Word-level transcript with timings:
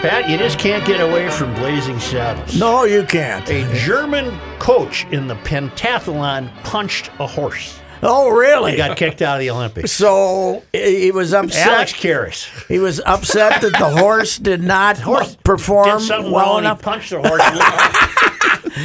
Pat, 0.00 0.30
you 0.30 0.38
just 0.38 0.60
can't 0.60 0.86
get 0.86 1.00
away 1.00 1.28
from 1.28 1.52
Blazing 1.54 1.98
Saddles. 1.98 2.58
No, 2.58 2.84
you 2.84 3.02
can't. 3.02 3.50
A 3.50 3.68
German 3.74 4.38
coach 4.60 5.04
in 5.10 5.26
the 5.26 5.34
pentathlon 5.34 6.54
punched 6.62 7.10
a 7.18 7.26
horse. 7.26 7.80
Oh, 8.02 8.30
really? 8.30 8.72
He 8.72 8.76
got 8.76 8.96
kicked 8.96 9.22
out 9.22 9.36
of 9.36 9.40
the 9.40 9.50
Olympics. 9.50 9.92
So 9.92 10.62
he 10.72 11.10
was 11.10 11.32
upset. 11.34 11.66
Alex 11.66 11.92
Karras. 11.92 12.66
He 12.68 12.78
was 12.78 13.00
upset 13.04 13.60
that 13.62 13.72
the 13.72 13.88
horse 14.00 14.38
did 14.38 14.62
not 14.62 14.96
perform 15.44 15.98
Did 15.98 16.06
something 16.06 16.32
well 16.32 16.46
wrong. 16.54 16.58
enough. 16.60 16.78
He 16.80 16.84
punched 16.84 17.10
the 17.10 17.18
horse. 17.26 17.42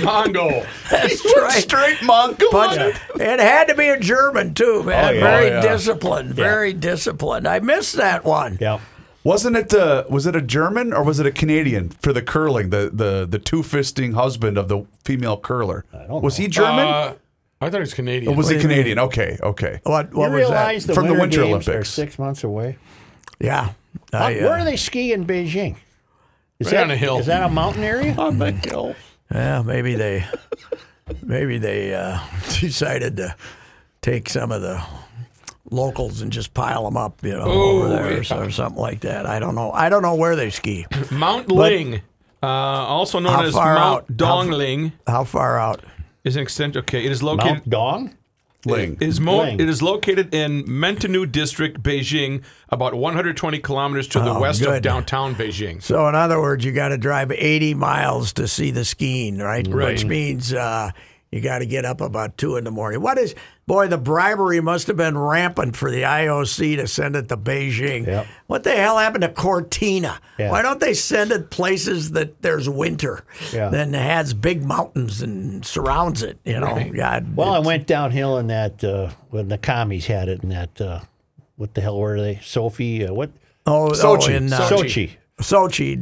Mongo. 0.03 0.65
That's 0.89 1.23
right. 1.37 1.51
Straight 1.61 1.97
Mongo. 1.97 2.49
Punch- 2.51 2.97
It 3.15 3.39
had 3.39 3.67
to 3.67 3.75
be 3.75 3.87
a 3.89 3.99
German 3.99 4.53
too, 4.53 4.83
man. 4.83 5.05
Oh, 5.05 5.11
yeah. 5.11 5.19
Very 5.21 5.45
Oh, 5.51 5.53
yeah. 5.55 5.61
disciplined. 5.61 6.33
Very 6.33 6.73
disciplined. 6.73 7.47
I 7.47 7.59
missed 7.59 7.95
that 7.97 8.23
one. 8.25 8.57
yeah. 8.59 8.79
Wasn't 9.25 9.55
it 9.55 9.73
uh, 9.73 10.03
was 10.09 10.25
it 10.25 10.35
a 10.35 10.41
German 10.41 10.91
or 10.91 11.01
was 11.01 11.17
it 11.21 11.25
a 11.25 11.31
Canadian 11.31 11.87
for 12.01 12.11
the 12.11 12.21
curling? 12.21 12.71
The 12.71 12.89
the 12.93 13.25
the 13.25 13.39
two 13.39 13.61
fisting 13.61 14.15
husband 14.15 14.57
of 14.57 14.67
the 14.67 14.83
female 15.05 15.37
curler. 15.37 15.85
don't 15.93 16.21
was 16.21 16.37
know. 16.37 16.43
he 16.43 16.49
German? 16.49 16.87
Uh, 16.87 17.13
I 17.63 17.69
thought 17.69 17.77
it 17.77 17.79
was 17.81 17.93
Canadian. 17.93 18.33
or 18.33 18.35
was 18.35 18.45
what 18.47 18.55
he 18.55 18.61
do 18.61 18.63
you 18.63 18.67
mean? 18.69 18.77
Canadian? 18.77 18.99
Okay, 18.99 19.37
okay. 19.41 19.79
What? 19.83 20.13
What 20.13 20.25
you 20.27 20.31
was 20.31 20.37
realize 20.37 20.85
that? 20.85 20.93
the 20.93 20.93
From 20.95 21.07
the 21.07 21.13
Winter, 21.13 21.41
Winter 21.41 21.43
Games 21.43 21.67
are 21.67 21.71
Olympics. 21.71 21.89
six 21.89 22.19
months 22.19 22.43
away? 22.43 22.77
Yeah. 23.39 23.71
Uh, 24.13 24.17
I, 24.17 24.33
Where 24.35 24.53
uh, 24.53 24.59
do 24.59 24.65
they 24.65 24.77
ski 24.77 25.13
in 25.13 25.25
Beijing? 25.25 25.75
Is 26.59 26.67
Right 26.67 26.71
that, 26.77 26.83
on 26.83 26.91
a 26.91 26.95
hill. 26.95 27.17
Is 27.19 27.25
that 27.25 27.43
a 27.43 27.49
mountain 27.49 27.83
area? 27.83 28.13
On 28.17 28.37
the 28.39 28.51
hill. 28.51 28.95
yeah, 29.31 29.61
maybe 29.63 29.95
they, 29.95 30.25
maybe 31.21 31.57
they 31.57 31.93
uh, 31.93 32.19
decided 32.59 33.17
to 33.17 33.35
take 34.01 34.29
some 34.29 34.51
of 34.51 34.61
the 34.61 34.81
locals 35.71 36.21
and 36.21 36.31
just 36.31 36.53
pile 36.53 36.85
them 36.85 36.95
up, 36.97 37.23
you 37.23 37.31
know, 37.33 37.41
over 37.43 37.89
there 37.89 38.19
or, 38.19 38.23
so- 38.23 38.39
or 38.39 38.49
something 38.51 38.79
like 38.81 39.01
that. 39.01 39.25
I 39.25 39.39
don't 39.39 39.55
know. 39.55 39.71
I 39.71 39.89
don't 39.89 40.01
know 40.03 40.15
where 40.15 40.35
they 40.35 40.49
ski. 40.51 40.85
Mount 41.11 41.51
Ling, 41.51 42.01
uh, 42.41 42.45
also 42.47 43.19
known 43.19 43.33
How 43.33 43.43
as 43.43 43.53
far 43.53 43.73
Mount 43.75 44.05
out? 44.21 44.27
How 44.27 44.41
f- 44.41 44.47
Ling, 44.49 44.93
How 45.07 45.23
far 45.23 45.59
out? 45.59 45.83
Is 46.23 46.35
an 46.35 46.41
extent. 46.43 46.75
Okay, 46.77 47.05
it 47.05 47.11
is 47.11 47.21
located. 47.23 47.45
Mount 47.53 47.69
Dong? 47.69 48.17
Ling. 48.65 48.93
It 49.01 49.09
is, 49.09 49.19
mo- 49.19 49.39
Ling. 49.39 49.59
it 49.59 49.67
is 49.67 49.81
located 49.81 50.33
in 50.33 50.63
Mentanu 50.63 51.29
District, 51.29 51.83
Beijing, 51.83 52.43
about 52.69 52.93
120 52.93 53.59
kilometers 53.59 54.07
to 54.09 54.19
the 54.21 54.31
Oh, 54.33 54.39
west 54.39 54.61
of 54.61 54.67
good. 54.67 54.83
downtown 54.83 55.35
Beijing. 55.35 55.83
So, 55.83 56.07
in 56.07 56.15
other 56.15 56.39
words, 56.39 56.63
you 56.63 56.71
got 56.71 56.87
to 56.89 56.97
drive 56.97 57.29
80 57.33 57.73
miles 57.73 58.31
to 58.33 58.47
see 58.47 58.71
the 58.71 58.85
skiing, 58.85 59.37
right? 59.39 59.67
Right. 59.67 59.87
Which 59.89 60.05
means 60.05 60.53
uh, 60.53 60.91
you 61.33 61.41
got 61.41 61.59
to 61.59 61.65
get 61.65 61.83
up 61.83 61.99
about 61.99 62.37
two 62.37 62.57
in 62.57 62.63
the 62.63 62.69
morning. 62.69 63.01
What 63.01 63.17
is, 63.17 63.33
boy, 63.65 63.87
the 63.87 63.97
bribery 63.97 64.61
must 64.61 64.85
have 64.85 64.97
been 64.97 65.17
rampant 65.17 65.75
for 65.75 65.89
the 65.89 66.03
IOC 66.03 66.75
to 66.75 66.87
send 66.87 67.15
it 67.15 67.27
to 67.29 67.37
Beijing. 67.37 68.05
Yep. 68.05 68.27
What 68.45 68.63
the 68.63 68.75
hell 68.75 68.99
happened 68.99 69.23
to 69.23 69.29
Cortina? 69.29 70.19
Yeah. 70.37 70.51
Why 70.51 70.61
don't 70.61 70.79
they 70.79 70.93
send 70.93 71.31
it 71.31 71.49
places 71.49 72.11
that 72.11 72.43
there's 72.43 72.69
winter, 72.69 73.23
Yeah. 73.51 73.69
then 73.69 73.93
has 73.93 74.35
big 74.35 74.63
mountains 74.63 75.23
and 75.23 75.65
surrounds 75.65 76.21
it? 76.21 76.37
You 76.45 76.59
know, 76.59 76.91
God. 76.95 77.35
Well, 77.35 77.51
I 77.53 77.59
went 77.59 77.87
downhill 77.87 78.37
in 78.37 78.47
that 78.47 78.83
uh, 78.83 79.09
when 79.31 79.47
the 79.47 79.57
commies 79.57 80.05
had 80.05 80.29
it 80.29 80.43
in 80.43 80.49
that. 80.49 80.79
Uh, 80.79 80.99
what 81.55 81.73
the 81.73 81.81
hell 81.81 81.97
were 81.99 82.21
they? 82.21 82.39
Sophie? 82.43 83.07
Uh, 83.07 83.13
what? 83.13 83.31
oh, 83.65 83.89
Sochi. 83.91 84.29
Oh, 84.33 84.35
in, 84.35 84.53
uh, 84.53 84.59
Sochi. 84.69 84.83
Sochi 85.07 85.11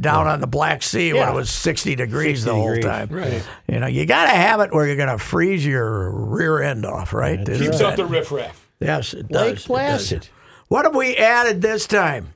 down 0.00 0.26
on 0.26 0.40
the 0.40 0.46
Black 0.46 0.82
Sea 0.82 1.12
when 1.12 1.28
it 1.28 1.34
was 1.34 1.50
60 1.50 1.94
degrees 1.96 2.42
60 2.42 2.50
the 2.50 2.54
whole 2.54 2.68
degrees. 2.74 2.84
time. 2.84 3.08
Right. 3.10 3.42
You 3.68 3.80
know, 3.80 3.86
you 3.86 4.06
got 4.06 4.24
to 4.24 4.30
have 4.32 4.60
it 4.60 4.72
where 4.72 4.86
you're 4.86 4.96
going 4.96 5.08
to 5.08 5.18
freeze 5.18 5.64
your 5.64 6.10
rear 6.10 6.62
end 6.62 6.84
off, 6.86 7.12
right? 7.12 7.38
Isn't 7.48 7.64
Keeps 7.66 7.78
that- 7.78 7.92
out 7.92 7.96
the 7.96 8.04
riffraff. 8.06 8.66
yes, 8.80 9.14
it 9.14 9.30
Lake 9.30 9.30
does. 9.30 9.42
it 9.42 9.54
does. 9.54 9.66
Placid. 9.66 10.28
What 10.68 10.84
have 10.84 10.94
we 10.94 11.16
added 11.16 11.60
this 11.62 11.86
time? 11.86 12.34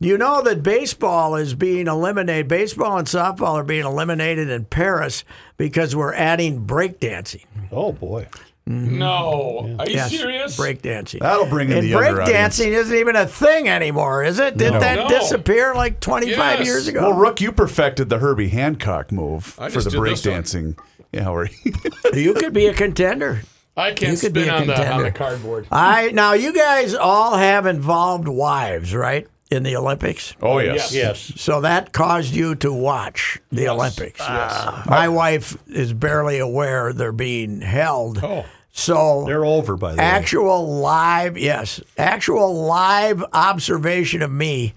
You 0.00 0.16
know 0.16 0.42
that 0.42 0.62
baseball 0.62 1.34
is 1.34 1.54
being 1.54 1.88
eliminated. 1.88 2.46
Baseball 2.46 2.98
and 2.98 3.08
softball 3.08 3.54
are 3.54 3.64
being 3.64 3.84
eliminated 3.84 4.48
in 4.48 4.66
Paris 4.66 5.24
because 5.56 5.96
we're 5.96 6.14
adding 6.14 6.64
breakdancing. 6.66 7.44
Oh 7.72 7.90
boy. 7.90 8.28
Mm-hmm. 8.68 8.98
No. 8.98 9.76
Are 9.78 9.86
you 9.88 9.94
Yes, 9.94 10.10
serious? 10.10 10.58
breakdancing. 10.58 11.20
That'll 11.20 11.46
bring 11.46 11.70
in 11.70 11.78
and 11.78 11.84
the 11.84 11.88
younger 11.90 12.22
audience. 12.22 12.58
breakdancing 12.60 12.68
isn't 12.72 12.96
even 12.96 13.16
a 13.16 13.26
thing 13.26 13.68
anymore, 13.68 14.22
is 14.24 14.38
it? 14.38 14.56
Did 14.58 14.74
No. 14.74 14.80
that 14.80 14.96
No. 14.96 15.08
disappear 15.08 15.74
like 15.74 16.00
25 16.00 16.58
Yes. 16.58 16.66
years 16.66 16.88
ago? 16.88 17.00
Well, 17.00 17.12
Rook, 17.14 17.40
you 17.40 17.50
perfected 17.50 18.08
the 18.10 18.18
Herbie 18.18 18.48
Hancock 18.48 19.10
move 19.10 19.56
I 19.58 19.70
for 19.70 19.80
the 19.82 19.90
did 19.90 20.02
this 20.02 20.26
one. 20.26 20.34
breakdancing. 20.42 20.78
Yeah, 21.12 21.30
where 21.30 21.48
you 22.12 22.34
could 22.34 22.52
be 22.52 22.66
a 22.66 22.74
contender. 22.74 23.42
I 23.76 23.92
can't 23.92 24.12
You 24.12 24.18
could 24.18 24.32
be 24.34 24.46
a 24.46 24.52
on 24.52 24.66
the, 24.66 24.72
on 24.74 24.78
contender. 24.80 25.04
the 25.04 25.10
cardboard. 25.12 25.66
I 25.72 26.10
now 26.12 26.32
you 26.34 26.52
guys 26.52 26.94
all 26.94 27.36
have 27.38 27.64
involved 27.64 28.28
wives, 28.28 28.94
right? 28.94 29.26
In 29.50 29.62
the 29.62 29.76
Olympics. 29.76 30.34
Oh 30.42 30.58
yes. 30.58 30.92
Yes. 30.92 31.32
So 31.36 31.62
that 31.62 31.92
caused 31.94 32.34
you 32.34 32.54
to 32.56 32.70
watch 32.70 33.38
the 33.50 33.68
Olympics. 33.70 34.20
Yes. 34.20 34.84
My 34.86 35.08
wife 35.08 35.56
is 35.68 35.94
barely 35.94 36.38
aware 36.38 36.92
they're 36.92 37.12
being 37.12 37.62
held. 37.62 38.22
Oh. 38.22 38.44
So 38.70 39.24
They're 39.26 39.44
over 39.44 39.76
by 39.76 39.92
the 39.92 39.98
way. 39.98 40.04
actual 40.04 40.78
live, 40.78 41.36
yes, 41.36 41.80
actual 41.96 42.54
live 42.64 43.24
observation 43.32 44.22
of 44.22 44.30
me, 44.30 44.74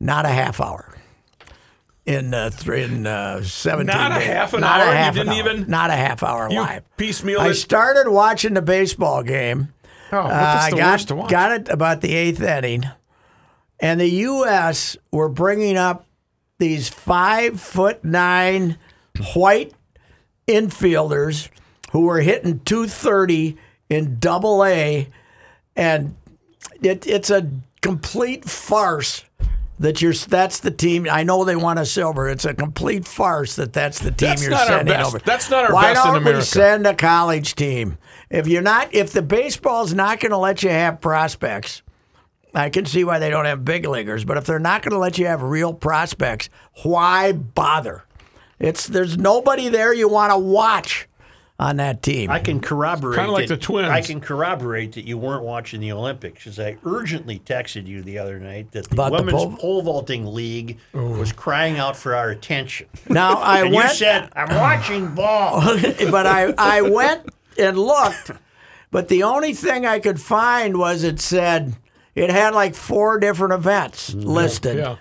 not 0.00 0.26
a 0.26 0.30
half 0.30 0.60
hour. 0.60 0.88
In 2.04 2.34
uh, 2.34 2.50
th- 2.50 2.90
in 2.90 3.06
uh, 3.06 3.42
seventeen, 3.44 3.96
Not 3.96 4.10
a 4.10 4.20
half 4.20 4.54
an 4.54 4.60
not 4.62 4.80
hour? 4.80 4.90
A 4.92 4.96
half 4.96 5.14
an 5.16 5.26
didn't 5.26 5.28
hour. 5.46 5.52
even- 5.52 5.70
not 5.70 5.90
a 5.90 5.94
half 5.94 6.22
hour 6.24 6.48
You 6.50 6.60
live. 6.60 6.82
piecemeal 6.96 7.40
I 7.40 7.48
it? 7.50 7.54
started 7.54 8.10
watching 8.10 8.54
the 8.54 8.62
baseball 8.62 9.22
game. 9.22 9.72
Oh, 10.10 10.16
well, 10.18 10.26
Uh, 10.26 10.28
that's 10.30 10.64
I 10.66 10.70
the 10.70 10.76
got, 10.76 10.90
worst 10.92 11.08
to 11.08 11.14
watch. 11.14 11.30
got 11.30 11.52
it 11.52 11.68
about 11.68 12.00
the 12.00 12.12
eighth 12.14 12.42
inning, 12.42 12.84
and 13.78 14.00
the 14.00 14.08
U.S. 14.10 14.96
were 15.12 15.28
bringing 15.28 15.76
up 15.76 16.04
these 16.58 16.88
five 16.88 17.60
foot 17.60 18.04
nine 18.04 18.78
white 19.34 19.72
infielders 20.48 21.48
who 21.92 22.00
were 22.02 22.20
hitting 22.20 22.60
230 22.60 23.56
in 23.88 24.18
double 24.18 24.64
A, 24.64 25.08
and 25.76 26.16
it, 26.82 27.06
it's 27.06 27.30
a 27.30 27.48
complete 27.80 28.44
farce. 28.44 29.24
That 29.78 30.00
you're 30.00 30.12
that's 30.12 30.60
the 30.60 30.70
team. 30.70 31.08
I 31.10 31.24
know 31.24 31.44
they 31.44 31.56
want 31.56 31.80
a 31.80 31.86
silver. 31.86 32.28
It's 32.28 32.44
a 32.44 32.54
complete 32.54 33.04
farce 33.04 33.56
that 33.56 33.72
that's 33.72 33.98
the 33.98 34.12
team 34.12 34.28
That's 34.28 34.42
you're 34.44 34.56
sending 34.56 34.94
over. 34.94 35.18
That's 35.18 35.50
not 35.50 35.64
our 35.64 35.72
Why 35.74 35.92
best 35.94 36.06
in 36.06 36.12
don't 36.12 36.22
we 36.24 36.30
America. 36.30 36.46
send 36.46 36.86
a 36.86 36.94
college 36.94 37.56
team? 37.56 37.98
If 38.30 38.46
you're 38.46 38.62
not, 38.62 38.94
if 38.94 39.12
the 39.12 39.22
baseball's 39.22 39.92
not 39.92 40.20
going 40.20 40.30
to 40.30 40.36
let 40.38 40.62
you 40.62 40.70
have 40.70 41.00
prospects, 41.00 41.82
I 42.54 42.70
can 42.70 42.86
see 42.86 43.02
why 43.02 43.18
they 43.18 43.28
don't 43.28 43.46
have 43.46 43.64
big 43.64 43.84
leaguers. 43.84 44.24
But 44.24 44.36
if 44.36 44.44
they're 44.44 44.60
not 44.60 44.82
going 44.82 44.92
to 44.92 44.98
let 44.98 45.18
you 45.18 45.26
have 45.26 45.42
real 45.42 45.74
prospects, 45.74 46.48
why 46.84 47.32
bother? 47.32 48.04
It's 48.60 48.86
there's 48.86 49.18
nobody 49.18 49.68
there 49.68 49.92
you 49.92 50.08
want 50.08 50.32
to 50.32 50.38
watch. 50.38 51.08
On 51.58 51.76
that 51.76 52.02
team. 52.02 52.30
I 52.30 52.38
can 52.40 52.60
corroborate. 52.60 53.16
Kinda 53.18 53.30
like 53.32 53.46
that- 53.48 53.60
the 53.60 53.60
Twins. 53.60 53.88
I 53.88 54.00
can 54.00 54.20
corroborate 54.20 54.92
that 54.92 55.04
you 55.06 55.16
weren't 55.18 55.44
watching 55.44 55.80
the 55.80 55.92
Olympics, 55.92 56.42
because 56.44 56.58
I 56.58 56.76
urgently 56.84 57.40
texted 57.44 57.86
you 57.86 58.02
the 58.02 58.18
other 58.18 58.38
night 58.40 58.72
that 58.72 58.88
the 58.88 58.94
About 58.94 59.12
the 59.12 59.18
women's 59.18 59.32
pole- 59.36 59.56
pole, 59.56 59.82
vaulting 59.82 60.34
league 60.34 60.78
was 60.92 61.30
crying 61.32 61.78
out 61.78 61.96
for 61.96 62.14
our 62.16 62.30
attention. 62.30 62.86
now 63.08 63.34
I 63.36 63.60
and 63.64 63.74
went, 63.74 63.90
you 63.90 63.94
said, 63.96 64.28
"I'm 64.34 64.56
watching 64.56 65.14
ball." 65.14 65.60
but 66.10 66.26
I 66.26 66.52
I 66.58 66.80
went 66.82 67.28
and 67.58 67.78
looked, 67.78 68.32
but 68.90 69.08
the 69.08 69.22
only 69.22 69.52
thing 69.52 69.86
I 69.86 69.98
could 70.00 70.20
find 70.20 70.78
was 70.78 71.04
it 71.04 71.20
said 71.20 71.74
it 72.16 72.30
had 72.30 72.54
like 72.54 72.74
four 72.74 73.18
different 73.20 73.52
events 73.54 74.12
mm, 74.12 74.24
listed, 74.24 74.78
Yeah. 74.78 74.96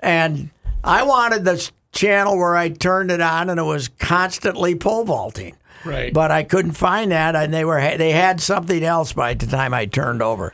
and 0.00 0.50
I 0.82 1.02
wanted 1.02 1.44
this 1.44 1.72
channel 1.92 2.36
where 2.38 2.56
I 2.56 2.68
turned 2.68 3.10
it 3.10 3.20
on 3.20 3.50
and 3.50 3.58
it 3.58 3.64
was 3.64 3.88
constantly 3.98 4.74
pole 4.74 5.04
vaulting. 5.04 5.56
Right. 5.84 6.12
But 6.12 6.30
I 6.30 6.42
couldn't 6.42 6.72
find 6.72 7.12
that, 7.12 7.36
and 7.36 7.52
they 7.54 7.64
were 7.64 7.80
they 7.96 8.10
had 8.12 8.40
something 8.40 8.82
else 8.82 9.12
by 9.12 9.34
the 9.34 9.46
time 9.46 9.72
I 9.74 9.86
turned 9.86 10.22
over. 10.22 10.52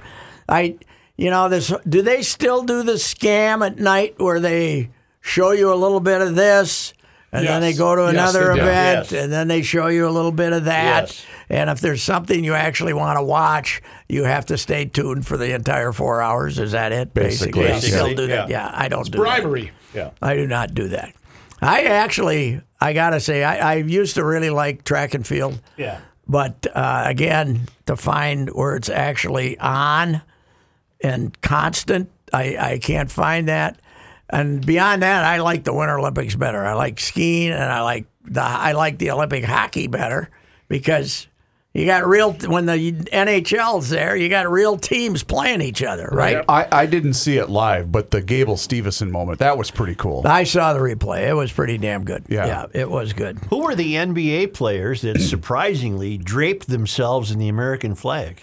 I, 0.49 0.77
you 1.17 1.31
know, 1.31 1.49
this. 1.49 1.73
Do 1.89 2.03
they 2.03 2.23
still 2.23 2.63
do 2.65 2.83
the 2.83 2.95
scam 2.95 3.65
at 3.67 3.79
night 3.79 4.15
where 4.19 4.41
they 4.41 4.91
show 5.21 5.53
you 5.53 5.73
a 5.73 5.77
little 5.77 6.01
bit 6.01 6.21
of 6.21 6.35
this, 6.35 6.93
and 7.33 7.47
then 7.47 7.61
they 7.63 7.73
go 7.73 7.95
to 7.97 8.07
another 8.07 8.49
they 8.49 8.55
do. 8.57 8.61
event, 8.63 9.11
Yes. 9.11 9.23
and 9.25 9.33
then 9.33 9.49
they 9.49 9.63
show 9.63 9.87
you 9.87 10.07
a 10.07 10.11
little 10.11 10.33
bit 10.33 10.53
of 10.53 10.65
that. 10.67 11.09
Yes. 11.09 11.25
And 11.49 11.69
if 11.71 11.81
there's 11.81 12.03
something 12.03 12.43
you 12.45 12.55
actually 12.55 12.93
want 12.95 13.19
to 13.19 13.23
watch, 13.23 13.83
you 14.09 14.25
have 14.25 14.47
to 14.47 14.57
stay 14.59 14.87
tuned 14.87 15.27
for 15.27 15.37
the 15.37 15.55
entire 15.55 15.93
four 15.93 16.21
hours. 16.23 16.59
Is 16.59 16.73
that 16.73 16.93
it? 16.93 17.13
Basically, 17.15 17.63
They 17.65 17.69
yes. 17.69 17.87
still 17.87 18.15
do 18.15 18.27
that. 18.29 18.49
Yeah. 18.49 18.67
Yeah, 18.69 18.71
I 18.75 18.89
don't 18.89 19.05
do 19.05 19.13
that. 19.13 19.19
Bribery. 19.19 19.71
yeah. 19.95 20.11
I 20.23 20.35
do 20.35 20.47
not 20.47 20.75
do 20.75 20.89
that. 20.89 21.15
I 21.63 21.83
actually, 21.85 22.61
I 22.81 22.93
gotta 22.93 23.21
say, 23.21 23.45
I, 23.45 23.75
I 23.75 23.75
used 23.77 24.17
to 24.17 24.25
really 24.25 24.51
like 24.51 24.85
track 24.85 25.15
and 25.15 25.27
field. 25.27 25.61
Yeah. 25.77 26.01
But 26.27 26.67
uh, 26.75 27.05
again, 27.07 27.69
to 27.87 27.97
find 27.97 28.51
where 28.51 28.77
it's 28.77 28.89
actually 28.89 29.59
on 29.59 30.23
and 31.03 31.41
constant, 31.41 32.11
I, 32.33 32.57
I 32.57 32.79
can't 32.79 33.11
find 33.11 33.49
that. 33.49 33.81
And 34.31 34.65
beyond 34.65 35.03
that, 35.03 35.25
I 35.25 35.39
like 35.39 35.65
the 35.65 35.75
Winter 35.75 35.99
Olympics 35.99 36.35
better. 36.35 36.65
I 36.65 36.73
like 36.73 36.99
skiing 36.99 37.53
and 37.53 37.63
I 37.63 37.83
like 37.83 38.07
the 38.25 38.43
I 38.43 38.73
like 38.73 38.99
the 38.99 39.11
Olympic 39.11 39.45
hockey 39.45 39.89
better 39.89 40.31
because 40.69 41.27
you 41.75 41.87
got 41.87 42.07
real 42.07 42.33
when 42.33 42.67
the 42.67 42.93
NHL's 42.93 43.89
there, 43.89 44.15
you 44.15 44.29
got 44.29 44.51
real 44.51 44.77
teams 44.77 45.23
playing 45.23 45.63
each 45.63 45.83
other, 45.83 46.09
right? 46.13 46.45
I, 46.49 46.69
I 46.71 46.87
didn't 46.87 47.15
see 47.15 47.39
it 47.39 47.49
live, 47.49 47.91
but 47.91 48.11
the 48.11 48.21
Gable 48.21 48.57
Stevenson 48.59 49.11
moment 49.11 49.39
that 49.39 49.57
was 49.57 49.71
pretty 49.71 49.95
cool. 49.95 50.23
I 50.27 50.45
saw 50.45 50.73
the 50.75 50.81
replay. 50.81 51.29
It 51.29 51.35
was 51.35 51.51
pretty 51.51 51.79
damn 51.79 52.05
good. 52.05 52.25
Yeah. 52.29 52.47
yeah 52.47 52.67
it 52.75 52.91
was 52.91 53.13
good. 53.15 53.39
Who 53.51 53.63
were 53.65 53.75
the 53.75 53.95
NBA 53.95 54.53
players 54.53 55.01
that 55.03 55.19
surprisingly 55.21 56.19
draped 56.19 56.69
themselves 56.69 57.31
in 57.31 57.39
the 57.39 57.49
American 57.49 57.95
flag? 57.95 58.43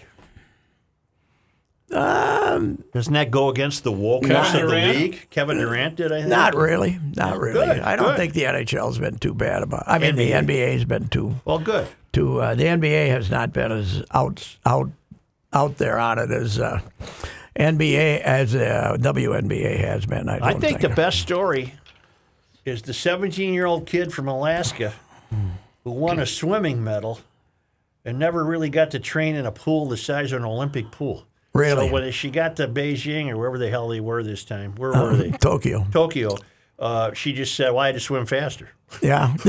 Um, 1.91 2.83
Doesn't 2.93 3.13
that 3.13 3.31
go 3.31 3.49
against 3.49 3.83
the 3.83 3.91
wokeness 3.91 4.27
Kevin 4.27 4.45
of 4.45 4.51
the 4.53 4.59
Durant? 4.75 4.97
league? 4.97 5.27
Kevin 5.31 5.57
Durant 5.57 5.95
did, 5.95 6.11
I 6.11 6.17
think. 6.19 6.29
Not 6.29 6.55
really. 6.55 6.99
Not 7.15 7.39
really. 7.39 7.53
good, 7.65 7.79
I 7.79 7.95
don't 7.95 8.09
good. 8.09 8.17
think 8.17 8.33
the 8.33 8.43
NHL's 8.43 8.99
been 8.99 9.17
too 9.17 9.33
bad 9.33 9.63
about. 9.63 9.81
It. 9.81 9.85
I 9.91 9.97
mean, 9.97 10.13
NBA. 10.15 10.45
the 10.47 10.53
NBA's 10.53 10.85
been 10.85 11.07
too 11.09 11.35
Well, 11.45 11.57
good. 11.57 11.87
Too. 12.11 12.41
Uh, 12.41 12.55
the 12.55 12.63
NBA 12.63 13.09
has 13.09 13.29
not 13.29 13.53
been 13.53 13.71
as 13.71 14.03
out 14.11 14.57
out 14.65 14.89
out 15.53 15.77
there 15.77 15.97
on 15.97 16.19
it 16.19 16.31
as 16.31 16.59
uh, 16.59 16.81
NBA 17.55 18.21
as 18.21 18.55
uh, 18.55 18.97
WNBA 18.99 19.79
has 19.79 20.05
been. 20.05 20.29
I, 20.29 20.35
I 20.35 20.51
don't 20.51 20.61
think 20.61 20.81
the 20.81 20.89
best 20.89 21.19
story 21.19 21.73
is 22.65 22.81
the 22.83 22.93
17 22.93 23.53
year 23.53 23.65
old 23.65 23.85
kid 23.85 24.13
from 24.13 24.27
Alaska 24.27 24.93
who 25.83 25.91
won 25.91 26.19
a 26.19 26.25
swimming 26.25 26.83
medal 26.83 27.19
and 28.05 28.17
never 28.17 28.43
really 28.43 28.69
got 28.69 28.91
to 28.91 28.99
train 28.99 29.35
in 29.35 29.45
a 29.45 29.51
pool 29.51 29.87
the 29.87 29.97
size 29.97 30.31
of 30.31 30.39
an 30.39 30.45
Olympic 30.45 30.91
pool. 30.91 31.25
Really? 31.53 31.87
So 31.87 31.93
when 31.93 32.11
she 32.11 32.29
got 32.29 32.55
to 32.57 32.67
Beijing 32.67 33.29
or 33.29 33.37
wherever 33.37 33.57
the 33.57 33.69
hell 33.69 33.87
they 33.87 33.99
were 33.99 34.23
this 34.23 34.43
time, 34.43 34.75
where 34.75 34.91
were 34.91 35.15
they? 35.15 35.31
Tokyo. 35.31 35.85
Tokyo. 35.91 36.37
Uh, 36.79 37.13
she 37.13 37.33
just 37.33 37.55
said, 37.55 37.69
"Well, 37.71 37.79
I 37.79 37.87
had 37.87 37.95
to 37.95 37.99
swim 38.01 38.25
faster." 38.25 38.69
Yeah, 39.03 39.35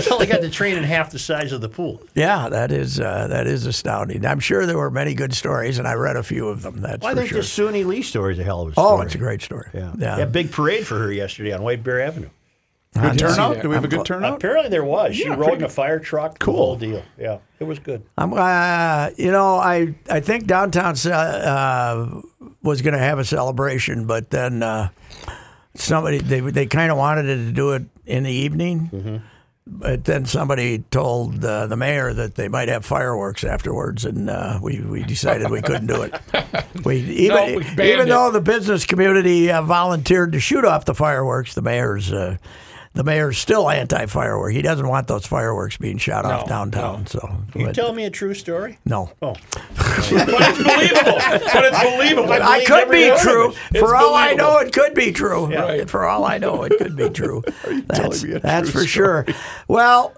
So 0.00 0.18
I 0.18 0.26
got 0.26 0.42
to 0.42 0.50
train 0.50 0.76
in 0.76 0.84
half 0.84 1.10
the 1.10 1.18
size 1.18 1.52
of 1.52 1.60
the 1.62 1.68
pool. 1.70 2.02
yeah. 2.14 2.48
That 2.50 2.70
is 2.70 3.00
uh, 3.00 3.28
that 3.28 3.46
is 3.46 3.64
astounding. 3.64 4.26
I'm 4.26 4.40
sure 4.40 4.66
there 4.66 4.76
were 4.76 4.90
many 4.90 5.14
good 5.14 5.32
stories, 5.34 5.78
and 5.78 5.88
I 5.88 5.94
read 5.94 6.16
a 6.16 6.22
few 6.22 6.48
of 6.48 6.60
them. 6.62 6.82
That's 6.82 7.02
Well, 7.02 7.12
I 7.12 7.14
for 7.14 7.20
think 7.28 7.30
sure. 7.46 7.70
the 7.70 7.78
Suni 7.78 7.86
Lee 7.86 8.02
story 8.02 8.34
is 8.34 8.38
a 8.38 8.44
hell 8.44 8.62
of 8.62 8.68
a 8.68 8.72
story. 8.72 8.86
oh, 8.88 9.00
it's 9.00 9.14
a 9.14 9.18
great 9.18 9.40
story. 9.40 9.68
yeah. 9.72 9.92
yeah. 9.98 10.18
Yeah, 10.18 10.24
big 10.26 10.52
parade 10.52 10.86
for 10.86 10.98
her 10.98 11.10
yesterday 11.12 11.52
on 11.52 11.62
White 11.62 11.82
Bear 11.82 12.02
Avenue. 12.02 12.28
Good 12.92 13.18
turnout? 13.18 13.54
that. 13.54 13.62
Do 13.62 13.68
we 13.68 13.74
have 13.74 13.84
a 13.84 13.88
good 13.88 14.06
turnout? 14.06 14.34
Apparently 14.36 14.70
there 14.70 14.84
was. 14.84 15.16
She 15.16 15.24
Yeah, 15.24 15.34
rode 15.34 15.58
in 15.58 15.64
a 15.64 15.68
fire 15.68 15.98
truck. 15.98 16.38
Cool. 16.38 16.54
The 16.54 16.58
whole 16.58 16.76
deal. 16.76 17.02
Yeah, 17.18 17.38
it 17.60 17.64
was 17.64 17.78
good. 17.78 18.02
I'm, 18.16 18.32
uh, 18.32 19.10
you 19.18 19.30
know, 19.30 19.56
I 19.56 19.94
I 20.10 20.20
think 20.20 20.46
downtown 20.46 20.94
uh, 21.06 22.20
was 22.62 22.80
going 22.82 22.94
to 22.94 22.98
have 23.00 23.18
a 23.18 23.24
celebration, 23.24 24.06
but 24.06 24.30
then 24.30 24.62
uh, 24.62 24.88
somebody 25.76 26.18
they 26.18 26.40
they 26.40 26.66
kind 26.66 26.90
of 26.90 26.98
wanted 26.98 27.24
to 27.24 27.52
do 27.52 27.72
it 27.72 27.84
in 28.06 28.22
the 28.24 28.32
evening. 28.32 29.22
But 29.68 30.04
then 30.04 30.26
somebody 30.26 30.78
told 30.92 31.44
uh, 31.44 31.66
the 31.66 31.76
mayor 31.76 32.12
that 32.12 32.36
they 32.36 32.46
might 32.46 32.68
have 32.68 32.84
fireworks 32.84 33.42
afterwards, 33.42 34.04
and 34.04 34.30
uh, 34.30 34.60
we, 34.62 34.78
we 34.80 35.02
decided 35.02 35.50
we 35.50 35.60
couldn't 35.60 35.88
do 35.88 36.02
it. 36.02 36.14
We 36.84 36.98
even 37.00 37.36
No, 37.36 37.44
we 37.58 37.64
even 37.92 38.06
it. 38.06 38.10
though 38.10 38.30
the 38.30 38.40
business 38.40 38.86
community 38.86 39.50
uh, 39.50 39.62
volunteered 39.62 40.30
to 40.32 40.40
shoot 40.40 40.64
off 40.64 40.84
the 40.84 40.94
fireworks, 40.94 41.54
the 41.54 41.62
mayor's 41.62 42.12
uh, 42.12 42.36
the 42.96 43.04
mayor's 43.04 43.38
still 43.38 43.70
anti 43.70 44.06
firework. 44.06 44.52
He 44.52 44.62
doesn't 44.62 44.88
want 44.88 45.06
those 45.06 45.24
fireworks 45.26 45.76
being 45.76 45.98
shot 45.98 46.24
off 46.24 46.42
No, 46.42 46.48
downtown. 46.48 47.06
So 47.06 47.38
You 47.54 47.66
but- 47.66 47.74
tell 47.74 47.92
me 47.92 48.04
a 48.04 48.10
true 48.10 48.34
story? 48.34 48.78
no. 48.84 49.12
Oh, 49.22 49.34
but 49.76 49.94
it's 50.08 50.58
believable. 50.58 51.18
But 51.52 51.64
it's 51.64 51.82
believable. 51.82 52.32
I 52.32 52.36
I 52.38 52.64
believe 52.64 52.66
could 52.66 52.90
be 52.90 53.12
true. 53.20 53.54
it. 53.74 53.78
For 53.80 53.94
all 53.94 54.14
I 54.14 54.32
know, 54.34 54.58
it 54.58 54.72
could 54.72 54.94
be 54.94 55.12
true. 55.12 55.46
Right. 55.46 55.88
For 55.88 56.04
all 56.06 56.24
I 56.24 56.38
know, 56.38 56.62
it 56.64 56.76
could 56.78 56.96
be 56.96 57.08
true. 57.20 57.42
that's 57.86 58.22
that's 58.22 58.70
true 58.70 58.80
for 58.82 58.86
sure. 58.86 59.26
Well, 59.68 60.14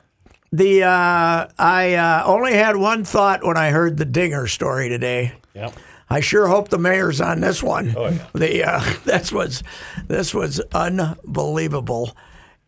the 0.53 0.85
uh, 0.85 1.49
I 1.59 1.95
uh, 1.95 2.23
only 2.27 2.55
had 2.55 2.77
one 2.77 3.05
thought 3.05 3.45
when 3.45 3.57
I 3.59 3.71
heard 3.71 3.97
the 3.99 4.05
Dinger 4.07 4.47
story 4.47 4.89
today. 4.89 5.33
yeah. 5.55 5.71
I 6.11 6.21
sure 6.21 6.47
hope 6.49 6.71
the 6.71 6.79
mayor's 6.79 7.21
on 7.21 7.41
this 7.41 7.63
one. 7.63 7.93
Oh, 7.95 8.09
yeah. 8.09 8.25
The 8.33 8.65
uh, 8.65 8.83
this 9.05 9.31
was 9.31 9.63
this 10.07 10.33
was 10.33 10.59
unbelievable, 10.73 12.17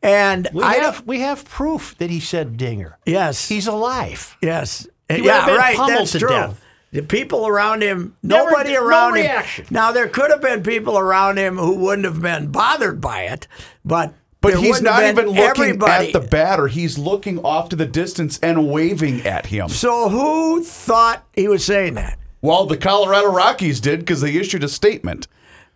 and 0.02 0.48
We 0.52 0.62
I 0.62 0.74
have 0.76 1.06
we 1.06 1.20
have 1.20 1.44
proof 1.44 1.94
that 1.98 2.10
he 2.10 2.20
said 2.20 2.56
Dinger. 2.56 2.98
yes 3.06 3.48
He's 3.48 3.66
alive. 3.66 4.36
Yes. 4.42 4.86
would 5.10 5.24
yeah, 5.24 5.38
have 5.40 5.46
been 5.46 5.56
right. 5.56 5.76
pummeled 5.76 5.98
That's 6.00 6.12
to 6.12 6.18
true. 6.20 6.28
death. 6.28 6.60
The 6.92 7.02
people 7.02 7.46
around 7.46 7.82
him, 7.82 8.16
Never- 8.22 8.50
nobody 8.50 8.72
no 8.74 8.84
around 8.84 9.16
him. 9.16 9.22
reaction. 9.22 9.66
Now 9.70 9.92
there 9.92 10.08
could 10.08 10.30
have 10.32 10.40
been 10.40 10.62
people 10.62 10.98
around 10.98 11.36
him 11.38 11.56
who 11.56 11.76
wouldn't 11.76 12.04
have 12.04 12.20
been 12.20 12.48
bothered 12.50 13.00
by 13.00 13.22
it, 13.24 13.46
but 13.84 14.12
But 14.40 14.52
there 14.54 14.58
he's 14.60 14.68
wouldn't 14.70 14.84
not 14.86 15.02
have 15.02 15.14
been 15.14 15.28
even 15.28 15.40
looking 15.40 15.62
everybody. 15.64 16.06
at 16.08 16.12
the 16.12 16.20
batter. 16.20 16.66
He's 16.66 16.98
looking 16.98 17.38
off 17.44 17.68
to 17.68 17.76
the 17.76 17.86
distance 17.86 18.40
and 18.42 18.68
waving 18.70 19.24
at 19.26 19.46
him. 19.46 19.68
So 19.68 20.08
who 20.08 20.64
thought 20.64 21.24
he 21.32 21.46
was 21.46 21.64
saying 21.64 21.94
that? 21.94 22.18
Well, 22.42 22.66
the 22.66 22.76
Colorado 22.78 23.30
Rockies 23.30 23.78
did 23.80 24.00
because 24.00 24.20
they 24.22 24.34
issued 24.34 24.64
a 24.64 24.68
statement. 24.68 25.28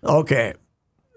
Okay, 0.02 0.54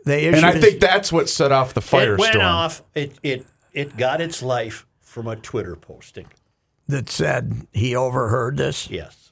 they 0.07 0.23
issued. 0.25 0.35
And 0.35 0.45
I 0.45 0.51
a- 0.51 0.59
think 0.61 0.79
that's 0.79 1.11
what 1.11 1.29
set 1.29 1.51
off 1.51 1.73
the 1.73 1.81
firestorm. 1.81 2.13
It 2.13 2.19
went 2.19 2.35
firestorm. 2.35 2.43
off. 2.43 2.83
It 2.95 3.13
it 3.23 3.45
it 3.73 3.97
got 3.97 4.21
its 4.21 4.41
life 4.41 4.85
from 5.01 5.27
a 5.27 5.35
Twitter 5.35 5.75
posting. 5.75 6.27
that 6.87 7.09
said 7.09 7.67
he 7.73 7.95
overheard 7.95 8.57
this. 8.57 8.89
Yes. 8.89 9.31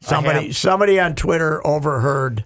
Somebody, 0.00 0.52
somebody 0.52 0.98
on 1.00 1.14
Twitter 1.14 1.66
overheard 1.66 2.44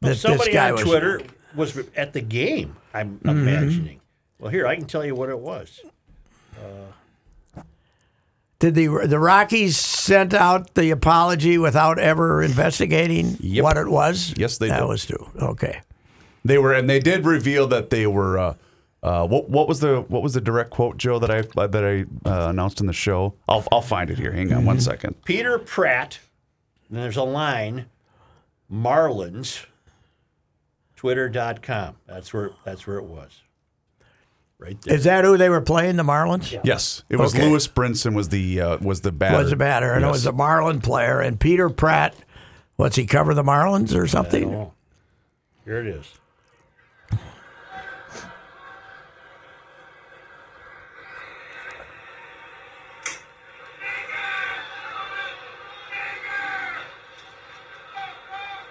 that 0.00 0.16
Somebody 0.16 0.50
this 0.50 0.54
guy 0.54 0.68
on 0.70 0.74
was. 0.76 0.82
Twitter 0.84 1.22
was 1.54 1.78
at 1.96 2.12
the 2.12 2.20
game. 2.20 2.76
I'm 2.92 3.18
Mm-hmm. 3.18 3.28
imagining. 3.28 4.00
Well, 4.38 4.50
here 4.50 4.66
I 4.66 4.74
can 4.76 4.86
tell 4.86 5.04
you 5.04 5.14
what 5.14 5.28
it 5.28 5.38
was. 5.38 5.80
Did 8.58 8.74
the 8.74 8.88
the 9.06 9.18
Rockies 9.18 9.78
sent 9.78 10.34
out 10.34 10.74
the 10.74 10.90
apology 10.90 11.56
without 11.56 11.98
ever 11.98 12.42
investigating 12.42 13.36
Yep. 13.40 13.64
what 13.64 13.76
it 13.78 13.88
was? 13.88 14.34
Yes, 14.36 14.58
they 14.58 14.66
did. 14.66 14.74
that 14.74 14.80
did. 14.80 14.88
was 14.88 15.06
true. 15.06 15.30
Okay. 15.40 15.80
They 16.44 16.58
were, 16.58 16.72
and 16.72 16.88
they 16.88 17.00
did 17.00 17.24
reveal 17.24 17.66
that 17.68 17.90
they 17.90 18.06
were. 18.06 18.38
Uh, 18.38 18.54
uh, 19.02 19.26
what 19.26 19.48
what 19.48 19.66
was 19.68 19.80
the 19.80 20.02
what 20.08 20.22
was 20.22 20.34
the 20.34 20.40
direct 20.40 20.70
quote, 20.70 20.98
Joe, 20.98 21.18
that 21.18 21.30
I 21.30 21.42
that 21.66 21.84
I 21.84 22.28
uh, 22.28 22.48
announced 22.50 22.80
in 22.80 22.86
the 22.86 22.92
show? 22.92 23.34
I'll 23.48 23.66
I'll 23.72 23.80
find 23.82 24.10
it 24.10 24.18
here. 24.18 24.32
Hang 24.32 24.52
on 24.52 24.64
one 24.64 24.80
second. 24.80 25.22
Peter 25.24 25.58
Pratt. 25.58 26.18
And 26.88 26.98
there's 26.98 27.16
a 27.16 27.22
line. 27.22 27.86
Marlins. 28.72 29.66
Twitter.com. 30.96 31.96
That's 32.06 32.32
where 32.34 32.50
that's 32.64 32.86
where 32.86 32.98
it 32.98 33.04
was. 33.04 33.40
Right 34.58 34.80
there. 34.82 34.94
Is 34.94 35.04
that 35.04 35.24
who 35.24 35.38
they 35.38 35.48
were 35.48 35.62
playing? 35.62 35.96
The 35.96 36.02
Marlins. 36.02 36.60
Yes, 36.62 37.02
it 37.08 37.16
was 37.16 37.34
Okay. 37.34 37.48
Lewis 37.48 37.66
Brinson 37.66 38.14
was 38.14 38.28
the 38.28 38.60
uh, 38.60 38.76
was 38.78 39.00
the 39.00 39.12
batter. 39.12 39.38
Was 39.38 39.52
a 39.52 39.56
batter, 39.56 39.92
and 39.94 40.04
it 40.04 40.08
was 40.08 40.26
a 40.26 40.32
Marlin 40.32 40.82
player. 40.82 41.20
And 41.20 41.40
Peter 41.40 41.70
Pratt, 41.70 42.14
what's 42.76 42.96
he 42.96 43.06
cover 43.06 43.32
the 43.32 43.42
Marlins 43.42 43.94
or 43.94 44.06
something? 44.06 44.70
Here 45.64 45.80
it 45.80 45.86
is. 45.86 46.12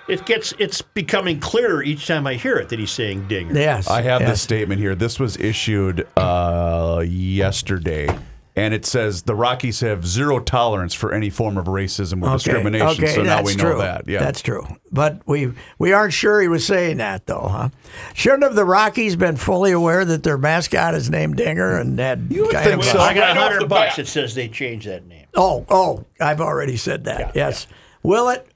It 0.09 0.25
gets 0.25 0.53
it's 0.57 0.81
becoming 0.81 1.39
clearer 1.39 1.83
each 1.83 2.07
time 2.07 2.25
I 2.25 2.33
hear 2.35 2.57
it 2.57 2.69
that 2.69 2.79
he's 2.79 2.91
saying 2.91 3.27
dinger. 3.27 3.53
Yes. 3.53 3.87
I 3.87 4.01
have 4.01 4.21
yes. 4.21 4.31
this 4.31 4.41
statement 4.41 4.81
here. 4.81 4.95
This 4.95 5.19
was 5.19 5.37
issued 5.37 6.07
uh, 6.17 7.03
yesterday, 7.07 8.07
and 8.55 8.73
it 8.73 8.85
says 8.85 9.21
the 9.23 9.35
Rockies 9.35 9.79
have 9.81 10.05
zero 10.05 10.39
tolerance 10.39 10.93
for 10.93 11.13
any 11.13 11.29
form 11.29 11.57
of 11.57 11.65
racism 11.65 12.23
or 12.27 12.33
discrimination. 12.33 13.03
Okay, 13.03 13.13
so 13.13 13.23
now 13.23 13.37
that's 13.37 13.45
we 13.45 13.55
know 13.55 13.71
true. 13.71 13.81
that. 13.81 14.07
Yeah, 14.07 14.19
That's 14.19 14.41
true. 14.41 14.65
But 14.91 15.21
we 15.25 15.53
we 15.77 15.93
aren't 15.93 16.13
sure 16.13 16.41
he 16.41 16.47
was 16.47 16.65
saying 16.65 16.97
that 16.97 17.27
though, 17.27 17.47
huh? 17.47 17.69
Shouldn't 18.13 18.43
have 18.43 18.55
the 18.55 18.65
Rockies 18.65 19.15
been 19.15 19.37
fully 19.37 19.71
aware 19.71 20.03
that 20.05 20.23
their 20.23 20.37
mascot 20.37 20.95
is 20.95 21.09
named 21.09 21.37
Dinger 21.37 21.77
and 21.77 21.97
had 21.99 22.29
would 22.31 22.51
kind 22.51 22.65
think 22.65 22.83
so. 22.83 22.97
a- 22.97 23.01
I 23.01 23.13
got 23.13 23.37
a 23.37 23.39
hundred 23.39 23.69
bucks 23.69 23.91
bat. 23.91 23.95
that 23.97 24.07
says 24.07 24.35
they 24.35 24.47
changed 24.47 24.87
that 24.87 25.05
name. 25.05 25.27
Oh, 25.35 25.65
oh, 25.69 26.05
I've 26.19 26.41
already 26.41 26.77
said 26.77 27.05
that. 27.05 27.35
yes. 27.35 27.67
Will 28.01 28.29
it 28.29 28.48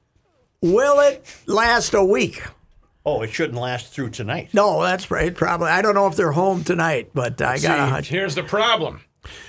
will 0.63 0.99
it 1.01 1.23
last 1.45 1.93
a 1.93 2.03
week? 2.03 2.41
Oh, 3.05 3.21
it 3.21 3.31
shouldn't 3.33 3.59
last 3.59 3.93
through 3.93 4.11
tonight. 4.11 4.49
No, 4.53 4.81
that's 4.81 5.11
right. 5.11 5.35
Probably. 5.35 5.67
I 5.67 5.81
don't 5.81 5.93
know 5.93 6.07
if 6.07 6.15
they're 6.15 6.31
home 6.31 6.63
tonight, 6.63 7.09
but 7.13 7.33
I 7.41 7.59
got 7.59 7.79
a 7.79 7.85
See, 7.85 7.89
hunch. 7.91 8.07
here's 8.07 8.33
the 8.35 8.43
problem. 8.43 9.01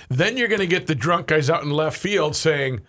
Then 0.09 0.35
you're 0.37 0.49
going 0.49 0.59
to 0.59 0.67
get 0.67 0.87
the 0.87 0.95
drunk 0.95 1.27
guys 1.27 1.49
out 1.49 1.63
in 1.63 1.69
left 1.69 1.97
field 1.97 2.35
saying, 2.35 2.81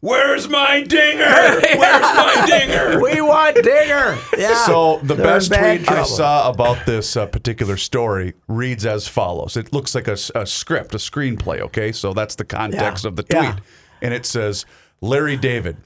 "Where's 0.00 0.48
my 0.48 0.82
dinger? 0.82 1.24
Where's 1.26 1.78
my 1.78 2.44
dinger?" 2.48 3.00
We 3.02 3.20
want 3.20 3.56
Dinger. 3.56 4.16
Yeah. 4.38 4.64
So 4.66 4.98
the 5.02 5.14
They're 5.14 5.16
in 5.16 5.22
best 5.24 5.50
bad 5.50 5.76
tweet 5.78 5.88
I 5.88 5.92
trouble. 5.94 6.08
saw 6.08 6.50
about 6.50 6.86
this 6.86 7.16
uh, 7.16 7.26
particular 7.26 7.76
story 7.76 8.34
reads 8.46 8.86
as 8.86 9.08
follows. 9.08 9.56
It 9.56 9.72
looks 9.72 9.94
like 9.94 10.06
a, 10.08 10.12
s- 10.12 10.30
a 10.36 10.46
script, 10.46 10.94
a 10.94 10.98
screenplay. 10.98 11.60
Okay, 11.60 11.90
so 11.92 12.12
that's 12.12 12.36
the 12.36 12.44
context 12.44 13.02
Yeah, 13.04 13.08
of 13.08 13.16
the 13.16 13.22
tweet, 13.24 13.42
yeah. 13.42 13.56
and 14.02 14.14
it 14.14 14.24
says, 14.24 14.66
"Larry 15.00 15.36
David." 15.36 15.76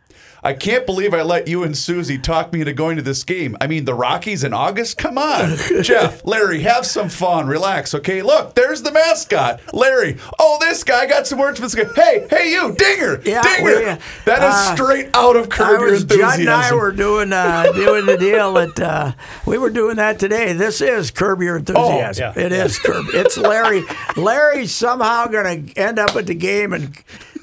I 0.47 0.53
can't 0.53 0.87
believe 0.87 1.13
I 1.13 1.23
let 1.23 1.49
you 1.49 1.65
and 1.65 1.77
Susie 1.77 2.19
talk 2.19 2.53
me 2.53 2.61
into 2.61 2.73
going 2.73 2.95
to 2.99 3.03
this 3.03 3.25
game. 3.25 3.57
I 3.61 3.67
mean, 3.67 3.85
the 3.85 3.95
Rockies 3.95 4.45
in 4.45 4.55
August? 4.55 4.97
Come 4.97 5.19
on. 5.19 5.57
Jeff, 5.83 6.25
Larry, 6.25 6.61
have 6.61 6.87
some 6.87 7.09
fun. 7.09 7.49
Relax, 7.49 7.93
okay? 7.97 8.23
Look, 8.23 8.55
there's 8.55 8.83
the 8.83 8.93
mascot. 8.93 9.61
Larry, 9.75 10.19
oh, 10.39 10.59
this 10.61 10.85
guy 10.85 11.07
got 11.07 11.27
some 11.27 11.41
words 11.41 11.59
for 11.59 11.67
this 11.67 11.75
guy. 11.75 11.93
Hey, 12.01 12.29
hey, 12.31 12.53
you, 12.53 12.77
Dinger, 12.79 13.21
Yeah, 13.25 13.43
Dinger. 13.43 13.65
we, 13.65 13.85
that 14.25 14.39
is 14.39 14.55
uh, 14.55 14.75
straight 14.77 15.11
out 15.15 15.35
of 15.35 15.49
Curb 15.49 15.81
Your 15.81 15.91
was, 15.91 16.05
Judd 16.05 16.39
and 16.39 16.49
I 16.49 16.73
were 16.73 16.93
doing 16.93 17.33
uh, 17.33 17.73
doing 17.73 18.07
the 18.07 18.17
deal 18.17 18.53
that 18.53 18.79
uh, 18.79 19.13
we 19.47 19.59
were 19.59 19.71
doing 19.71 19.97
that 19.97 20.21
today. 20.21 20.53
This 20.53 20.81
is 20.81 21.11
Curb 21.11 21.43
Your 21.43 21.57
Enthusiasm. 21.57 22.35
yeah. 22.37 22.45
It 22.45 22.53
is 22.53 22.79
Curb. 22.79 23.07
It's 23.15 23.37
Larry. 23.37 23.83
Larry's 24.17 24.73
somehow 24.73 25.27
going 25.27 25.67
to 25.67 25.77
end 25.77 25.99
up 25.99 26.15
at 26.15 26.27
the 26.27 26.37
game 26.37 26.73
and 26.73 26.97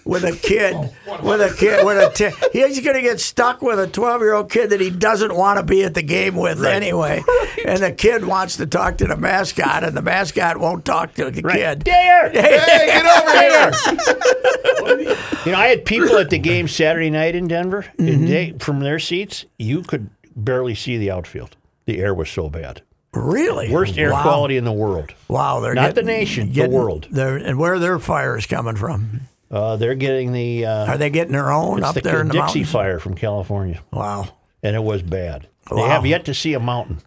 with 0.06 0.24
a 0.26 0.32
kid, 0.36 0.76
with 1.22 1.42
a 1.42 1.54
kid, 1.58 1.86
with 1.86 1.98
a 1.98 2.10
t- 2.14 2.36
he's 2.52 2.82
going 2.82 2.96
to 2.96 3.02
get 3.02 3.20
stuck 3.20 3.62
with 3.62 3.80
a 3.80 3.88
twelve 3.88 4.22
year 4.22 4.34
old 4.34 4.52
kid 4.52 4.70
that 4.72 4.82
he 4.82 4.90
doesn't 4.90 5.34
want 5.36 5.58
to 5.60 5.64
be 5.64 5.84
at 5.84 5.94
the 5.94 6.02
game 6.04 6.36
with 6.36 6.64
anyway, 6.64 7.24
and 7.66 7.82
the 7.82 7.92
kid 7.92 8.26
wants 8.26 8.58
to 8.58 8.66
talk 8.66 8.98
to 8.98 9.06
the 9.08 9.16
mascot, 9.18 9.84
and 9.84 9.96
the 9.96 10.02
mascot 10.02 10.58
won't 10.58 10.84
talk 10.86 11.14
to 11.16 11.32
the 11.32 11.42
kid. 11.42 11.84
Dare! 11.84 12.30
Hey, 12.32 12.86
get 12.88 13.06
over 13.06 13.32
here. 13.40 15.16
You 15.46 15.52
know, 15.52 15.58
I 15.58 15.68
had 15.68 15.86
people 15.86 16.18
at 16.18 16.30
the 16.30 16.38
game 16.40 16.68
Saturday 16.68 17.10
night 17.10 17.36
in 17.36 17.48
Denver, 17.48 17.84
Mm-hmm. 17.98 18.08
and 18.08 18.28
they, 18.28 18.52
from 18.60 18.80
their 18.80 19.00
seats, 19.00 19.46
you 19.58 19.82
could 19.84 20.10
barely 20.36 20.76
see 20.76 20.98
the 20.98 21.12
outfield. 21.12 21.56
The 21.86 22.00
air 22.00 22.14
was 22.14 22.30
so 22.30 22.50
bad. 22.50 22.82
Really, 23.14 23.70
Worst 23.72 23.98
air 23.98 24.12
Wow. 24.12 24.22
quality 24.24 24.58
in 24.58 24.64
the 24.64 24.72
world. 24.72 25.12
Wow, 25.28 25.60
they're 25.60 25.74
Not 25.76 25.96
the 25.96 26.02
getting- 26.02 26.08
nation, 26.08 26.54
the 26.54 26.68
world. 26.68 27.08
They're, 27.12 27.38
and 27.38 27.60
where 27.60 27.74
are 27.74 27.80
their 27.80 28.00
fires 28.00 28.46
coming 28.48 28.76
from? 28.76 29.22
Uh, 29.54 29.76
they're 29.76 29.94
getting 29.96 30.32
the 30.32 30.66
uh, 30.66 30.88
Are 30.94 30.98
they 30.98 31.12
getting 31.12 31.34
their 31.34 31.52
own 31.52 31.78
it's 31.80 31.88
up 31.88 31.94
the, 31.96 32.02
there 32.02 32.22
in 32.22 32.28
the 32.28 32.34
Dixie 32.34 32.60
mountains? 32.60 32.72
fire 32.72 32.98
from 33.00 33.14
California, 33.14 33.82
Wow. 33.92 34.28
and 34.64 34.76
it 34.76 34.84
was 34.84 35.04
bad. 35.04 35.48
They 35.70 35.76
Wow. 35.76 35.88
have 35.90 36.06
yet 36.08 36.26
to 36.26 36.34
see 36.34 36.54
a 36.56 36.60
mountain. 36.60 36.98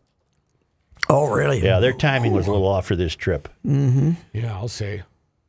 Oh, 1.08 1.26
really? 1.28 1.60
Yeah, 1.62 1.80
their 1.80 1.92
timing 1.92 2.32
was 2.32 2.46
a 2.46 2.52
little 2.52 2.66
off 2.68 2.86
for 2.86 2.94
this 2.96 3.14
trip. 3.16 3.48
Yeah, 3.64 4.14
I'll 4.54 4.68
say. 4.68 5.02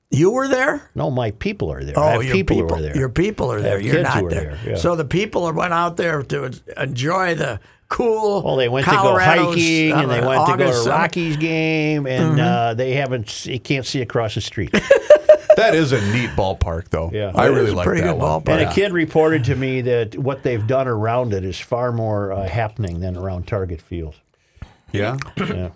You 0.10 0.32
were 0.32 0.48
there? 0.48 0.90
No, 0.96 1.12
my 1.12 1.32
people 1.32 1.72
are 1.72 1.84
there. 1.84 1.98
Oh, 1.98 2.02
I 2.04 2.12
have 2.14 2.24
your 2.24 2.34
people, 2.34 2.56
people, 2.56 2.70
who 2.70 2.76
are 2.76 2.82
there. 2.82 2.98
Your 2.98 3.10
people 3.10 3.52
are 3.52 3.62
there. 3.62 3.74
have 3.74 3.82
You're 3.82 3.96
kids 3.96 4.10
not 4.10 4.24
are 4.24 4.30
there. 4.30 4.58
there, 4.64 4.72
yeah. 4.72 4.78
So 4.78 4.96
the 4.96 5.04
people 5.06 5.52
went 5.52 5.74
out 5.74 5.98
there 5.98 6.24
to 6.24 6.52
enjoy 6.78 7.36
the 7.36 7.60
cool. 7.90 8.42
Well, 8.42 8.56
they 8.56 8.70
went 8.70 8.86
Colorado's, 8.86 9.56
to 9.56 9.60
go 9.60 9.60
hiking 9.60 9.92
uh, 9.94 10.02
and 10.02 10.12
they 10.12 10.26
went 10.26 10.48
to 10.48 10.58
go 10.58 10.64
August 10.64 10.74
to 10.80 10.84
summer. 10.86 10.96
Rockies 10.96 11.38
game, 11.38 12.08
and 12.08 12.40
uh, 12.40 12.74
they 12.74 12.94
haven't. 12.94 13.46
You 13.46 13.60
can't 13.60 13.86
see 13.86 14.02
across 14.02 14.36
the 14.36 14.42
street. 14.42 14.74
That 15.58 15.76
is 15.76 15.92
a 15.92 16.00
neat 16.14 16.30
ballpark, 16.32 16.90
though. 16.90 17.10
Yeah. 17.14 17.32
I 17.36 17.48
really 17.48 17.66
is 17.66 17.74
a 17.74 17.76
like 17.76 17.86
pretty 17.86 18.02
that 18.02 18.14
good 18.14 18.22
one. 18.22 18.42
ballpark. 18.42 18.50
And 18.62 18.70
a 18.70 18.74
kid 18.74 18.94
reported 18.94 19.44
to 19.46 19.56
me 19.56 19.82
that 19.82 20.16
what 20.18 20.44
they've 20.44 20.66
done 20.66 20.88
around 20.88 21.34
it 21.34 21.44
is 21.44 21.60
far 21.60 21.92
more 21.92 22.32
uh, 22.32 22.48
happening 22.48 23.00
than 23.02 23.18
around 23.18 23.48
Target 23.48 23.82
Field. 23.82 24.16
Yeah. 24.94 25.18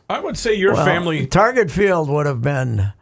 I 0.09 0.19
would 0.19 0.37
say 0.37 0.53
your 0.53 0.73
Well, 0.73 0.85
family. 0.85 1.27
Target 1.27 1.69
Field 1.69 2.09
would 2.09 2.25
have 2.27 2.41
been 2.41 2.93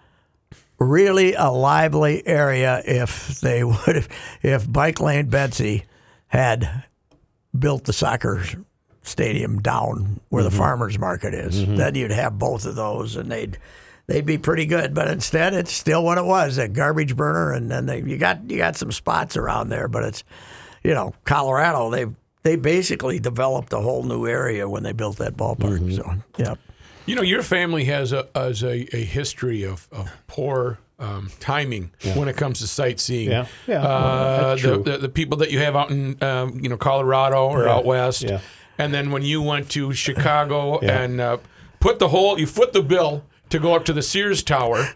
really 0.79 1.33
a 1.35 1.49
lively 1.49 2.25
area 2.25 2.81
if 2.85 3.39
they 3.41 3.63
would 3.63 3.95
have, 3.95 4.07
if 4.41 4.71
Bike 4.71 4.99
Lane 4.99 5.27
Betsy 5.29 5.83
had 6.27 6.83
built 7.57 7.83
the 7.83 7.93
soccer 7.93 8.43
stadium 9.01 9.59
down 9.61 10.19
where 10.29 10.43
Mm-hmm. 10.43 10.51
the 10.51 10.57
farmers 10.57 10.97
market 10.97 11.33
is. 11.33 11.65
Then 11.67 11.95
you'd 11.95 12.11
have 12.11 12.37
both 12.39 12.65
of 12.65 12.75
those, 12.75 13.15
and 13.15 13.31
they'd 13.31 13.57
they'd 14.09 14.25
be 14.25 14.37
pretty 14.37 14.65
good. 14.65 14.93
But 14.93 15.07
instead, 15.07 15.53
it's 15.53 15.71
still 15.71 16.03
what 16.03 16.17
it 16.17 16.25
was 16.25 16.57
a 16.57 16.67
garbage 16.67 17.15
burner, 17.15 17.53
and 17.53 17.69
then 17.71 17.85
they, 17.85 18.01
you 18.01 18.17
got 18.17 18.49
you 18.49 18.57
got 18.57 18.75
some 18.75 18.91
spots 18.91 19.37
around 19.37 19.69
there, 19.69 19.87
but 19.87 20.03
it's 20.03 20.23
you 20.83 20.93
know 20.93 21.13
Colorado 21.23 21.89
they. 21.89 22.07
They 22.41 22.55
basically 22.55 23.19
developed 23.19 23.73
a 23.73 23.79
whole 23.81 24.03
new 24.03 24.25
area 24.25 24.67
when 24.67 24.81
they 24.81 24.93
built 24.93 25.17
that 25.17 25.35
ballpark. 25.35 25.79
Mm-hmm. 25.79 25.91
So, 25.91 26.13
yeah. 26.37 26.55
You 27.05 27.15
know, 27.15 27.21
your 27.21 27.43
family 27.43 27.83
has 27.85 28.13
a 28.13 28.29
has 28.33 28.63
a, 28.63 28.87
a 28.95 29.03
history 29.03 29.65
of, 29.65 29.89
of 29.91 30.09
poor 30.27 30.79
um, 30.99 31.29
timing 31.41 31.91
when 32.15 32.29
it 32.29 32.37
comes 32.37 32.59
to 32.61 32.67
sightseeing. 32.67 33.29
Yeah. 33.29 33.45
Yeah. 33.67 33.83
Uh, 33.83 34.55
That's 34.55 34.61
the, 34.61 34.77
the 34.79 34.97
the 34.99 35.09
people 35.09 35.39
that 35.39 35.51
you 35.51 35.59
have 35.59 35.75
out 35.75 35.91
in 35.91 36.23
um, 36.23 36.57
you 36.63 36.69
know 36.69 36.77
Colorado 36.77 37.45
or 37.49 37.67
out 37.67 37.83
west, 37.83 38.21
Yeah. 38.23 38.39
and 38.77 38.93
then 38.93 39.11
when 39.11 39.21
you 39.23 39.41
went 39.41 39.69
to 39.71 39.91
Chicago 39.91 40.79
Yeah. 40.81 41.01
and 41.01 41.19
uh, 41.19 41.37
put 41.81 41.99
the 41.99 42.07
whole 42.07 42.39
you 42.39 42.47
foot 42.47 42.71
the 42.71 42.81
bill 42.81 43.25
to 43.49 43.59
go 43.59 43.73
up 43.75 43.85
to 43.85 43.93
the 43.93 44.01
Sears 44.01 44.43
Tower, 44.43 44.89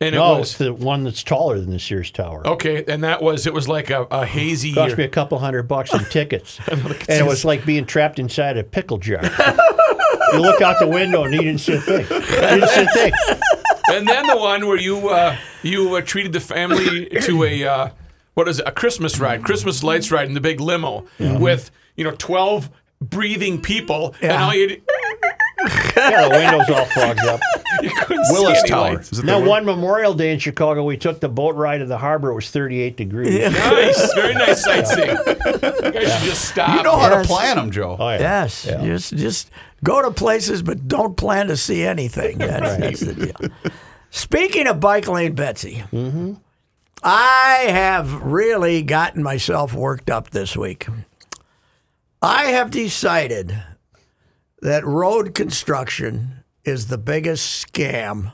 and 0.00 0.14
it 0.14 0.18
No, 0.18 0.38
was 0.38 0.50
it's 0.50 0.58
the 0.58 0.72
one 0.72 1.04
that's 1.04 1.22
taller 1.22 1.58
than 1.60 1.70
the 1.70 1.78
Sears 1.78 2.10
Tower. 2.10 2.46
okay, 2.46 2.84
and 2.88 3.02
that 3.04 3.22
was 3.22 3.46
it 3.46 3.52
was 3.54 3.68
like 3.68 3.90
a, 3.90 4.02
a 4.10 4.24
hazy. 4.26 4.74
Cost 4.74 4.96
me 4.96 5.04
a 5.04 5.08
couple 5.08 5.38
hundred 5.38 5.64
bucks 5.64 5.92
in 5.92 6.04
tickets, 6.10 6.58
and 6.68 6.80
it 7.08 7.26
was 7.26 7.44
like 7.44 7.64
being 7.66 7.84
trapped 7.86 8.18
inside 8.18 8.56
a 8.56 8.64
pickle 8.64 8.98
jar. 8.98 9.22
you 10.32 10.40
look 10.40 10.60
out 10.62 10.76
the 10.78 10.86
window 10.86 11.24
and 11.24 11.34
you 11.34 11.42
didn't 11.42 11.60
see 11.60 11.74
a 11.74 11.80
thing. 11.80 12.06
You 12.10 12.20
didn't 12.20 12.68
see 12.68 12.82
a 12.82 12.86
thing. 12.92 13.12
and 13.92 14.06
then 14.08 14.26
the 14.26 14.36
one 14.36 14.66
where 14.66 14.78
you 14.78 15.08
uh, 15.08 15.36
you 15.62 15.96
uh, 15.96 16.00
treated 16.02 16.32
the 16.32 16.40
family 16.40 17.06
to 17.22 17.44
a 17.44 17.64
uh, 17.64 17.88
what 18.34 18.46
is 18.48 18.60
it 18.60 18.68
a 18.68 18.72
Christmas 18.72 19.18
ride, 19.18 19.42
Christmas 19.42 19.82
lights 19.82 20.10
ride 20.10 20.26
in 20.28 20.34
the 20.34 20.40
big 20.40 20.60
limo 20.60 21.06
with 21.18 21.70
you 21.96 22.04
know 22.04 22.12
twelve 22.12 22.70
breathing 23.00 23.60
people, 23.60 24.14
and 24.20 24.32
all 24.32 24.54
you 24.54 24.80
Yeah, 25.96 26.28
the 26.28 26.30
windows 26.30 26.70
all 26.70 26.84
fogged 26.86 27.20
up. 27.20 27.40
Willis 28.30 28.62
Tower. 28.64 28.94
lights. 28.94 29.22
Now, 29.22 29.44
one 29.44 29.64
Memorial 29.64 30.14
Day 30.14 30.32
in 30.32 30.38
Chicago, 30.38 30.84
we 30.84 30.96
took 30.96 31.20
the 31.20 31.28
boat 31.28 31.56
ride 31.56 31.78
to 31.78 31.86
the 31.86 31.98
harbor. 31.98 32.30
It 32.30 32.34
was 32.34 32.50
38 32.50 32.96
degrees. 32.96 33.52
Nice, 33.52 34.14
very 34.14 34.34
nice 34.34 34.62
sightseeing. 34.62 35.08
You 35.08 35.92
guys 35.92 36.12
should 36.18 36.28
just 36.28 36.48
stop. 36.48 36.76
You 36.76 36.82
know 36.84 36.96
how 36.96 37.08
to 37.08 37.16
Yes. 37.16 37.26
plan 37.26 37.56
them, 37.56 37.70
Joe. 37.70 37.96
Oh, 37.98 38.08
yeah. 38.10 38.18
Yes, 38.20 38.62
just 38.62 39.16
just 39.16 39.50
go 39.84 40.00
to 40.02 40.10
places, 40.10 40.62
but 40.62 40.86
don't 40.88 41.16
plan 41.16 41.48
to 41.48 41.56
see 41.56 41.82
anything. 41.84 42.38
That's, 42.48 42.76
that's 42.78 43.00
the 43.00 43.14
deal. 43.14 43.72
Speaking 44.10 44.66
of 44.66 44.80
bike 44.80 45.06
lane, 45.08 45.34
Betsy, 45.34 45.84
mm-hmm. 45.92 46.34
I 47.02 47.66
have 47.68 48.22
really 48.22 48.82
gotten 48.82 49.22
myself 49.22 49.74
worked 49.74 50.08
up 50.10 50.30
this 50.30 50.56
week. 50.56 50.86
I 52.22 52.46
have 52.46 52.70
decided 52.70 53.56
that 54.62 54.84
road 54.84 55.34
construction 55.34 56.44
is 56.64 56.88
the 56.88 56.98
biggest 56.98 57.66
scam 57.66 58.32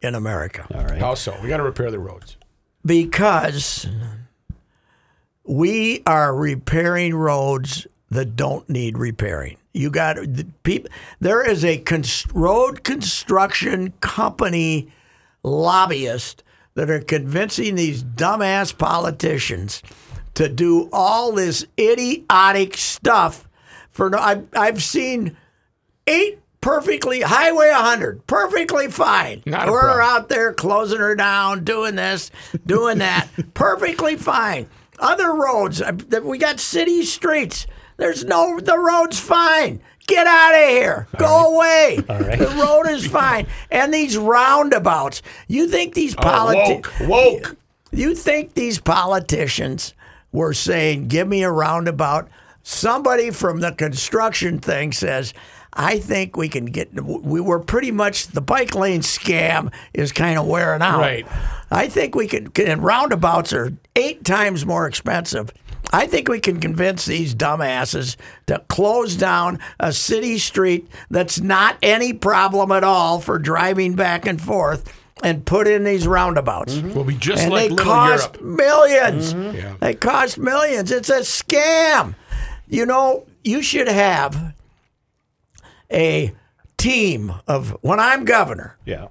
in 0.00 0.14
America 0.14 0.66
How 1.00 1.14
so? 1.14 1.36
We 1.42 1.48
got 1.48 1.58
to 1.58 1.62
repair 1.62 1.90
the 1.90 1.98
roads. 1.98 2.36
because 2.84 3.86
we 5.44 6.02
are 6.06 6.34
repairing 6.34 7.14
roads 7.14 7.86
that 8.10 8.36
don't 8.36 8.68
need 8.68 8.96
repairing. 8.98 9.56
You 9.72 9.90
got 9.90 10.16
the 10.16 10.46
people. 10.62 10.90
There 11.20 11.46
is 11.48 11.64
a 11.64 11.78
const- 11.78 12.32
road 12.32 12.82
construction 12.84 13.92
company 14.00 14.90
lobbyist 15.42 16.42
that 16.74 16.90
are 16.90 17.00
convincing 17.00 17.74
these 17.74 18.02
dumbass 18.02 18.76
politicians 18.76 19.82
to 20.34 20.48
do 20.48 20.88
all 20.92 21.32
this 21.32 21.66
idiotic 21.78 22.76
stuff. 22.76 23.48
For 23.90 24.10
no, 24.10 24.18
I've 24.18 24.46
I've 24.54 24.82
seen 24.82 25.36
eight 26.08 26.38
perfectly 26.60 27.20
Highway 27.20 27.70
100 27.70 28.26
perfectly 28.26 28.88
fine. 28.88 29.42
Not 29.46 29.68
We're 29.70 30.00
out 30.00 30.28
there 30.28 30.52
closing 30.52 30.98
her 30.98 31.14
down, 31.14 31.62
doing 31.64 31.94
this, 31.94 32.30
doing 32.66 32.98
that, 32.98 33.28
perfectly 33.54 34.16
fine. 34.16 34.68
Other 34.98 35.32
roads, 35.32 35.80
uh, 35.80 35.92
we 36.24 36.38
got 36.38 36.58
city 36.58 37.04
streets 37.04 37.66
There's 37.98 38.24
no, 38.24 38.58
the 38.58 38.76
road's 38.78 39.18
fine. 39.20 39.80
Get 40.08 40.26
out 40.26 40.54
of 40.54 40.68
here. 40.70 41.06
Go 41.18 41.54
away. 41.56 41.96
The 42.06 42.56
road 42.58 42.90
is 42.90 43.06
fine. 43.06 43.46
And 43.70 43.92
these 43.92 44.16
roundabouts, 44.16 45.20
you 45.48 45.68
think 45.68 45.92
these 45.94 46.14
Oh, 46.16 46.22
politicians. 46.22 46.86
woke, 47.08 47.08
woke. 47.08 47.56
You 47.92 48.14
think 48.14 48.54
these 48.54 48.78
politicians 48.80 49.94
were 50.32 50.54
saying, 50.54 51.08
give 51.08 51.28
me 51.28 51.42
a 51.42 51.50
roundabout? 51.50 52.28
Somebody 52.62 53.30
from 53.30 53.60
the 53.60 53.72
construction 53.72 54.58
thing 54.58 54.92
says, 54.92 55.34
I 55.72 55.98
think 55.98 56.36
we 56.36 56.48
can 56.48 56.66
get, 56.66 56.92
we 57.02 57.40
were 57.40 57.60
pretty 57.60 57.90
much, 57.90 58.28
the 58.28 58.40
bike 58.40 58.74
lane 58.74 59.00
scam 59.00 59.72
is 59.92 60.12
kind 60.12 60.38
of 60.38 60.46
wearing 60.46 60.82
out. 60.82 61.00
Right. 61.00 61.26
I 61.70 61.88
think 61.88 62.14
we 62.14 62.26
can. 62.26 62.50
and 62.64 62.82
roundabouts 62.82 63.52
are 63.52 63.72
eight 63.94 64.24
times 64.24 64.64
more 64.64 64.86
expensive. 64.86 65.52
I 65.90 66.06
think 66.06 66.28
we 66.28 66.40
can 66.40 66.60
convince 66.60 67.06
these 67.06 67.34
dumbasses 67.34 68.16
to 68.46 68.62
close 68.68 69.16
down 69.16 69.58
a 69.80 69.92
city 69.92 70.38
street 70.38 70.88
that's 71.10 71.40
not 71.40 71.78
any 71.82 72.12
problem 72.12 72.72
at 72.72 72.84
all 72.84 73.20
for 73.20 73.38
driving 73.38 73.94
back 73.94 74.26
and 74.26 74.40
forth 74.40 74.92
and 75.22 75.44
put 75.44 75.66
in 75.66 75.84
these 75.84 76.06
roundabouts 76.06 76.74
mm-hmm. 76.74 76.94
Will 76.94 77.04
be 77.04 77.16
just 77.16 77.42
and 77.42 77.52
like 77.52 77.70
they 77.70 77.76
Little 77.76 77.92
cost 77.92 78.36
Europe. 78.40 78.58
1000000s 78.58 79.34
mm-hmm. 79.34 79.56
Yeah. 79.56 79.74
They 79.80 79.94
cost 79.94 80.38
millions. 80.38 80.90
It's 80.90 81.10
a 81.10 81.20
scam. 81.20 82.14
You 82.68 82.86
know, 82.86 83.26
you 83.42 83.62
should 83.62 83.88
have 83.88 84.54
a 85.92 86.32
team 86.76 87.32
of 87.46 87.76
when 87.82 88.00
I'm 88.00 88.24
governor. 88.24 88.76
Yeah. 88.84 89.08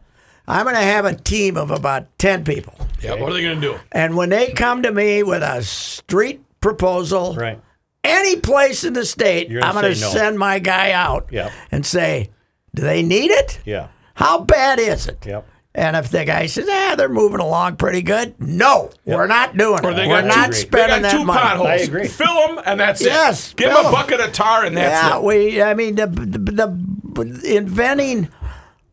I'm 0.47 0.63
going 0.63 0.75
to 0.75 0.81
have 0.81 1.03
a 1.05 1.13
team 1.15 1.57
of 1.57 1.71
about 1.71 2.07
10 2.19 2.45
people. 2.45 2.73
Yeah, 3.01 3.15
what 3.15 3.29
are 3.31 3.33
they 3.33 3.41
going 3.41 3.59
to 3.59 3.73
do? 3.73 3.79
And 3.91 4.15
when 4.15 4.29
they 4.29 4.51
come 4.53 4.81
to 4.83 4.91
me 4.93 5.21
with 5.23 5.43
a 5.43 5.61
street 5.61 6.41
proposal, 6.61 7.35
Right. 7.35 7.59
any 8.03 8.37
place 8.37 8.85
in 8.85 8.93
the 8.93 9.05
state, 9.05 9.49
gonna 9.49 9.65
I'm 9.65 9.73
going 9.73 9.93
to 9.93 9.99
no. 9.99 10.09
send 10.09 10.39
my 10.39 10.59
guy 10.59 10.91
out 10.91 11.27
Yep. 11.31 11.51
and 11.71 11.85
say, 11.85 12.29
do 12.73 12.81
they 12.81 13.03
need 13.03 13.31
it? 13.31 13.59
Yeah. 13.65 13.87
How 14.13 14.39
bad 14.39 14.79
is 14.79 15.07
it? 15.07 15.25
Yep. 15.25 15.45
And 15.77 15.95
if 15.95 16.09
the 16.09 16.25
guy 16.25 16.47
says, 16.47 16.67
ah, 16.69 16.95
they're 16.97 17.07
moving 17.07 17.39
along 17.39 17.75
pretty 17.75 18.01
good, 18.01 18.33
no, 18.41 18.89
we're 19.05 19.27
not 19.27 19.55
doing 19.55 19.85
Or 19.85 19.91
it. 19.91 20.07
We're 20.07 20.21
got 20.23 20.25
not 20.25 20.47
two, 20.47 20.53
spending 20.53 21.03
they 21.03 21.09
got 21.09 21.11
that 21.11 21.11
two 21.11 21.23
money. 21.23 21.39
potholes. 21.39 21.67
I 21.69 21.75
agree. 21.75 22.07
Fill 22.07 22.47
them, 22.47 22.59
and 22.65 22.79
that's 22.79 22.99
Yes, 22.99 23.51
it. 23.51 23.57
Give 23.57 23.67
fill 23.69 23.83
them 23.83 23.85
a 23.85 23.87
'em. 23.89 23.93
bucket 23.93 24.19
of 24.19 24.31
tar, 24.33 24.65
and 24.65 24.75
that's 24.75 25.03
yeah, 25.03 25.07
it. 25.07 25.11
Yeah, 25.11 25.19
we. 25.19 25.61
I 25.61 25.73
mean, 25.75 25.93
the, 25.93 26.07
the 26.07 26.39
the 26.39 27.55
inventing. 27.57 28.27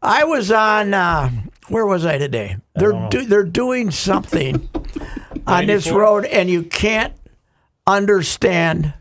I 0.02 0.24
was 0.24 0.52
on. 0.52 0.92
Uh, 0.92 1.30
where 1.68 1.86
was 1.86 2.04
I 2.04 2.18
today? 2.18 2.58
They're 2.74 3.08
do, 3.08 3.24
they're 3.24 3.44
doing 3.44 3.90
something 3.90 4.68
on 5.46 5.64
this 5.66 5.90
road, 5.90 6.26
and 6.26 6.50
you 6.50 6.64
can't 6.64 7.14
understand 7.86 8.92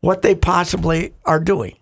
what 0.00 0.22
they 0.22 0.34
possibly 0.34 1.14
are 1.24 1.38
doing. 1.40 1.76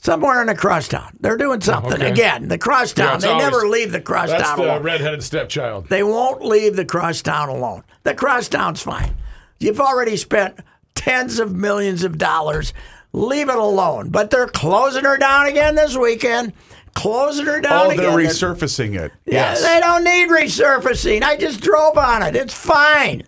Somewhere 0.00 0.40
in 0.40 0.46
the 0.46 0.54
crosstown, 0.54 1.16
they're 1.20 1.36
doing 1.36 1.58
oh, 1.60 1.64
something 1.64 1.94
okay. 1.94 2.08
again. 2.10 2.46
The 2.48 2.56
crosstown, 2.58 3.14
Yeah, 3.14 3.16
they 3.18 3.28
always- 3.28 3.44
never 3.50 3.68
leave 3.68 3.90
the 3.92 4.00
crosstown 4.00 4.38
That's 4.38 4.50
crosstown 4.54 4.78
the 4.78 4.84
redheaded 4.84 5.22
stepchild. 5.24 5.88
They 5.88 6.04
won't 6.04 6.44
leave 6.44 6.76
the 6.76 6.84
crosstown 6.84 7.48
alone. 7.48 7.82
The 8.04 8.14
crosstown's 8.14 8.80
fine. 8.80 9.16
You've 9.58 9.80
already 9.80 10.16
spent 10.16 10.60
tens 10.94 11.40
of 11.40 11.52
millions 11.54 12.04
of 12.04 12.16
dollars. 12.16 12.72
Leave 13.12 13.48
it 13.48 13.56
alone. 13.56 14.10
But 14.10 14.30
they're 14.30 14.46
closing 14.46 15.04
her 15.04 15.16
down 15.16 15.46
again 15.46 15.74
this 15.74 15.96
weekend. 15.96 16.52
Closing 16.94 17.46
her 17.46 17.60
down 17.60 17.86
Oh, 17.86 17.90
again. 17.90 17.96
they're 18.04 18.16
They're- 18.16 18.26
resurfacing 18.54 18.94
it. 18.98 19.10
Yeah, 19.26 19.52
yes. 19.52 19.62
they 19.62 19.80
don't 19.80 20.04
need 20.04 20.28
resurfacing. 20.28 21.22
I 21.24 21.36
just 21.36 21.60
drove 21.60 21.98
on 21.98 22.22
it. 22.22 22.36
It's 22.36 22.54
fine. 22.54 23.24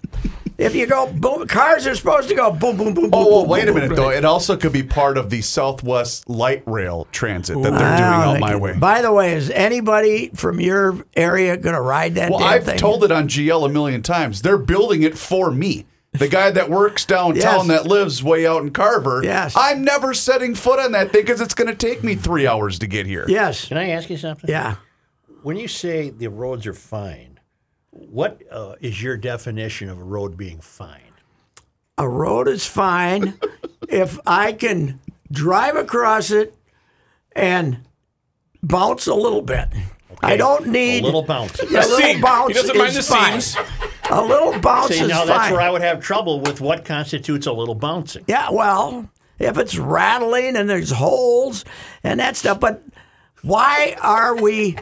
If 0.61 0.75
you 0.75 0.87
go 0.87 1.11
boom, 1.11 1.47
cars 1.47 1.87
are 1.87 1.95
supposed 1.95 2.29
to 2.29 2.35
go 2.35 2.51
boom, 2.51 2.77
boom, 2.77 2.93
boom, 2.93 3.05
boom. 3.05 3.11
Oh, 3.15 3.29
well, 3.31 3.41
boom, 3.43 3.51
wait 3.51 3.69
a 3.69 3.73
minute, 3.73 3.89
boom. 3.89 3.97
though. 3.97 4.11
It 4.11 4.25
also 4.25 4.57
could 4.57 4.73
be 4.73 4.83
part 4.83 5.17
of 5.17 5.31
the 5.31 5.41
Southwest 5.41 6.29
Light 6.29 6.63
Rail 6.67 7.09
Transit 7.13 7.57
that 7.63 7.63
they're 7.63 7.71
doing 7.73 7.83
I 7.83 8.25
don't 8.27 8.35
out 8.37 8.41
my 8.41 8.57
way. 8.57 8.75
By 8.77 9.01
the 9.01 9.11
way, 9.13 9.33
is 9.33 9.51
anybody 9.51 10.29
from 10.35 10.61
your 10.61 11.05
area 11.17 11.57
going 11.57 11.75
to 11.75 11.81
ride 11.81 12.17
that 12.17 12.31
Well, 12.31 12.41
damn 12.41 12.49
I've 12.49 12.65
thing? 12.65 12.79
told 12.79 13.05
it 13.05 13.11
on 13.11 13.27
GL 13.29 13.65
a 13.65 13.69
million 13.71 14.03
times. 14.03 14.43
They're 14.43 14.59
building 14.59 15.03
it 15.03 15.17
for 15.17 15.51
me. 15.51 15.87
The 16.13 16.29
guy 16.29 16.51
that 16.51 16.69
works 16.69 17.05
downtown 17.05 17.67
Yes. 17.67 17.69
that 17.69 17.87
lives 17.87 18.23
way 18.23 18.45
out 18.47 18.63
in 18.63 18.71
Carver. 18.73 19.23
Yes. 19.25 19.55
I'm 19.57 19.83
never 19.85 20.13
setting 20.13 20.55
foot 20.57 20.81
on 20.81 20.91
that 20.93 21.13
thing 21.13 21.23
because 21.23 21.41
it's 21.41 21.55
going 21.55 21.69
to 21.69 21.75
take 21.75 22.03
me 22.03 22.17
three 22.17 22.47
hours 22.49 22.81
to 22.81 22.87
get 22.89 23.07
here. 23.07 23.25
Yes. 23.29 23.69
Can 23.69 23.79
I 23.79 23.91
ask 23.91 24.11
you 24.11 24.17
something? 24.17 24.51
Yeah. 24.51 24.75
When 25.43 25.57
you 25.57 25.69
say 25.69 26.11
the 26.11 26.29
roads 26.29 26.67
are 26.67 26.75
fine, 26.75 27.30
what 27.91 28.41
uh, 28.51 28.75
is 28.81 29.03
your 29.03 29.17
definition 29.17 29.89
of 29.89 29.99
a 29.99 30.05
road 30.05 30.37
being 30.37 30.61
fine? 30.61 31.01
A 31.99 32.09
road 32.09 32.49
is 32.49 32.67
fine 32.67 33.35
if 33.89 34.19
I 34.27 34.53
can 34.53 35.01
drive 35.31 35.77
across 35.77 36.31
it 36.31 36.55
and 37.33 37.79
bounce 38.63 39.07
a 39.07 39.15
little 39.15 39.43
bit. 39.43 39.69
I 40.23 40.37
don't 40.37 40.67
need 40.69 41.03
A 41.03 41.07
little 41.07 41.23
bounce. 41.23 41.59
a 41.61 41.65
little 41.67 41.83
Seam. 41.99 42.21
bounce. 42.21 42.49
He 42.49 42.55
doesn't 42.55 42.77
mind 42.77 42.91
is 42.97 43.09
the 43.09 43.15
fine. 43.15 43.41
seams. 43.41 43.67
A 44.11 44.23
little 44.23 44.59
bounce 44.61 44.89
See, 44.95 45.01
is 45.03 45.09
now 45.09 45.19
fine. 45.21 45.27
that's 45.29 45.51
where 45.53 45.61
I 45.61 45.71
would 45.71 45.83
have 45.83 46.01
trouble 46.01 46.41
with 46.41 46.61
what 46.61 46.85
constitutes 46.85 47.47
a 47.47 47.53
little 47.53 47.75
bouncing. 47.77 48.25
Yeah, 48.29 48.51
well, 48.51 49.09
if 49.39 49.57
it's 49.57 49.79
rattling 49.79 50.57
and 50.57 50.69
there's 50.69 50.91
holes 50.91 51.65
and 52.03 52.21
that 52.21 52.37
stuff, 52.37 52.61
but 52.61 52.83
why 53.43 53.97
are 54.03 54.37
we? 54.37 54.77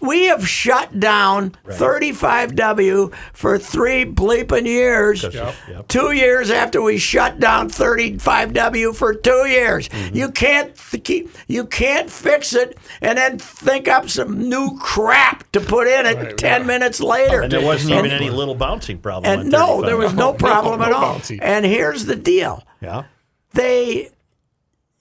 We 0.00 0.24
have 0.26 0.48
shut 0.48 0.98
down 0.98 1.50
35W 1.66 3.12
for 3.32 3.58
three 3.58 4.04
bleeping 4.04 4.66
years. 4.66 5.22
Yep. 5.22 5.88
Two 5.88 6.12
years 6.12 6.50
after 6.50 6.80
we 6.80 6.98
shut 6.98 7.38
down 7.40 7.68
35W 7.68 8.94
for 8.94 9.14
two 9.14 9.46
years, 9.46 9.88
Mm-hmm. 9.90 10.16
you 10.16 10.30
can't 10.30 10.74
th- 10.76 11.04
keep, 11.04 11.30
you 11.48 11.64
can't 11.66 12.10
fix 12.10 12.54
it 12.54 12.78
and 13.00 13.18
then 13.18 13.38
think 13.38 13.88
up 13.88 14.08
some 14.08 14.48
new 14.48 14.78
crap 14.78 15.50
to 15.52 15.60
put 15.60 15.86
in 15.86 16.06
it 16.06 16.38
ten 16.38 16.66
minutes 16.66 17.00
later. 17.00 17.42
And 17.42 17.52
there 17.52 17.60
wasn't 17.64 17.94
even 17.98 18.10
any 18.10 18.30
little 18.30 18.54
bouncing 18.54 18.98
problem. 18.98 19.40
and 19.40 19.50
no, 19.50 19.82
there 19.82 19.96
was 19.96 20.14
no 20.26 20.32
problem 20.32 20.80
at 20.82 20.90
no 20.90 20.96
all. 20.96 21.14
bouncy. 21.16 21.38
And 21.42 21.64
here's 21.64 22.06
the 22.06 22.16
deal 22.16 22.64
Yeah. 22.80 23.04
they, 23.52 24.10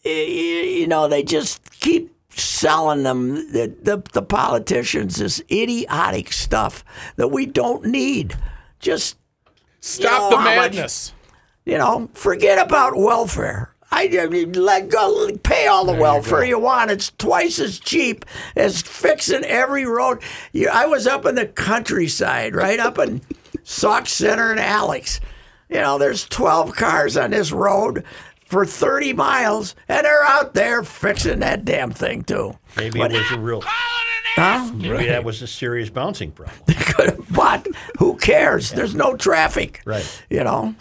you 0.03 0.87
know, 0.87 1.07
they 1.07 1.23
just 1.23 1.79
keep 1.79 2.11
selling 2.39 3.03
them 3.03 3.35
the, 3.51 3.73
the 3.81 4.03
the 4.13 4.21
politicians 4.21 5.17
this 5.17 5.41
idiotic 5.51 6.31
stuff 6.33 6.83
that 7.15 7.29
we 7.29 7.45
don't 7.45 7.85
need. 7.85 8.35
Just 8.79 9.17
Stop 9.81 10.31
know 10.31 10.37
the 10.37 10.37
how 10.37 10.55
much- 10.55 10.73
madness. 10.73 11.13
you 11.65 11.77
know, 11.77 12.09
forget 12.13 12.57
about 12.65 12.95
welfare. 12.97 13.73
I, 13.91 14.07
I 14.21 14.27
mean, 14.27 14.51
let 14.53 14.89
go, 14.89 15.29
pay 15.41 15.65
all 15.65 15.83
the 15.83 15.95
welfare 15.95 16.43
you, 16.43 16.59
want. 16.59 16.91
It's 16.91 17.11
twice 17.17 17.57
as 17.59 17.79
cheap 17.79 18.23
as 18.55 18.83
fixing 18.83 19.43
every 19.45 19.83
road. 19.85 20.21
You, 20.53 20.69
I 20.71 20.85
was 20.85 21.07
up 21.07 21.25
in 21.25 21.33
the 21.33 21.47
countryside, 21.47 22.55
right 22.55 22.79
up 22.79 22.99
in 22.99 23.21
Sauk 23.63 24.05
Centre 24.07 24.51
and 24.51 24.59
Alex. 24.59 25.19
You 25.69 25.77
know, 25.77 25.97
there's 25.97 26.25
12 26.29 26.75
cars 26.75 27.17
on 27.17 27.31
this 27.31 27.51
road 27.51 28.03
for 28.49 28.65
30 28.65 29.13
miles, 29.13 29.75
and 29.87 30.05
they're 30.05 30.23
out 30.23 30.55
there 30.55 30.83
fixing 30.83 31.39
that 31.39 31.63
damn 31.63 31.91
thing 31.91 32.23
too. 32.23 32.57
Maybe 32.75 32.99
it 32.99 33.11
was 33.11 33.31
a 33.31 33.39
real. 33.39 33.61
Huh? 34.35 34.71
Maybe 34.73 35.05
that 35.05 35.23
was 35.23 35.41
a 35.41 35.47
serious 35.47 35.89
bouncing 35.89 36.31
problem. 36.31 37.25
but 37.31 37.67
who 37.99 38.15
cares? 38.17 38.71
There's 38.71 38.95
no 38.95 39.15
traffic. 39.15 39.81
Right. 39.85 40.23
You 40.29 40.43
know, 40.43 40.75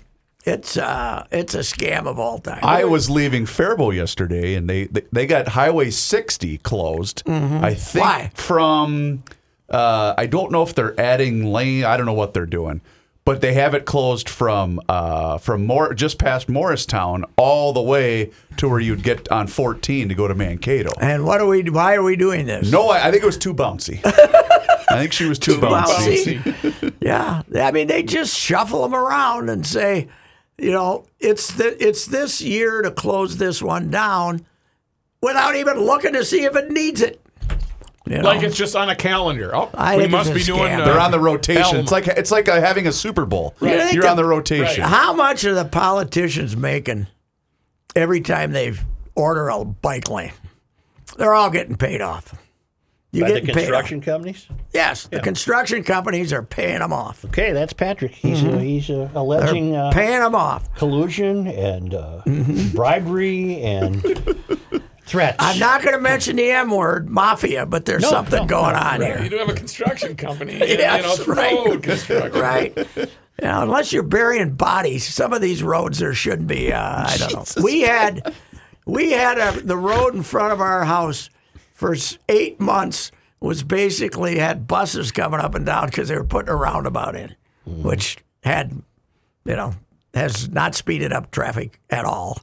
it's 0.45 0.77
uh, 0.79 1.27
it's 1.31 1.55
a 1.55 1.61
scam 1.61 2.07
of 2.07 2.19
all 2.19 2.39
time. 2.39 2.61
I 2.63 2.85
was 2.85 3.11
leaving 3.11 3.45
Faribault 3.47 3.95
yesterday, 3.95 4.55
and 4.55 4.69
they 4.69 4.85
they, 4.87 5.03
they 5.13 5.27
got 5.27 5.49
Highway 5.49 5.91
60 5.91 6.59
closed. 6.59 7.23
I 7.27 7.75
think 7.75 8.05
Why? 8.05 8.31
from 8.35 9.25
uh, 9.69 10.15
I 10.17 10.27
don't 10.27 10.51
know 10.51 10.63
if 10.63 10.75
they're 10.75 10.99
adding 10.99 11.45
lane. 11.53 11.85
I 11.85 11.97
don't 11.97 12.07
know 12.07 12.15
what 12.15 12.33
they're 12.33 12.47
doing, 12.47 12.81
but 13.29 13.43
they 13.43 13.53
have 13.53 13.75
it 13.75 13.85
closed 13.85 14.27
from 14.27 14.81
uh, 14.89 15.37
from 15.37 15.67
more 15.67 15.93
just 15.93 16.19
past 16.19 16.49
Morristown 16.49 17.27
all 17.37 17.75
the 17.75 17.83
way 17.83 18.31
to 18.57 18.67
where 18.71 18.81
you'd 18.81 19.03
get 19.03 19.31
on 19.31 19.47
14 19.47 20.09
to 20.09 20.15
go 20.15 20.27
to 20.27 20.35
Mankato. 20.35 20.93
And 20.99 21.27
what 21.27 21.43
are 21.43 21.47
we? 21.47 21.63
Why 21.69 21.95
are 21.97 22.03
we 22.03 22.17
doing 22.17 22.47
this? 22.47 22.73
No, 22.73 22.89
I, 22.89 23.09
I 23.09 23.11
think 23.11 23.23
it 23.23 23.27
was 23.27 23.37
too 23.37 23.53
bouncy. 23.53 24.01
I 24.91 24.99
think 24.99 25.13
she 25.13 25.27
was 25.27 25.39
too, 25.39 25.59
bouncy. 25.59 26.39
bouncy. 26.39 26.95
Yeah, 27.03 27.43
I 27.55 27.71
mean 27.71 27.87
they 27.87 28.03
just 28.03 28.35
shuffle 28.35 28.81
them 28.81 28.95
around 28.95 29.51
and 29.51 29.67
say, 29.67 30.09
you 30.57 30.73
know, 30.73 31.05
it's 31.21 31.53
the, 31.53 31.87
it's 31.87 32.07
this 32.07 32.41
year 32.41 32.81
to 32.81 32.91
close 32.91 33.37
this 33.37 33.61
one 33.61 33.91
down, 33.91 34.47
without 35.21 35.55
even 35.55 35.79
looking 35.79 36.15
to 36.15 36.25
see 36.25 36.45
if 36.45 36.57
it 36.57 36.71
needs 36.71 37.03
it. 37.03 37.21
You 38.09 38.19
know? 38.19 38.25
Like 38.29 38.43
it's 38.43 38.57
just 38.57 38.75
on 38.75 38.89
a 38.89 38.97
calendar. 38.97 39.55
Oh, 39.55 39.69
I 39.75 39.97
we 39.97 40.03
think 40.03 40.13
must 40.13 40.31
it's 40.31 40.47
be 40.47 40.53
a 40.53 40.57
doing. 40.57 40.73
scam. 40.73 40.81
Uh, 40.81 40.85
They're 40.87 41.01
on 41.01 41.11
the 41.11 41.21
rotation. 41.21 41.63
Elm. 41.63 41.77
It's 41.77 41.93
like 41.93 42.07
it's 42.07 42.31
like 42.31 42.49
uh, 42.49 42.61
having 42.61 42.87
a 42.87 42.93
Super 42.93 43.27
Bowl. 43.27 43.55
You 43.61 43.69
think 43.69 43.93
You're 43.93 44.09
on 44.09 44.17
the 44.17 44.25
rotation. 44.25 44.83
How 44.85 45.13
much 45.13 45.45
are 45.45 45.55
the 45.55 45.65
politicians 45.67 46.57
making 46.57 47.07
every 47.95 48.21
time 48.23 48.53
they 48.53 48.73
order 49.15 49.49
a 49.51 49.65
bike 49.65 50.09
lane? 50.11 50.33
They're 51.19 51.35
all 51.35 51.51
getting 51.51 51.77
paid 51.77 52.01
off. 52.01 52.35
You 53.11 53.23
By 53.23 53.29
the 53.29 53.35
getting 53.41 53.55
paid? 53.55 53.61
construction 53.63 54.01
companies? 54.03 54.47
Yes, 54.75 55.07
the 55.07 55.21
construction 55.21 55.83
companies 55.83 56.31
are 56.33 56.43
paying 56.43 56.81
them 56.81 56.93
off. 56.93 57.25
Okay, 57.25 57.53
that's 57.53 57.73
Patrick. 57.73 58.13
He's 58.13 58.45
uh, 58.45 58.59
he's 58.59 58.91
uh, 58.91 59.09
alleging 59.15 59.75
uh, 59.75 59.91
Paying 59.93 60.21
them 60.21 60.35
off. 60.35 60.73
collusion 60.77 61.47
and 61.47 61.95
uh, 61.95 62.21
Mm-hmm. 62.27 62.77
bribery 62.77 63.63
and 63.63 64.03
threats. 65.09 65.37
I'm 65.39 65.59
not 65.59 65.83
going 65.83 65.95
to 65.95 66.01
mention 66.01 66.37
the 66.37 66.51
M 66.51 66.71
word, 66.71 67.09
mafia, 67.09 67.67
but 67.67 67.85
there's 67.85 68.03
No, 68.03 68.11
something 68.11 68.41
no, 68.43 68.47
going 68.47 68.75
no, 68.75 68.81
on 68.81 69.01
You 69.01 69.07
here. 69.07 69.23
You 69.23 69.31
do 69.31 69.39
have 69.39 69.49
a 69.49 69.55
construction 69.55 70.17
company. 70.17 70.53
you 70.59 70.61
Yes, 70.67 71.03
know, 71.03 71.13
it's 71.13 71.27
right. 71.29 71.55
road 71.67 71.83
construction. 71.83 72.41
Right. 72.41 72.77
You 72.97 73.07
know, 73.43 73.63
unless 73.63 73.93
you're 73.93 74.03
burying 74.03 74.55
bodies, 74.55 75.07
some 75.13 75.33
of 75.33 75.41
these 75.41 75.63
roads 75.63 75.99
there 75.99 76.15
shouldn't 76.15 76.49
be. 76.49 76.73
Uh, 76.73 76.81
I 77.09 77.17
don't 77.19 77.33
know. 77.57 77.63
We 77.63 77.83
had, 77.83 78.35
we 78.85 79.13
had 79.13 79.39
a, 79.39 79.61
the 79.61 79.77
road 79.77 80.15
in 80.15 80.23
front 80.23 80.53
of 80.53 80.61
our 80.61 80.85
house 80.85 81.31
for 81.73 81.95
eight 82.29 82.59
months 82.61 83.13
was 83.41 83.63
basically 83.63 84.39
had 84.39 84.67
buses 84.67 85.13
coming 85.13 85.39
up 85.41 85.55
and 85.55 85.65
down 85.65 85.87
because 85.87 86.09
they 86.09 86.17
were 86.17 86.25
putting 86.25 86.49
a 86.49 86.57
roundabout 86.57 87.15
in, 87.15 87.37
which 87.65 88.19
had, 88.43 88.83
you 89.45 89.55
know, 89.55 89.73
has 90.15 90.49
not 90.49 90.75
speeded 90.75 91.13
up 91.13 91.31
traffic 91.31 91.79
at 91.91 92.05
all. 92.05 92.41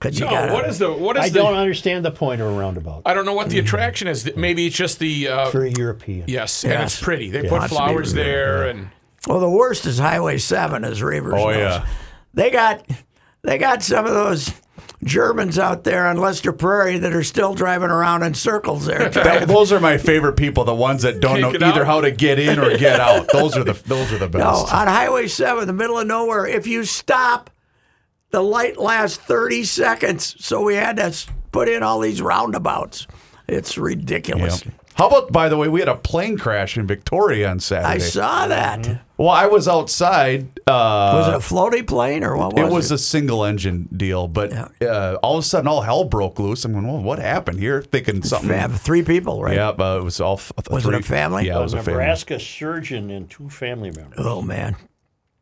Because 0.00 0.18
you 0.18 0.26
No, 0.26 0.30
got 0.30 0.52
what 0.52 0.68
is 0.68 0.78
the 0.78 0.92
what 0.92 1.16
is 1.16 1.24
I 1.24 1.28
the? 1.30 1.40
don't 1.40 1.54
understand 1.56 2.04
the 2.04 2.10
point 2.12 2.40
of 2.40 2.46
a 2.46 2.50
roundabout 2.58 3.02
I 3.04 3.14
don't 3.14 3.24
know 3.26 3.32
what 3.34 3.48
the 3.50 3.58
attraction 3.58 4.06
is. 4.08 4.30
Maybe 4.36 4.66
it's 4.66 4.76
just 4.76 4.98
the. 5.00 5.26
Uh, 5.28 5.50
for 5.50 5.64
a 5.64 5.70
European. 5.70 6.24
yes, 6.28 6.64
and 6.64 6.82
it's 6.84 7.00
pretty. 7.00 7.30
They 7.30 7.42
Yeah, 7.44 7.48
put 7.58 7.68
flowers 7.68 8.12
beautiful. 8.12 8.24
there, 8.32 8.68
and 8.68 8.90
Well, 9.26 9.40
the 9.40 9.50
worst 9.50 9.86
is 9.86 9.98
Highway 9.98 10.38
Seven, 10.38 10.84
as 10.84 11.00
Reavers 11.00 11.32
Oh, 11.40 11.50
knows. 11.50 11.56
yeah. 11.56 11.86
They 12.34 12.50
got 12.50 12.86
they 13.42 13.58
got 13.58 13.82
some 13.82 14.06
of 14.06 14.14
those 14.14 14.52
Germans 15.04 15.58
out 15.58 15.84
there 15.84 16.06
on 16.06 16.16
Lester 16.16 16.52
Prairie 16.52 16.98
that 16.98 17.12
are 17.12 17.22
still 17.22 17.54
driving 17.54 17.88
around 17.90 18.22
in 18.22 18.34
circles 18.34 18.86
there. 18.86 19.08
That- 19.10 19.48
those 19.48 19.72
are 19.72 19.80
my 19.80 19.96
favorite 19.98 20.34
people. 20.36 20.64
The 20.64 20.74
ones 20.74 21.02
that 21.02 21.20
don't 21.20 21.36
Kick 21.52 21.60
know 21.60 21.68
either 21.68 21.80
out. 21.82 21.86
how 21.86 22.00
to 22.02 22.10
get 22.10 22.38
in 22.38 22.58
or 22.58 22.76
get 22.76 23.00
out. 23.00 23.28
Those 23.32 23.56
are 23.56 23.64
the 23.64 23.72
those 23.86 24.12
are 24.12 24.18
the 24.18 24.28
best. 24.28 24.44
no, 24.44 24.62
best. 24.62 24.74
on 24.74 24.86
Highway 24.86 25.26
Seven, 25.28 25.66
the 25.66 25.72
middle 25.72 25.98
of 25.98 26.06
nowhere. 26.06 26.46
If 26.46 26.66
you 26.68 26.84
stop, 26.84 27.50
the 28.30 28.42
light 28.42 28.78
lasts 28.78 29.16
thirty 29.18 29.64
seconds. 29.64 30.36
So 30.44 30.62
we 30.62 30.74
had 30.74 30.96
to 30.96 31.14
put 31.52 31.68
in 31.68 31.82
all 31.82 32.00
these 32.00 32.20
roundabouts. 32.22 33.06
It's 33.46 33.78
ridiculous. 33.78 34.64
Yep. 34.64 34.74
How 34.94 35.06
about, 35.06 35.30
by 35.30 35.48
the 35.48 35.56
way, 35.56 35.68
we 35.68 35.78
had 35.78 35.88
a 35.88 35.94
plane 35.94 36.36
crash 36.36 36.76
in 36.76 36.84
Victoria 36.84 37.48
on 37.48 37.60
Saturday. 37.60 37.88
I 37.88 37.98
saw 37.98 38.48
that. 38.48 39.02
Well, 39.16 39.28
I 39.30 39.46
was 39.46 39.68
outside. 39.68 40.58
Uh, 40.66 41.12
Was 41.14 41.28
it 41.28 41.34
a 41.34 41.38
floaty 41.54 41.86
plane 41.86 42.24
or 42.24 42.36
what 42.36 42.52
was 42.52 42.62
it 42.62 42.66
it? 42.66 42.72
was 42.72 42.90
a 42.90 42.98
single 42.98 43.44
engine 43.44 43.88
deal, 43.96 44.26
but 44.26 44.52
uh, 44.82 45.16
all 45.22 45.38
of 45.38 45.44
a 45.44 45.46
sudden, 45.46 45.68
all 45.68 45.82
hell 45.82 46.02
broke 46.02 46.40
loose. 46.40 46.64
I'm 46.64 46.72
going, 46.72 46.84
well, 46.86 47.00
what 47.00 47.20
happened 47.20 47.60
here? 47.60 47.80
Thinking 47.80 48.24
something. 48.24 48.48
Fam- 48.50 48.72
three 48.72 49.02
people, 49.04 49.40
right? 49.40 49.54
Yeah, 49.54 49.70
but 49.70 49.98
it 49.98 50.02
was 50.02 50.20
all. 50.20 50.34
f- 50.34 50.50
Was 50.68 50.84
it 50.84 50.92
a 50.94 51.00
family? 51.02 51.46
Yeah, 51.46 51.54
it 51.54 51.60
A 51.60 51.62
was 51.62 51.74
a 51.74 51.76
family. 51.76 51.92
Nebraska 51.92 52.40
surgeon 52.40 53.10
and 53.12 53.30
two 53.30 53.48
family 53.48 53.92
members. 53.92 54.18
Oh 54.18 54.42
man, 54.42 54.74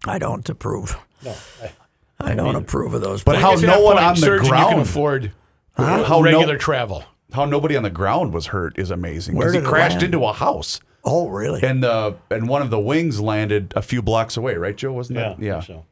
I 0.05 0.18
don't 0.18 0.46
approve. 0.51 0.99
No, 1.25 1.35
I, 1.62 1.70
I 2.19 2.35
don't 2.35 2.57
approve 2.57 2.95
of 2.95 3.01
those. 3.03 3.23
But 3.25 3.37
how 3.39 3.55
no 3.55 3.81
one 3.83 3.97
point, 3.97 4.07
on 4.07 4.15
the 4.15 4.21
surgeon, 4.21 4.47
You 4.47 4.51
can 4.53 4.67
ground, 4.69 4.81
afford 4.83 5.33
how 5.77 6.21
regular 6.23 6.55
no, 6.55 6.59
travel. 6.59 7.05
how 7.33 7.45
nobody 7.45 7.77
on 7.77 7.83
the 7.83 7.91
ground 7.91 8.33
was 8.33 8.47
hurt 8.47 8.79
is 8.79 8.91
amazing. 8.91 9.35
Where 9.37 9.49
Because 9.49 9.55
he 9.55 9.61
did 9.61 9.67
it 9.67 9.69
crashed 9.71 9.93
land? 9.97 10.05
into 10.15 10.25
a 10.25 10.33
house, 10.33 10.81
oh 11.05 11.29
really? 11.29 11.63
and 11.63 11.83
the 11.83 12.17
and 12.31 12.49
one 12.49 12.63
of 12.63 12.71
the 12.71 12.81
wings 12.81 13.21
landed 13.21 13.73
a 13.77 13.83
few 13.83 14.01
blocks 14.03 14.37
away. 14.37 14.55
Right, 14.55 14.77
Joe? 14.77 14.93
Wasn't 14.95 15.19
yeah, 15.19 15.29
that? 15.31 15.41
Yeah, 15.43 15.61
So. 15.61 15.85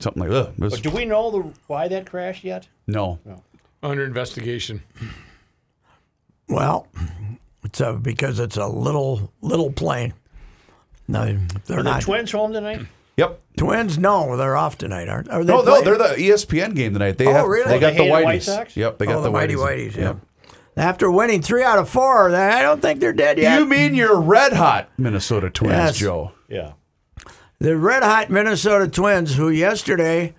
something 0.00 0.22
like 0.22 0.30
that. 0.32 0.58
Was- 0.58 0.74
But 0.74 0.82
do 0.82 0.90
we 0.90 1.04
know 1.06 1.30
the 1.30 1.52
why 1.66 1.88
that 1.88 2.04
crashed 2.06 2.44
yet? 2.44 2.68
no, 2.86 3.18
Under 3.82 4.04
investigation. 4.04 4.82
Well, 6.48 6.86
it's 7.64 7.80
a, 7.80 7.92
because 7.94 8.38
it's 8.40 8.56
a 8.56 8.66
little 8.66 9.32
little 9.40 9.72
plane. 9.72 10.14
No, 11.08 11.38
they're 11.66 11.80
Are 11.80 11.82
not 11.82 12.00
the 12.00 12.04
twins 12.06 12.32
home 12.32 12.52
tonight? 12.52 12.80
Yep. 13.20 13.40
twins. 13.56 13.98
No, 13.98 14.36
they're 14.36 14.56
off 14.56 14.76
tonight, 14.78 15.08
aren't? 15.08 15.30
Are 15.30 15.44
they? 15.44 15.52
No, 15.52 15.62
no, 15.62 15.82
they're 15.82 15.96
the 15.98 16.14
ESPN 16.16 16.74
game 16.74 16.92
tonight. 16.92 17.18
They 17.18 17.26
Oh, 17.26 17.32
have, 17.32 17.46
really? 17.46 17.68
They 17.68 17.78
got 17.78 17.92
they 17.92 17.98
the 17.98 18.02
hated 18.04 18.14
Whiteys. 18.14 18.24
White 18.24 18.42
Sox? 18.42 18.76
Yep, 18.76 18.98
they 18.98 19.06
got 19.06 19.16
oh, 19.16 19.18
the, 19.18 19.28
the 19.28 19.30
mighty 19.32 19.54
Whiteys. 19.54 19.92
whiteys. 19.92 19.96
Yeah. 19.96 20.14
After 20.76 21.10
winning 21.10 21.42
three 21.42 21.62
out 21.62 21.78
of 21.78 21.88
four, 21.88 22.34
I 22.34 22.62
don't 22.62 22.80
think 22.80 23.00
they're 23.00 23.12
dead 23.12 23.38
yet. 23.38 23.58
You 23.58 23.66
mean 23.66 23.94
your 23.94 24.20
red 24.20 24.52
hot 24.52 24.88
Minnesota 24.96 25.50
Twins, 25.50 25.72
Yes. 25.74 25.96
Joe? 25.98 26.32
Yeah. 26.48 26.72
the 27.58 27.76
red 27.76 28.02
hot 28.02 28.30
Minnesota 28.30 28.88
Twins, 28.88 29.34
who 29.34 29.50
yesterday 29.50 30.32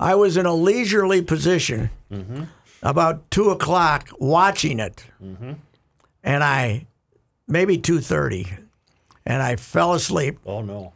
I 0.00 0.14
was 0.16 0.36
in 0.36 0.46
a 0.46 0.54
leisurely 0.54 1.22
position 1.22 1.90
mm-hmm. 2.10 2.44
about 2.82 3.30
two 3.30 3.50
o'clock 3.50 4.08
watching 4.18 4.80
it, 4.80 5.04
mm-hmm. 5.22 5.52
and 6.24 6.42
I 6.42 6.86
maybe 7.46 7.78
two 7.78 8.00
thirty, 8.00 8.48
and 9.24 9.42
I 9.42 9.54
fell 9.56 9.92
asleep 9.92 10.38
Oh 10.46 10.62
no. 10.62 10.92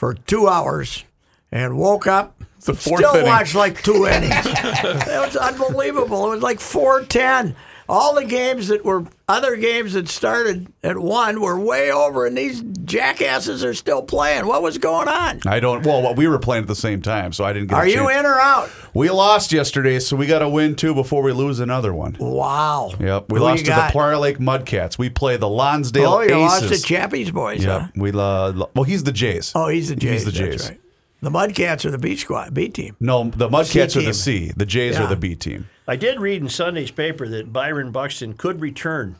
For 0.00 0.14
two 0.14 0.48
hours 0.48 1.04
and 1.52 1.76
woke 1.76 2.06
up. 2.06 2.42
the 2.64 2.72
fourth 2.72 3.00
Still 3.00 3.16
inning. 3.16 3.26
watched 3.26 3.54
like 3.54 3.82
two 3.82 4.06
innings. 4.08 4.32
it 4.46 5.20
was 5.26 5.36
unbelievable. 5.36 6.28
It 6.32 6.36
was 6.36 6.42
like 6.42 6.58
four 6.58 7.04
ten. 7.04 7.54
All 7.90 8.14
the 8.14 8.24
games 8.24 8.68
that 8.68 8.84
were 8.84 9.04
other 9.28 9.56
games 9.56 9.94
that 9.94 10.08
started 10.08 10.72
at 10.84 10.96
one 10.96 11.40
were 11.40 11.58
way 11.58 11.90
over, 11.90 12.24
and 12.24 12.38
these 12.38 12.62
jackasses 12.84 13.64
are 13.64 13.74
still 13.74 14.00
playing. 14.00 14.46
What 14.46 14.62
was 14.62 14.78
going 14.78 15.08
on? 15.08 15.40
I 15.44 15.58
don't. 15.58 15.84
Well, 15.84 16.14
we 16.14 16.28
were 16.28 16.38
playing 16.38 16.62
at 16.62 16.68
the 16.68 16.76
same 16.76 17.02
time, 17.02 17.32
so 17.32 17.44
I 17.44 17.52
didn't 17.52 17.68
get. 17.68 17.74
It. 17.74 17.78
Are 17.78 17.88
you 17.88 18.08
in 18.08 18.24
or 18.26 18.38
out? 18.38 18.70
We 18.94 19.10
lost 19.10 19.52
yesterday, 19.52 19.98
so 19.98 20.14
we 20.16 20.26
got 20.26 20.38
to 20.38 20.48
win 20.48 20.76
two 20.76 20.94
before 20.94 21.22
we 21.22 21.32
lose 21.32 21.58
another 21.58 21.92
one. 21.92 22.16
Wow. 22.20 22.92
Yep, 22.98 23.30
we 23.32 23.38
Who 23.38 23.44
lost 23.44 23.64
to 23.64 23.70
the? 23.72 23.88
Prior 23.90 24.16
Lake 24.16 24.38
Mudcats. 24.38 24.96
We 24.96 25.10
play 25.10 25.36
the 25.36 25.48
Lonsdale 25.48 26.12
Oh, 26.12 26.20
you 26.20 26.36
lost 26.36 26.64
Aces. 26.64 26.82
to 26.82 26.86
Chappie's 26.86 27.30
boys, 27.32 27.64
huh? 27.64 27.88
We 27.96 28.10
uh, 28.10 28.52
well, 28.74 28.84
he's 28.84 29.02
the 29.02 29.12
Jays. 29.12 29.52
Oh, 29.54 29.68
he's 29.68 29.88
the 29.88 29.96
Jays. 29.96 30.24
He's 30.24 30.32
the 30.32 30.44
that's 30.44 30.68
Jays. 30.68 30.78
Right. 31.22 31.30
The 31.30 31.30
Mudcats 31.30 31.84
are 31.84 31.90
the 31.90 31.98
B 31.98 32.16
squad, 32.16 32.54
B 32.54 32.68
team. 32.68 32.96
No, 33.00 33.24
the 33.24 33.48
Mudcats 33.48 33.96
are 33.96 34.02
the 34.02 34.14
C. 34.14 34.52
The 34.56 34.66
Jays 34.66 34.96
Yeah. 34.96 35.04
are 35.04 35.08
the 35.08 35.16
B 35.16 35.34
team. 35.34 35.68
I 35.86 35.96
did 35.96 36.20
read 36.20 36.40
in 36.42 36.48
Sunday's 36.48 36.90
paper 36.90 37.28
that 37.28 37.52
Byron 37.52 37.90
Buxton 37.92 38.34
could 38.34 38.60
return. 38.60 39.16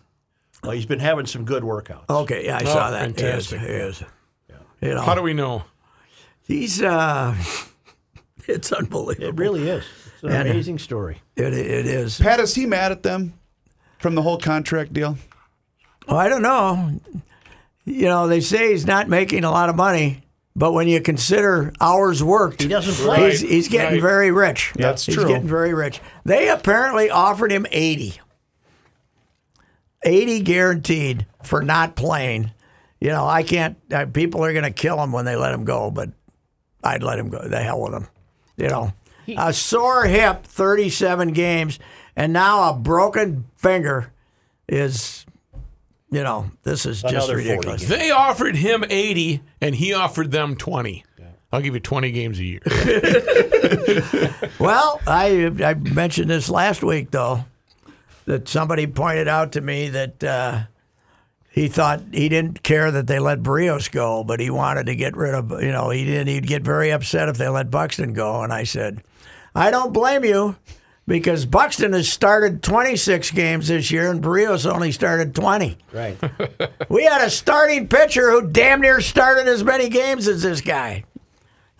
Well, 0.62 0.72
he's 0.72 0.86
been 0.86 1.00
having 1.00 1.26
some 1.26 1.44
good 1.44 1.62
workouts. 1.62 2.08
Okay, 2.10 2.46
yeah, 2.46 2.58
I 2.58 2.64
saw 2.64 2.90
that. 2.90 3.00
fantastic. 3.00 3.60
He 3.60 3.66
is. 3.66 3.98
He 3.98 4.04
is. 4.04 4.04
You 4.82 4.94
know, 4.94 5.02
How 5.02 5.14
do 5.14 5.22
we 5.22 5.34
know? 5.34 5.64
he's 6.46 6.80
uh, 6.82 7.34
it's 8.46 8.72
unbelievable. 8.72 9.28
It 9.28 9.34
really 9.36 9.68
is. 9.68 9.84
It's 10.14 10.22
an 10.22 10.30
And- 10.32 10.48
amazing 10.48 10.78
story. 10.78 11.22
It, 11.36 11.52
it 11.54 11.86
is. 11.86 12.18
Pat, 12.18 12.40
is 12.40 12.54
he 12.54 12.66
mad 12.66 12.92
at 12.92 13.02
them 13.02 13.34
from 13.98 14.14
the 14.14 14.22
whole 14.22 14.38
contract 14.38 14.92
deal? 14.92 15.16
Well, 16.08 16.16
I 16.18 16.28
don't 16.28 16.42
know. 16.42 17.00
You 17.86 18.06
know, 18.08 18.28
they 18.28 18.40
say 18.40 18.70
he's 18.72 18.86
not 18.86 19.08
making 19.08 19.44
a 19.44 19.50
lot 19.50 19.68
of 19.70 19.76
money, 19.76 20.22
but 20.60 20.72
when 20.74 20.86
you 20.88 21.00
consider 21.00 21.72
hours 21.80 22.22
worked, 22.22 22.60
He 22.62 22.68
doesn't 22.68 22.94
play. 23.04 23.30
he's, 23.30 23.40
he's 23.40 23.68
getting 23.68 23.94
Right. 23.94 24.02
very 24.02 24.30
rich. 24.30 24.72
That's 24.76 25.06
he's 25.06 25.14
true. 25.14 25.24
He's 25.24 25.32
getting 25.32 25.48
very 25.48 25.72
rich. 25.72 26.00
They 26.24 26.48
apparently 26.50 27.08
offered 27.08 27.50
him 27.50 27.66
80. 27.72 28.20
80 30.04 30.40
guaranteed 30.40 31.26
for 31.42 31.62
not 31.62 31.96
playing. 31.96 32.50
You 33.00 33.08
know, 33.08 33.26
I 33.26 33.42
can't, 33.42 33.76
uh, 33.90 34.06
people 34.12 34.44
are 34.44 34.52
going 34.52 34.64
to 34.64 34.70
kill 34.70 35.02
him 35.02 35.12
when 35.12 35.24
they 35.24 35.34
let 35.36 35.54
him 35.54 35.64
go, 35.64 35.90
but 35.90 36.10
I'd 36.84 37.02
let 37.02 37.18
him 37.18 37.30
go. 37.30 37.40
The 37.46 37.60
hell 37.62 37.80
with 37.80 37.94
him. 37.94 38.06
You 38.56 38.68
know, 38.68 38.92
a 39.38 39.52
sore 39.54 40.04
hip, 40.04 40.44
37 40.44 41.32
games, 41.32 41.78
and 42.16 42.32
now 42.34 42.68
a 42.70 42.74
broken 42.74 43.46
finger 43.56 44.12
is, 44.68 45.24
you 46.10 46.22
know, 46.22 46.50
this 46.62 46.86
is 46.86 47.02
just 47.02 47.12
Another 47.28 47.34
40 47.34 47.48
ridiculous. 47.48 47.80
games. 47.82 47.88
They 47.90 48.10
offered 48.10 48.56
him 48.56 48.84
80 48.88 49.42
and 49.60 49.74
he 49.74 49.92
offered 49.94 50.30
them 50.30 50.56
20. 50.56 51.04
I'll 51.52 51.60
give 51.60 51.74
you 51.74 51.80
20 51.80 52.12
games 52.12 52.38
a 52.38 52.44
year. 52.44 52.60
Well, 54.58 55.00
I 55.06 55.50
I 55.64 55.74
mentioned 55.74 56.28
this 56.30 56.48
last 56.50 56.82
week 56.82 57.10
though, 57.10 57.44
that 58.26 58.46
somebody 58.48 58.86
pointed 58.86 59.26
out 59.26 59.52
to 59.52 59.60
me 59.60 59.88
that 59.88 60.22
uh, 60.22 60.62
he 61.50 61.66
thought 61.68 62.02
he 62.12 62.28
didn't 62.28 62.62
care 62.62 62.90
that 62.90 63.06
they 63.06 63.18
let 63.18 63.42
Berrios 63.42 63.90
go, 63.90 64.22
but 64.22 64.38
he 64.38 64.50
wanted 64.50 64.86
to 64.86 64.94
get 64.94 65.16
rid 65.16 65.34
of 65.34 65.50
you 65.62 65.72
know 65.72 65.90
he 65.90 66.04
didn't. 66.04 66.28
He'd 66.28 66.46
get 66.46 66.62
very 66.62 66.90
upset 66.90 67.28
if 67.28 67.38
they 67.38 67.48
let 67.48 67.70
Buxton 67.70 68.12
go, 68.12 68.42
and 68.42 68.52
I 68.52 68.64
said, 68.64 69.02
I 69.54 69.70
don't 69.70 69.92
blame 69.92 70.24
you. 70.24 70.56
Because 71.10 71.44
Buxton 71.44 71.92
has 71.92 72.08
started 72.08 72.62
26 72.62 73.32
games 73.32 73.66
this 73.66 73.90
year 73.90 74.12
and 74.12 74.22
Berrios 74.22 74.64
only 74.64 74.92
started 74.92 75.34
20. 75.34 75.76
Right. 75.92 76.16
We 76.88 77.02
had 77.04 77.20
a 77.20 77.30
starting 77.30 77.88
pitcher 77.88 78.30
who 78.30 78.46
damn 78.46 78.80
near 78.80 79.00
started 79.00 79.48
as 79.48 79.64
many 79.64 79.88
games 79.88 80.28
as 80.28 80.42
this 80.42 80.60
guy. 80.60 81.02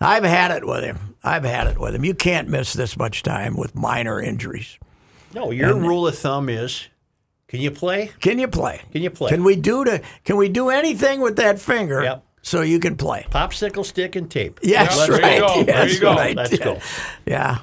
I've 0.01 0.25
had 0.25 0.51
it 0.51 0.67
with 0.67 0.83
him. 0.83 1.15
I've 1.23 1.45
had 1.45 1.67
it 1.67 1.79
with 1.79 1.95
him. 1.95 2.03
You 2.03 2.13
can't 2.13 2.49
miss 2.49 2.73
this 2.73 2.97
much 2.97 3.23
time 3.23 3.55
with 3.55 3.73
minor 3.73 4.21
injuries. 4.21 4.77
No, 5.33 5.51
your 5.51 5.75
rule 5.75 6.07
of 6.07 6.17
thumb 6.17 6.49
is 6.49 6.87
can 7.47 7.61
you 7.61 7.71
play? 7.71 8.11
Can 8.19 8.37
you 8.37 8.49
play? 8.49 8.81
Can 8.91 9.01
you 9.01 9.09
play? 9.11 9.29
Can 9.29 9.45
we 9.45 9.55
do 9.55 9.85
to? 9.85 10.01
Can 10.25 10.35
we 10.35 10.49
do 10.49 10.69
anything 10.69 11.21
with 11.21 11.37
that 11.37 11.57
finger 11.57 12.03
Yep. 12.03 12.23
so 12.41 12.61
you 12.63 12.79
can 12.79 12.97
play? 12.97 13.25
Popsicle 13.31 13.85
stick 13.85 14.17
and 14.17 14.29
tape. 14.29 14.59
Yes, 14.61 14.93
Yeah, 14.97 15.07
there 15.07 15.15
you 15.17 15.23
right. 15.23 15.39
go. 15.39 15.63
There 15.63 15.87
you 15.89 15.99
go. 16.01 16.13
right. 16.15 16.35
Let's 16.35 16.57
go. 16.57 16.79
Yeah. 17.25 17.59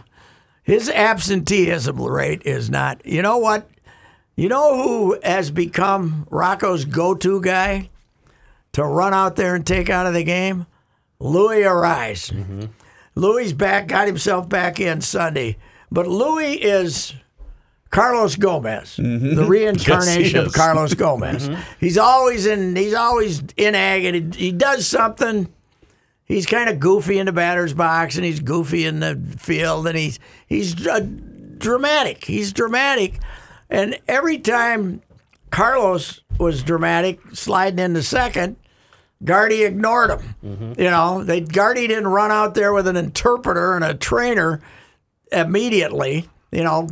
His 0.69 0.91
absenteeism 0.91 1.99
rate 1.99 2.43
is 2.45 2.69
not. 2.69 3.05
You 3.07 3.23
know 3.23 3.39
what? 3.39 3.71
You 4.37 4.51
know 4.51 4.77
who 4.83 5.19
has 5.23 5.51
become 5.51 6.27
Rocco's 6.31 6.85
go-to 6.85 7.41
guy 7.41 7.89
to 8.73 8.85
run 8.85 9.15
out 9.15 9.37
there 9.37 9.55
and 9.55 9.67
take 9.67 9.89
out 9.89 10.05
of 10.05 10.13
the 10.13 10.23
game? 10.23 10.67
Louis 11.19 11.63
Arraez. 11.63 12.31
Mm-hmm. 12.31 12.67
Louis 13.15 13.55
back, 13.55 13.89
got 13.89 14.07
himself 14.07 14.47
back 14.51 14.79
in 14.79 15.01
Sunday, 15.01 15.57
but 15.91 16.07
Louis 16.07 16.53
is 16.57 17.15
Carlos 17.89 18.37
Gomez, 18.37 18.99
mm-hmm. 18.99 19.37
the 19.37 19.47
reincarnation 19.47 20.43
Yes, 20.43 20.49
of. 20.49 20.53
Carlos 20.53 20.93
Gomez. 20.93 21.49
Mm-hmm. 21.49 21.63
He's 21.81 21.97
always 21.97 22.45
in. 22.45 22.77
He's 22.77 22.93
always 22.93 23.43
in 23.57 23.75
ag, 23.75 24.05
and 24.05 24.35
he, 24.35 24.47
he 24.47 24.53
does 24.53 24.87
something. 24.87 25.51
He's 26.29 26.45
kind 26.45 26.69
of 26.69 26.79
goofy 26.79 27.19
in 27.19 27.27
the 27.27 27.33
batter's 27.33 27.73
box, 27.73 28.17
and 28.17 28.25
he's 28.25 28.41
goofy 28.41 28.85
in 28.85 29.01
the 29.01 29.19
field, 29.39 29.87
and 29.87 29.97
he's 29.97 30.21
he's 30.47 30.87
uh, 30.87 31.01
dramatic. 31.57 32.27
He's 32.27 32.53
dramatic, 32.53 33.19
and 33.71 33.99
every 34.07 34.39
time 34.39 35.01
Carlos 35.51 36.21
was 36.39 36.63
dramatic, 36.63 37.19
sliding 37.33 37.79
into 37.79 38.03
second, 38.03 38.57
Gardy 39.25 39.65
ignored 39.65 40.11
him. 40.11 40.35
You 40.79 40.91
know, 40.91 41.25
they 41.25 41.41
Gardy 41.41 41.87
didn't 41.87 42.09
run 42.09 42.31
out 42.31 42.55
there 42.55 42.75
with 42.75 42.87
an 42.87 42.97
interpreter 42.97 43.75
and 43.75 43.85
a 43.85 43.95
trainer 43.95 44.61
immediately. 45.33 46.29
You 46.53 46.63
know, 46.63 46.89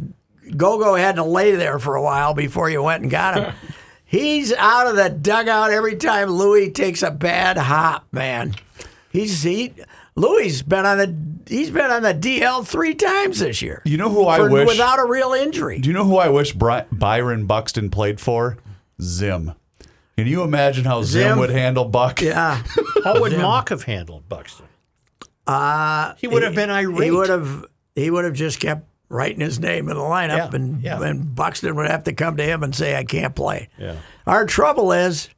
Gogo 0.56 0.94
had 0.94 1.16
to 1.16 1.24
lay 1.24 1.54
there 1.54 1.78
for 1.78 1.94
a 1.94 2.02
while 2.02 2.34
before 2.34 2.70
you 2.70 2.82
went 2.82 3.02
and 3.02 3.10
got 3.10 3.36
him. 3.36 3.54
He's 4.08 4.52
out 4.52 4.86
of 4.86 4.96
the 4.96 5.10
dugout 5.10 5.72
every 5.72 5.96
time 5.96 6.30
Louis 6.30 6.70
takes 6.70 7.02
a 7.02 7.10
bad 7.10 7.58
hop, 7.58 8.06
man. 8.12 8.54
He's 9.16 9.42
he 9.42 9.72
Louis 10.14 10.60
been 10.62 10.84
on 10.84 10.98
the 10.98 11.14
he's 11.48 11.70
been 11.70 11.90
on 11.90 12.02
the 12.02 12.12
DL 12.14 12.66
three 12.66 12.94
times 12.94 13.38
this 13.40 13.62
year. 13.62 13.80
You 13.84 13.96
know 13.96 14.10
who 14.10 14.26
I 14.26 14.36
For- 14.38 14.50
wish- 14.50 14.68
without 14.68 14.98
a 14.98 15.04
real 15.06 15.32
injury. 15.32 15.78
Do 15.78 15.88
you 15.88 15.94
know 15.94 16.04
who 16.04 16.16
I 16.18 16.28
wish 16.28 16.52
Bri- 16.52 16.84
Byron 16.92 17.46
Buxton 17.46 17.88
played 17.90 18.20
for? 18.20 18.58
Zim. 19.00 19.52
Can 20.18 20.26
you 20.26 20.42
imagine 20.42 20.84
how 20.84 21.02
Zim, 21.02 21.22
Zim? 21.30 21.38
would 21.38 21.50
handle 21.50 21.84
Buck? 21.84 22.20
yeah. 22.22 22.62
How 23.04 23.20
would 23.20 23.32
Mock 23.38 23.68
have 23.68 23.82
handled 23.84 24.28
Buxton? 24.28 24.66
Uh, 25.46 26.14
He 26.18 26.26
would 26.26 26.42
have 26.42 26.54
been 26.54 26.70
irate. 26.70 27.04
He 27.04 27.10
would 27.10 27.28
have. 27.28 27.66
He 27.94 28.10
would 28.10 28.24
have 28.24 28.34
just 28.34 28.58
kept 28.60 28.84
writing 29.08 29.40
his 29.40 29.60
name 29.60 29.88
in 29.88 29.96
the 29.96 30.02
lineup, 30.02 30.36
Yeah, 30.52 30.56
and 30.56 30.82
yeah. 30.82 31.00
and 31.02 31.34
Buxton 31.34 31.74
would 31.76 31.88
have 31.88 32.04
to 32.04 32.12
come 32.12 32.36
to 32.38 32.42
him 32.42 32.62
and 32.62 32.74
say, 32.74 32.96
"I 32.96 33.04
can't 33.04 33.34
play." 33.34 33.68
Yeah. 33.78 33.96
Our 34.26 34.44
trouble 34.46 34.90
is, 34.92 35.28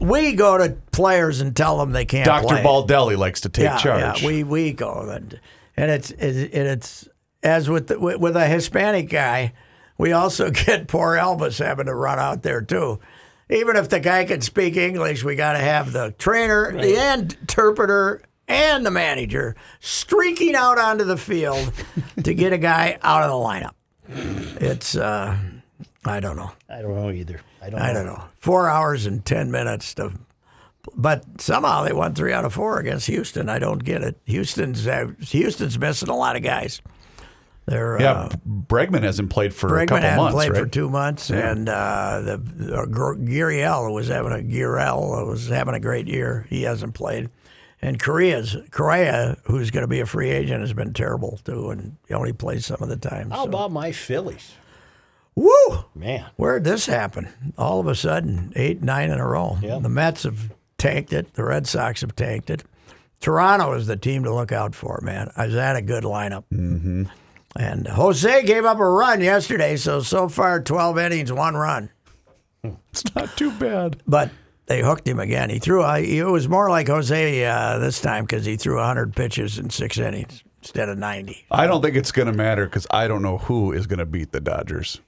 we 0.00 0.32
go 0.32 0.58
to 0.58 0.76
players 0.92 1.40
and 1.40 1.54
tell 1.54 1.78
them 1.78 1.92
they 1.92 2.04
can't 2.04 2.24
Dr. 2.24 2.56
Baldelli 2.56 3.16
likes 3.16 3.42
to 3.42 3.48
take 3.48 3.64
yeah, 3.64 3.76
charge. 3.78 4.22
Yeah, 4.22 4.26
we 4.26 4.42
we 4.44 4.72
go 4.72 5.08
and, 5.10 5.40
and 5.76 5.90
it's 5.90 6.10
it, 6.12 6.52
and 6.52 6.68
it's 6.68 7.08
as 7.42 7.68
with 7.68 7.88
the, 7.88 7.98
with 7.98 8.18
with 8.18 8.36
a 8.36 8.46
Hispanic 8.46 9.08
guy, 9.08 9.52
we 9.98 10.12
also 10.12 10.50
get 10.50 10.88
poor 10.88 11.16
Elvis 11.16 11.64
having 11.64 11.86
to 11.86 11.94
run 11.94 12.18
out 12.18 12.42
there 12.42 12.62
too. 12.62 13.00
Even 13.48 13.76
if 13.76 13.88
the 13.88 13.98
guy 14.00 14.24
can 14.24 14.40
speak 14.40 14.76
English, 14.76 15.24
we 15.24 15.34
got 15.34 15.54
to 15.54 15.58
have 15.58 15.92
the 15.92 16.14
trainer, 16.18 16.70
the 16.70 17.12
interpreter, 17.14 18.22
and 18.46 18.86
the 18.86 18.92
manager 18.92 19.56
streaking 19.80 20.54
out 20.54 20.78
onto 20.78 21.04
the 21.04 21.16
field 21.16 21.72
to 22.22 22.32
get 22.32 22.52
a 22.52 22.58
guy 22.58 22.98
out 23.02 23.24
of 23.24 23.30
the 23.30 23.34
lineup. 23.34 23.74
It's 24.62 24.96
uh, 24.96 25.36
I 26.04 26.20
don't 26.20 26.36
know. 26.36 26.52
I 26.68 26.80
don't 26.80 26.94
know 26.94 27.10
either. 27.10 27.40
I 27.60 27.70
don't. 27.70 27.80
I 27.80 27.92
don't 27.92 28.06
know. 28.06 28.24
Four 28.38 28.68
hours 28.68 29.06
and 29.06 29.24
ten 29.24 29.50
minutes 29.50 29.94
to, 29.94 30.12
but 30.94 31.40
somehow 31.40 31.84
they 31.84 31.92
won 31.92 32.14
three 32.14 32.32
out 32.32 32.44
of 32.44 32.54
four 32.54 32.78
against 32.78 33.06
Houston. 33.06 33.48
I 33.48 33.58
don't 33.58 33.84
get 33.84 34.02
it. 34.02 34.18
Houston's 34.24 34.86
uh, 34.86 35.12
Houston's 35.20 35.78
missing 35.78 36.08
a 36.08 36.16
lot 36.16 36.36
of 36.36 36.42
guys. 36.42 36.80
They're 37.66 38.00
yeah, 38.00 38.12
uh, 38.12 38.28
Bregman 38.48 39.02
hasn't 39.02 39.30
played 39.30 39.54
for 39.54 39.68
a 39.68 39.70
Bregman 39.70 39.88
couple 39.88 40.02
hadn't 40.02 40.24
months, 40.24 40.34
played 40.34 40.50
right? 40.50 40.62
for 40.62 40.66
two 40.66 40.88
months, 40.88 41.30
and 41.30 41.68
uh, 41.68 42.20
the 42.20 42.34
uh, 42.74 42.86
Gurriel 42.86 43.92
was 43.92 44.08
having 44.08 44.32
a 44.32 44.42
Gurriel 44.42 45.26
was 45.26 45.48
having 45.48 45.74
a 45.74 45.80
great 45.80 46.08
year. 46.08 46.46
He 46.48 46.62
hasn't 46.62 46.94
played, 46.94 47.28
and 47.80 48.00
Correa's 48.00 48.56
Korea, 48.70 49.36
who's 49.44 49.70
going 49.70 49.82
to 49.82 49.88
be 49.88 50.00
a 50.00 50.06
free 50.06 50.30
agent, 50.30 50.62
has 50.62 50.72
been 50.72 50.92
terrible 50.92 51.38
too, 51.44 51.70
and 51.70 51.96
he 52.08 52.14
only 52.14 52.32
plays 52.32 52.66
some 52.66 52.82
of 52.82 52.88
the 52.88 52.96
time. 52.96 53.30
How 53.30 53.44
so. 53.44 53.48
about 53.48 53.70
my 53.70 53.92
Phillies? 53.92 54.54
Woo! 55.36 55.84
Man, 55.94 56.26
Where'd 56.36 56.64
this 56.64 56.86
happen? 56.86 57.28
All 57.56 57.80
of 57.80 57.86
a 57.86 57.94
sudden, 57.94 58.52
eight, 58.56 58.82
nine 58.82 59.10
in 59.10 59.18
a 59.18 59.26
row. 59.26 59.58
Yeah. 59.62 59.78
The 59.78 59.88
Mets 59.88 60.24
have 60.24 60.52
tanked 60.76 61.12
it. 61.12 61.34
The 61.34 61.44
Red 61.44 61.66
Sox 61.66 62.00
have 62.02 62.16
tanked 62.16 62.50
it. 62.50 62.64
Toronto 63.20 63.72
is 63.74 63.86
the 63.86 63.96
team 63.96 64.24
to 64.24 64.34
look 64.34 64.50
out 64.50 64.74
for, 64.74 65.00
man. 65.02 65.30
Is 65.38 65.54
that 65.54 65.76
a 65.76 65.82
good 65.82 66.04
lineup? 66.04 66.44
Mm-hmm. 66.52 67.04
And 67.56 67.86
Jose 67.86 68.42
gave 68.44 68.64
up 68.64 68.78
a 68.78 68.88
run 68.88 69.20
yesterday, 69.20 69.76
so 69.76 70.00
so 70.00 70.28
far, 70.28 70.60
12 70.62 70.98
innings, 70.98 71.32
one 71.32 71.54
run. 71.54 71.90
It's 72.90 73.14
not 73.14 73.36
too 73.36 73.52
bad. 73.52 74.02
But 74.06 74.30
they 74.66 74.82
hooked 74.82 75.06
him 75.06 75.18
again. 75.20 75.48
He 75.48 75.58
threw, 75.58 75.82
uh, 75.84 75.98
it 75.98 76.24
was 76.24 76.48
more 76.48 76.68
like 76.68 76.88
Jose 76.88 77.44
uh, 77.44 77.78
this 77.78 78.00
time 78.00 78.24
because 78.24 78.44
he 78.44 78.56
threw 78.56 78.76
100 78.76 79.14
pitches 79.16 79.58
in 79.58 79.70
six 79.70 79.96
innings 79.96 80.44
instead 80.60 80.88
of 80.88 80.98
90. 80.98 81.46
I 81.50 81.66
don't 81.66 81.82
think 81.82 81.96
it's 81.96 82.12
going 82.12 82.26
to 82.26 82.32
matter 82.36 82.66
because 82.66 82.86
I 82.90 83.08
don't 83.08 83.22
know 83.22 83.38
who 83.38 83.72
is 83.72 83.86
going 83.86 84.00
to 84.00 84.06
beat 84.06 84.32
the 84.32 84.40
Dodgers. 84.40 85.00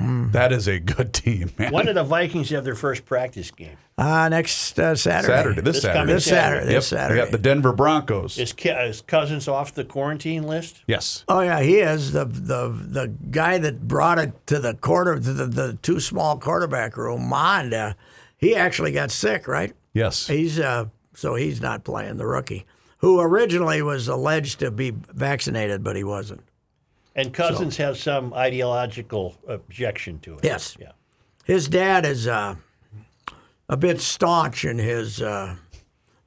Hmm. 0.00 0.30
That 0.30 0.50
is 0.52 0.66
a 0.66 0.80
good 0.80 1.12
team, 1.24 1.50
man. 1.58 1.72
when 1.72 1.84
did 1.86 1.96
the 1.96 2.04
Vikings 2.04 2.48
have 2.50 2.64
their 2.64 2.74
first 2.74 3.04
practice 3.04 3.50
game? 3.50 3.76
Uh, 3.98 4.30
next 4.30 4.78
uh, 4.78 4.94
Saturday. 4.96 5.26
Saturday, 5.32 5.60
this, 5.60 5.74
This 5.74 5.82
Saturday. 5.82 5.98
coming 6.00 6.14
This 6.14 6.24
Saturday. 6.24 6.66
Yep, 6.72 6.74
This 6.74 6.86
Saturday. 6.86 7.14
They 7.20 7.24
got 7.26 7.32
the 7.32 7.38
Denver 7.38 7.72
Broncos. 7.74 8.38
Is, 8.38 8.54
Ki- 8.54 8.70
is 8.70 9.02
Cousins 9.02 9.46
off 9.46 9.74
the 9.74 9.84
quarantine 9.84 10.44
list? 10.44 10.80
yes. 10.86 11.22
Oh 11.28 11.40
yeah, 11.40 11.60
he 11.60 11.80
is 11.80 12.12
the 12.12 12.24
the 12.24 12.68
the 12.70 13.08
guy 13.30 13.58
that 13.58 13.86
brought 13.86 14.18
it 14.18 14.46
to 14.46 14.58
the 14.58 14.72
quarter 14.74 15.16
to 15.16 15.32
the, 15.32 15.46
the 15.46 15.78
too 15.82 16.00
small 16.00 16.38
quarterback 16.38 16.96
room. 16.96 17.28
Mond, 17.28 17.74
uh, 17.74 17.92
he 18.38 18.56
actually 18.56 18.92
got 18.92 19.10
sick, 19.10 19.46
right? 19.46 19.74
Yes. 19.92 20.28
He's 20.28 20.58
uh, 20.58 20.86
so 21.12 21.34
he's 21.34 21.60
not 21.60 21.84
playing 21.84 22.16
the 22.16 22.26
rookie, 22.26 22.64
who 22.98 23.20
originally 23.20 23.82
was 23.82 24.08
alleged 24.08 24.60
to 24.60 24.70
be 24.70 24.92
vaccinated, 25.12 25.84
but 25.84 25.94
he 25.94 26.04
wasn't. 26.04 26.40
And 27.20 27.34
Cousins 27.34 27.76
has 27.76 28.00
some 28.00 28.32
ideological 28.32 29.36
objection 29.46 30.18
to 30.20 30.34
it. 30.34 30.40
Yes. 30.44 30.76
Yeah. 30.80 30.92
His 31.44 31.68
dad 31.68 32.06
is 32.06 32.26
uh, 32.26 32.54
a 33.68 33.76
bit 33.76 34.00
staunch 34.00 34.64
in 34.64 34.78
his 34.78 35.20
uh, 35.20 35.56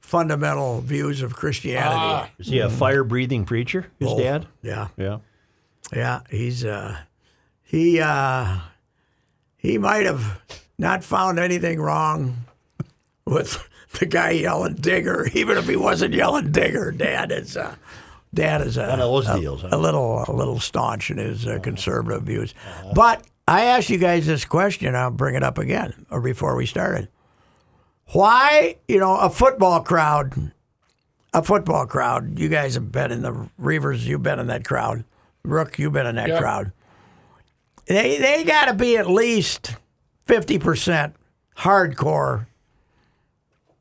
fundamental 0.00 0.80
views 0.80 1.22
of 1.22 1.34
Christianity. 1.34 2.30
Is 2.38 2.46
he 2.48 2.58
a 2.60 2.70
fire 2.70 3.02
breathing 3.04 3.44
preacher? 3.44 3.86
His 3.98 4.08
Oh, 4.10 4.18
dad? 4.18 4.46
Yeah. 4.62 4.88
Yeah. 4.96 5.18
Yeah, 5.94 6.20
he's 6.30 6.64
uh 6.64 6.96
he 7.62 8.00
uh 8.00 8.60
he 9.56 9.76
might 9.76 10.06
have 10.06 10.40
not 10.78 11.04
found 11.04 11.38
anything 11.38 11.78
wrong 11.80 12.46
with 13.26 13.68
the 13.98 14.06
guy 14.06 14.30
yelling 14.30 14.74
digger, 14.76 15.28
even 15.34 15.58
if 15.58 15.68
he 15.68 15.76
wasn't 15.76 16.14
yelling 16.14 16.52
digger. 16.52 16.90
Dad 16.90 17.30
is 17.30 17.56
uh 17.56 17.76
Dad 18.34 18.60
is 18.62 18.76
a, 18.76 18.82
One 18.88 19.00
of 19.00 19.10
those 19.10 19.28
a, 19.28 19.38
deals, 19.40 19.62
huh? 19.62 19.68
a 19.72 19.78
little 19.78 20.24
a 20.28 20.32
little 20.32 20.58
staunch 20.60 21.10
in 21.10 21.18
his 21.18 21.46
uh, 21.46 21.58
conservative 21.62 22.22
views. 22.24 22.52
But 22.94 23.24
I 23.48 23.64
asked 23.64 23.90
you 23.90 23.98
guys 23.98 24.26
this 24.26 24.44
question. 24.44 24.94
I'll 24.94 25.10
bring 25.10 25.34
it 25.34 25.42
up 25.42 25.58
again, 25.58 26.06
or 26.10 26.20
before 26.20 26.56
we 26.56 26.66
started. 26.66 27.08
Why, 28.08 28.76
you 28.88 28.98
know, 28.98 29.16
a 29.16 29.30
football 29.30 29.80
crowd, 29.80 30.52
a 31.32 31.42
football 31.42 31.86
crowd. 31.86 32.38
You 32.38 32.48
guys 32.48 32.74
have 32.74 32.92
been 32.92 33.10
in 33.12 33.22
the 33.22 33.48
Reavers. 33.60 34.00
You've 34.04 34.22
been 34.22 34.38
in 34.38 34.46
that 34.48 34.64
crowd. 34.64 35.04
Rook, 35.42 35.78
you've 35.78 35.92
been 35.92 36.06
in 36.06 36.16
that 36.16 36.28
Yeah. 36.28 36.38
crowd. 36.38 36.72
They 37.86 38.18
they 38.18 38.44
got 38.44 38.66
to 38.66 38.74
be 38.74 38.96
at 38.96 39.08
least 39.08 39.76
fifty 40.26 40.58
percent 40.58 41.14
hardcore 41.58 42.46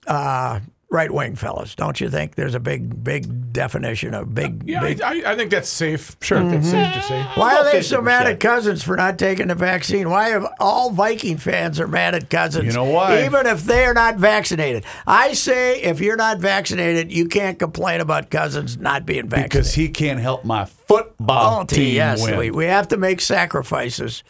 uh, 0.07 0.59
right 0.93 1.11
wing 1.11 1.35
fellas, 1.35 1.75
don't 1.75 1.99
you 1.99 2.09
think? 2.09 2.35
There's 2.35 2.55
a 2.55 2.59
big 2.59 3.03
big 3.03 3.51
definition 3.51 4.13
of 4.13 4.33
big 4.33 4.61
uh, 4.61 4.65
Yeah, 4.65 4.79
big. 4.81 5.01
I, 5.01 5.21
I, 5.27 5.31
I 5.33 5.35
think 5.35 5.51
that's 5.51 5.67
safe. 5.67 6.15
Sure, 6.21 6.41
that's 6.43 6.69
safe 6.69 6.93
to 6.93 7.01
say. 7.01 7.23
why 7.35 7.57
are 7.57 7.63
they 7.71 7.81
so 7.81 8.01
mad 8.01 8.27
at 8.27 8.39
Cousins 8.39 8.83
for 8.83 8.95
not 8.95 9.19
taking 9.19 9.47
the 9.47 9.55
vaccine? 9.55 10.09
Why 10.09 10.29
have 10.29 10.45
all 10.59 10.91
Viking 10.91 11.37
fans 11.37 11.79
are 11.79 11.87
mad 11.87 12.15
at 12.15 12.29
Cousins? 12.29 12.65
You 12.65 12.71
know 12.71 12.83
why? 12.85 13.25
Even 13.25 13.45
if 13.47 13.63
they 13.63 13.83
are 13.85 13.93
not 13.93 14.15
vaccinated. 14.17 14.85
I 15.07 15.33
say 15.33 15.81
if 15.81 15.99
you're 15.99 16.15
not 16.15 16.37
vaccinated, 16.39 17.11
you 17.11 17.27
can't 17.27 17.57
complain 17.59 17.99
about 17.99 18.29
Cousins 18.29 18.77
not 18.77 19.05
being 19.05 19.23
vaccinated. 19.27 19.51
Because 19.51 19.73
he 19.73 19.89
can't 19.89 20.19
help 20.19 20.45
my 20.45 20.65
football 20.65 21.61
Oh, 21.61 21.65
team 21.65 21.95
yes, 21.95 22.21
win. 22.23 22.37
we, 22.37 22.51
we 22.51 22.65
have 22.65 22.87
to 22.89 22.97
make 22.97 23.19
sacrifices 23.21 24.23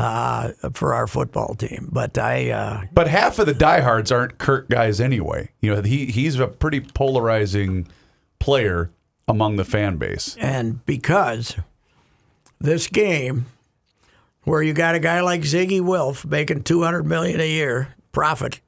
uh, 0.00 0.52
for 0.72 0.94
our 0.94 1.06
football 1.06 1.54
team. 1.54 1.88
But 1.92 2.16
I, 2.16 2.50
uh, 2.50 2.82
But 2.92 3.08
half 3.08 3.38
of 3.38 3.46
the 3.46 3.54
diehards 3.54 4.10
aren't 4.10 4.38
Kirk 4.38 4.68
guys 4.70 5.00
anyway. 5.00 5.50
You 5.60 5.74
know, 5.74 5.82
he 5.82 6.06
he's 6.06 6.38
a 6.40 6.46
pretty 6.48 6.80
polarizing 6.80 7.86
player 8.38 8.90
among 9.28 9.56
the 9.56 9.64
fan 9.64 9.96
base. 9.96 10.36
and 10.40 10.84
because 10.86 11.56
this 12.58 12.86
game, 12.88 13.46
where 14.44 14.62
you 14.62 14.72
got 14.72 14.94
a 14.94 14.98
guy 15.00 15.20
like 15.20 15.42
Zygi 15.42 15.80
Wilf 15.80 16.24
making 16.24 16.62
two 16.62 16.82
hundred 16.82 17.04
million 17.04 17.40
a 17.40 17.48
year 17.48 17.94
profit, 18.12 18.60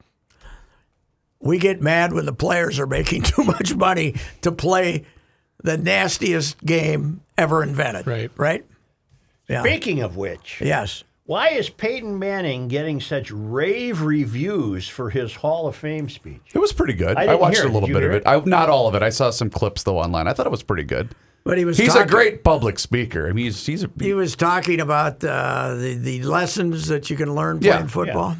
we 1.39 1.57
get 1.57 1.81
mad 1.81 2.13
when 2.13 2.25
the 2.25 2.33
players 2.33 2.79
are 2.79 2.87
making 2.87 3.21
too 3.33 3.43
much 3.43 3.75
money 3.75 4.13
to 4.41 4.51
play 4.51 5.03
the 5.63 5.77
nastiest 5.77 6.63
game 6.63 7.21
ever 7.37 7.63
invented. 7.63 8.05
Right. 8.05 8.31
Right. 8.37 8.65
Yeah. 9.49 9.61
Speaking 9.63 10.01
of 10.01 10.15
which, 10.15 10.61
Yes. 10.61 11.03
Why 11.25 11.49
is 11.49 11.69
Peyton 11.69 12.19
Manning 12.19 12.67
getting 12.67 12.99
such 12.99 13.31
rave 13.31 14.01
reviews 14.01 14.87
for 14.87 15.09
his 15.09 15.35
Hall 15.35 15.67
of 15.67 15.75
Fame 15.75 16.09
speech? 16.09 16.41
It 16.53 16.59
was 16.59 16.73
pretty 16.73 16.93
good. 16.93 17.17
I 17.17 17.25
I, 17.25 17.35
watched 17.35 17.59
a 17.59 17.67
little 17.67 17.87
bit 17.87 17.95
of 17.97 18.01
hear 18.03 18.11
it. 18.11 18.23
I, 18.25 18.39
not 18.41 18.69
all 18.69 18.87
of 18.87 18.95
it. 18.95 19.01
I 19.03 19.09
saw 19.09 19.29
some 19.29 19.49
clips 19.49 19.83
though 19.83 19.99
online. 19.99 20.27
I 20.27 20.33
thought 20.33 20.45
it 20.45 20.51
was 20.51 20.63
pretty 20.63 20.83
good. 20.83 21.09
But 21.45 21.57
he 21.57 21.65
was 21.65 21.77
He's 21.77 21.95
a 21.95 22.05
great 22.05 22.43
public 22.43 22.79
speaker. 22.79 23.27
I 23.27 23.33
mean, 23.33 23.45
he's 23.45 23.65
he's 23.65 23.83
a, 23.83 23.89
He 23.99 24.13
was 24.13 24.35
talking 24.35 24.79
about 24.79 25.23
uh, 25.23 25.75
the 25.75 25.95
the 25.95 26.23
lessons 26.23 26.87
that 26.87 27.09
you 27.09 27.17
can 27.17 27.35
learn 27.35 27.59
Yeah. 27.61 27.73
playing 27.73 27.87
football. 27.89 28.37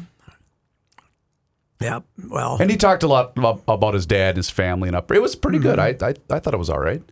Yeah. 1.80 2.00
Well, 2.30 2.56
and 2.58 2.70
he 2.70 2.78
talked 2.78 3.02
a 3.02 3.08
lot 3.08 3.36
about, 3.36 3.62
about 3.68 3.92
his 3.92 4.06
dad 4.06 4.30
and 4.30 4.36
his 4.38 4.48
family 4.48 4.88
and 4.88 4.96
up. 4.96 5.10
It 5.10 5.20
was 5.20 5.36
pretty 5.36 5.58
good. 5.58 5.78
Mm-hmm. 5.78 6.04
I, 6.04 6.08
I 6.08 6.36
I 6.36 6.40
thought 6.40 6.54
it 6.54 6.58
was 6.58 6.70
all 6.70 6.78
right. 6.78 7.02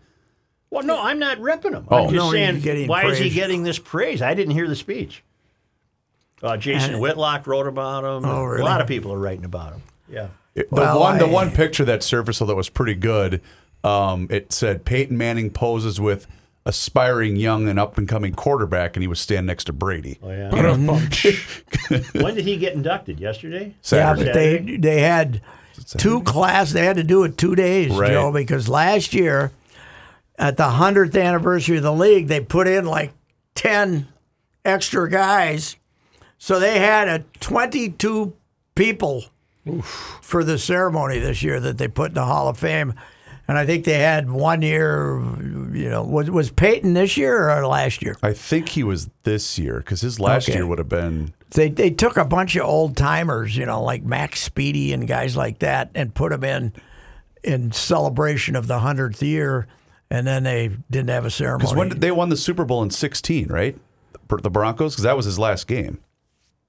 Well, 0.71 0.83
no, 0.85 0.99
I'm 0.99 1.19
not 1.19 1.39
ripping 1.41 1.75
him. 1.75 1.87
Oh. 1.91 2.05
I'm 2.05 2.05
just 2.05 2.15
No, 2.15 2.33
saying, 2.33 2.61
getting 2.61 2.89
why 2.89 3.05
is 3.07 3.19
he 3.19 3.29
getting 3.29 3.63
this 3.63 3.79
praise? 3.79 4.23
I 4.23 4.33
didn't 4.33 4.55
hear 4.55 4.67
the 4.69 4.77
speech. 4.77 5.23
Uh, 6.43 6.57
Jason 6.57 6.99
Whitlock 6.99 7.47
wrote 7.47 7.67
about 7.67 8.05
him. 8.05 8.25
Oh, 8.29 8.45
really? 8.45 8.63
A 8.63 8.65
lot 8.65 8.81
of 8.81 8.87
people 8.89 9.13
are 9.13 9.19
writing 9.19 9.45
about 9.45 9.75
him. 9.75 9.83
Yeah. 10.09 10.29
It- 10.55 10.69
the 10.71 10.77
Well, 10.77 11.01
one 11.01 11.19
the 11.19 11.27
one 11.29 11.51
picture 11.51 11.85
that 11.85 12.03
surfaced 12.03 12.45
that 12.45 12.55
was 12.55 12.69
pretty 12.69 12.95
good. 12.95 13.41
Um, 13.85 14.27
it 14.31 14.53
said 14.53 14.85
Peyton 14.85 15.17
Manning 15.17 15.51
poses 15.51 16.01
with 16.01 16.27
aspiring 16.65 17.35
young 17.37 17.69
and 17.69 17.79
up 17.79 17.99
and 17.99 18.09
coming 18.09 18.33
quarterback, 18.33 18.95
and 18.97 19.03
he 19.03 19.09
was 19.09 19.19
standing 19.21 19.47
next 19.47 19.65
to 19.65 19.73
Brady. 19.73 20.19
Oh, 20.23 20.31
yeah. 20.31 20.51
Mm-hmm. 20.51 22.19
when 22.23 22.35
did 22.35 22.45
he 22.45 22.57
get 22.57 22.75
inducted? 22.75 23.19
Yesterday? 23.19 23.67
yeah, 23.67 23.73
Saturday. 23.83 24.25
but 24.25 24.35
they 24.35 24.77
they 24.77 25.01
had 25.01 25.41
two 25.97 26.23
class. 26.23 26.73
They 26.73 26.85
had 26.85 26.97
to 26.97 27.05
do 27.05 27.25
it 27.25 27.37
two 27.39 27.55
days, 27.55 27.91
Right. 27.93 28.11
Joe, 28.13 28.31
because 28.33 28.69
last 28.69 29.15
year 29.15 29.51
at 30.39 30.57
the 30.57 30.71
hundredth 30.71 31.17
anniversary 31.17 31.79
of 31.79 31.83
the 31.83 31.93
league, 31.93 32.29
they 32.29 32.41
put 32.41 32.69
in 32.69 32.85
like 32.85 33.13
ten 33.55 34.07
extra 34.65 35.11
guys, 35.11 35.77
so 36.43 36.59
they 36.59 36.81
had 36.81 37.07
a 37.07 37.21
twenty-two 37.39 38.33
people 38.75 39.27
for 40.21 40.43
the 40.43 40.59
ceremony 40.59 41.21
this 41.21 41.41
year 41.41 41.61
that 41.61 41.79
they 41.79 41.87
put 41.87 42.09
in 42.11 42.15
the 42.15 42.25
Hall 42.25 42.49
of 42.49 42.59
Fame. 42.59 42.95
And 43.47 43.57
I 43.57 43.65
think 43.65 43.85
they 43.85 44.01
had 44.01 44.29
one 44.29 44.61
year, 44.61 45.21
you 45.73 45.89
know, 45.89 46.03
was 46.03 46.29
was 46.33 46.51
Peyton 46.51 46.95
this 46.95 47.17
year 47.17 47.49
or 47.49 47.65
last 47.65 48.03
year? 48.03 48.17
I 48.25 48.33
think 48.33 48.71
he 48.71 48.83
was 48.83 49.09
this 49.23 49.57
year 49.57 49.79
because 49.79 50.01
his 50.01 50.19
last 50.19 50.49
Okay. 50.49 50.59
year 50.59 50.67
would 50.67 50.79
have 50.79 50.89
been. 50.89 51.33
They 51.51 51.69
they 51.69 51.91
took 51.91 52.17
a 52.17 52.25
bunch 52.25 52.57
of 52.57 52.67
old 52.67 52.97
timers, 52.97 53.57
you 53.57 53.65
know, 53.65 53.81
like 53.81 54.03
Max 54.03 54.49
Speedie 54.49 54.93
and 54.93 55.07
guys 55.07 55.37
like 55.37 55.61
that, 55.61 55.91
and 55.95 56.13
put 56.13 56.33
them 56.33 56.43
in 56.43 56.73
in 57.45 57.71
celebration 57.71 58.57
of 58.57 58.67
the 58.67 58.81
hundredth 58.81 59.23
year, 59.23 59.69
and 60.11 60.27
then 60.27 60.43
they 60.43 60.71
didn't 60.91 61.11
have 61.11 61.25
a 61.25 61.31
ceremony. 61.31 61.85
Because 61.91 62.01
they 62.01 62.11
won 62.11 62.31
the 62.31 62.37
Super 62.37 62.65
Bowl 62.65 62.83
in 62.83 62.91
'16, 62.91 63.47
right? 63.47 63.79
The 64.43 64.51
Broncos, 64.51 64.95
because 64.95 65.05
that 65.05 65.17
was 65.17 65.27
his 65.27 65.39
last 65.39 65.69
game. 65.69 66.01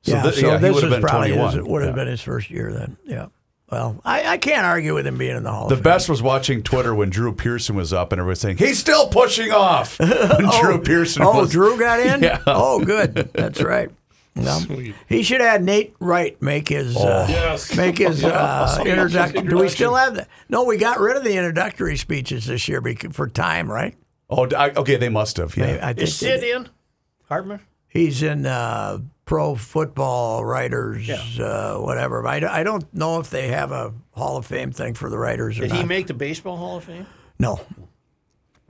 So, 0.03 0.11
yeah, 0.15 0.21
thi- 0.23 0.31
so 0.41 0.47
yeah, 0.47 0.53
he 0.57 0.61
this 0.61 0.73
would 0.75 0.83
have 0.83 0.91
was 0.91 0.99
been 0.99 1.01
probably 1.01 1.29
21. 1.29 1.53
his, 1.55 1.63
would 1.65 1.81
have 1.81 1.91
Yeah. 1.91 1.95
been 1.95 2.07
his 2.07 2.21
first 2.21 2.49
year 2.51 2.71
then. 2.73 2.97
Yeah. 3.05 3.27
Well, 3.71 3.99
I, 4.05 4.33
I 4.33 4.37
can't 4.37 4.65
argue 4.65 4.93
with 4.93 5.07
him 5.07 5.17
being 5.17 5.35
in 5.35 5.43
the 5.43 5.51
Hall 5.51 5.67
The 5.67 5.73
of 5.75 5.79
Fame. 5.79 5.83
best 5.83 6.07
was 6.09 6.21
watching 6.21 6.61
Twitter 6.61 6.93
when 6.93 7.09
Drew 7.09 7.33
Pearson 7.33 7.75
was 7.75 7.91
up 7.91 8.11
and 8.11 8.19
everybody 8.19 8.31
was 8.33 8.39
saying 8.41 8.57
he's 8.57 8.77
still 8.77 9.07
pushing 9.07 9.51
off. 9.51 9.97
When 9.99 10.49
Drew 10.61 10.79
Pearson 10.79 11.23
Oh, 11.23 11.39
was, 11.39 11.49
Drew 11.51 11.79
got 11.79 11.99
in. 11.99 12.21
Yeah. 12.23 12.39
Oh, 12.45 12.83
good. 12.85 13.15
That's 13.33 13.61
right. 13.61 13.89
No. 14.35 14.59
He 15.07 15.21
should 15.21 15.41
have 15.41 15.61
Nate 15.61 15.95
Wright 15.99 16.41
make 16.41 16.67
his 16.69 16.97
uh, 16.97 17.27
Yes. 17.29 17.75
make 17.77 17.99
his 17.99 18.23
uh, 18.25 18.65
Speech, 18.67 18.87
introduction. 18.87 19.45
Do 19.45 19.57
we 19.59 19.69
still 19.69 19.93
have 19.93 20.15
that? 20.15 20.27
No, 20.49 20.63
we 20.63 20.77
got 20.77 20.99
rid 20.99 21.15
of 21.15 21.23
the 21.23 21.37
introductory 21.37 21.97
speeches 21.97 22.47
this 22.47 22.67
year 22.67 22.81
bec- 22.81 23.13
for 23.13 23.27
time, 23.27 23.71
right? 23.71 23.95
Oh, 24.31 24.47
I, 24.57 24.71
okay, 24.71 24.95
they 24.95 25.09
must 25.09 25.37
have. 25.37 25.55
Yeah. 25.55 25.77
I 25.83 25.93
think 25.93 26.07
Is 26.07 26.17
Sid 26.17 26.43
in? 26.43 26.67
Hartman? 27.29 27.59
he's 27.87 28.23
in 28.23 28.47
uh, 28.47 29.01
pro 29.25 29.55
football 29.55 30.43
writers, 30.45 31.07
Yeah. 31.07 31.21
uh, 31.39 31.77
whatever. 31.77 32.25
I, 32.27 32.37
I 32.59 32.63
don't 32.63 32.91
know 32.93 33.19
if 33.19 33.29
they 33.29 33.47
have 33.49 33.71
a 33.71 33.93
Hall 34.11 34.37
of 34.37 34.45
Fame 34.45 34.71
thing 34.71 34.93
for 34.93 35.09
the 35.09 35.17
writers 35.17 35.57
or 35.57 35.61
Did 35.63 35.71
not. 35.71 35.79
he 35.79 35.85
make 35.85 36.07
the 36.07 36.13
Baseball 36.13 36.57
Hall 36.57 36.77
of 36.77 36.83
Fame? 36.83 37.07
no, 37.39 37.61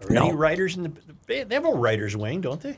Are 0.03 0.09
No. 0.09 0.25
any 0.27 0.35
writers 0.35 0.75
in 0.77 0.83
the. 0.83 0.91
They 1.27 1.43
they 1.43 1.55
have 1.55 1.65
a 1.65 1.71
writers' 1.71 2.15
wing, 2.17 2.41
don't 2.41 2.61
they? 2.61 2.77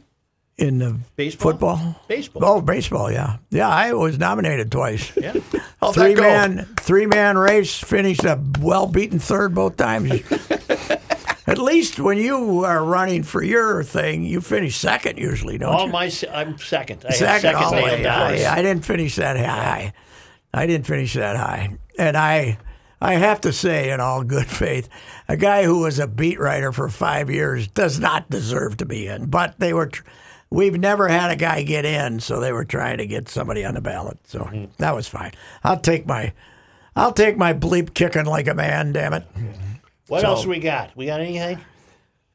in 0.58 0.78
the 0.78 0.98
Baseball? 1.18 1.52
football. 1.52 2.02
Baseball. 2.08 2.46
Oh, 2.46 2.62
baseball, 2.62 3.12
yeah, 3.12 3.38
yeah. 3.50 3.68
I 3.68 3.92
was 3.92 4.18
nominated 4.18 4.72
twice. 4.72 5.12
Yeah. 5.18 5.34
How'd 5.82 5.94
three 5.96 6.16
man 6.16 6.66
three 6.80 7.06
man 7.08 7.38
race 7.38 7.78
finished 7.78 8.24
a 8.24 8.40
well 8.62 8.88
beaten 8.88 9.20
third 9.20 9.54
both 9.54 9.76
times. 9.76 10.12
At 11.48 11.60
least 11.60 12.00
when 12.00 12.18
you 12.18 12.64
are 12.64 12.84
running 12.84 13.22
for 13.24 13.44
your 13.44 13.84
thing, 13.84 14.24
you 14.24 14.42
finish 14.42 14.76
second 14.78 15.18
usually, 15.20 15.58
don't 15.60 15.74
All 15.74 15.86
you? 15.86 15.92
my, 15.92 16.12
I'm 16.32 16.58
second. 16.58 17.06
I 17.08 17.12
second, 17.12 17.42
second 17.42 17.56
all 17.64 17.70
the 17.76 17.82
way. 17.84 18.06
I, 18.06 18.58
I 18.58 18.62
didn't 18.64 18.84
finish 18.84 19.16
that 19.18 19.38
high. 19.38 19.94
I 20.54 20.66
didn't 20.66 20.88
finish 20.88 21.14
that 21.14 21.36
high, 21.36 21.78
and 22.00 22.16
I 22.18 22.58
I 23.02 23.16
have 23.16 23.42
to 23.42 23.52
say, 23.54 23.92
in 23.92 24.00
all 24.00 24.24
good 24.24 24.48
faith, 24.48 24.88
a 25.28 25.36
guy 25.38 25.66
who 25.66 25.80
was 25.82 26.00
a 26.00 26.08
beat 26.08 26.40
writer 26.40 26.72
for 26.72 26.88
five 26.90 27.30
years 27.30 27.68
does 27.68 28.00
not 28.00 28.30
deserve 28.30 28.78
to 28.78 28.86
be 28.86 29.08
in. 29.08 29.26
But 29.28 29.60
they 29.60 29.74
were. 29.74 29.88
Tr- 29.88 30.04
We've 30.52 30.80
never 30.80 31.08
had 31.10 31.32
a 31.32 31.36
guy 31.36 31.64
get 31.64 31.86
in, 31.86 32.20
so 32.22 32.40
they 32.40 32.54
were 32.54 32.64
trying 32.66 33.00
to 33.00 33.08
get 33.08 33.28
somebody 33.28 33.66
on 33.66 33.74
the 33.74 33.82
ballot. 33.82 34.20
So 34.26 34.40
Mm-hmm. 34.40 34.66
that 34.78 34.96
was 34.96 35.08
fine. 35.08 35.32
I'll 35.64 35.80
take 35.80 36.06
my, 36.06 36.34
I'll 36.96 37.12
take 37.12 37.36
my 37.36 37.52
bleep 37.54 37.94
kicking 37.96 38.26
like 38.26 38.48
a 38.48 38.54
man. 38.54 38.94
Damn 38.94 39.14
it. 39.14 39.26
What 40.08 40.22
So- 40.22 40.28
else 40.28 40.46
we 40.46 40.60
got? 40.60 40.92
We 40.96 41.06
got 41.08 41.20
anything? 41.22 41.60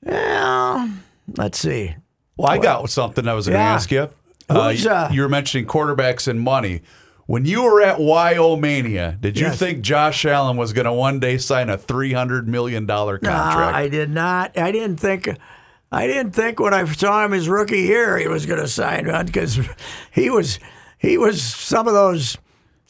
Well, 0.05 0.91
let's 1.37 1.59
see. 1.59 1.95
Well, 2.37 2.51
I 2.51 2.59
got 2.59 2.89
something 2.91 3.29
I 3.29 3.35
was 3.35 3.47
going 3.47 3.59
to 3.59 3.63
Yeah. 3.65 3.75
ask 3.75 3.91
you. 3.91 4.09
Who's, 4.51 4.85
you- 4.85 4.91
uh, 4.91 5.09
you 5.13 5.23
were 5.23 5.29
mentioning 5.29 5.67
quarterbacks 5.67 6.27
and 6.27 6.41
money. 6.41 6.83
When 7.27 7.45
you 7.45 7.63
were 7.63 7.81
at 7.81 7.99
Wyomania, 7.99 9.21
did 9.21 9.39
you 9.39 9.47
Yes. 9.47 9.59
think 9.59 9.83
Josh 9.83 10.25
Allen 10.25 10.57
was 10.57 10.73
going 10.73 10.87
to 10.87 10.93
one 10.93 11.21
day 11.21 11.39
sign 11.39 11.69
a 11.71 11.79
three 11.79 12.13
hundred 12.13 12.49
million 12.49 12.87
dollar 12.87 13.21
No, 13.23 13.31
contract? 13.31 13.77
I 13.77 13.89
did 13.89 14.11
not. 14.11 14.59
I 14.59 14.73
didn't 14.73 14.97
think. 14.97 15.29
I 15.93 16.07
didn't 16.09 16.33
think 16.33 16.59
when 16.59 16.75
I 16.75 16.85
saw 16.87 17.25
him 17.25 17.31
his 17.33 17.49
rookie 17.49 17.83
year 17.83 18.17
he 18.19 18.27
was 18.27 18.47
going 18.47 18.61
to 18.61 18.67
sign 18.69 19.07
one 19.07 19.27
because 19.27 19.61
he 20.11 20.29
was 20.31 20.59
he 20.99 21.17
was 21.19 21.41
some 21.41 21.87
of 21.87 21.95
those 21.95 22.37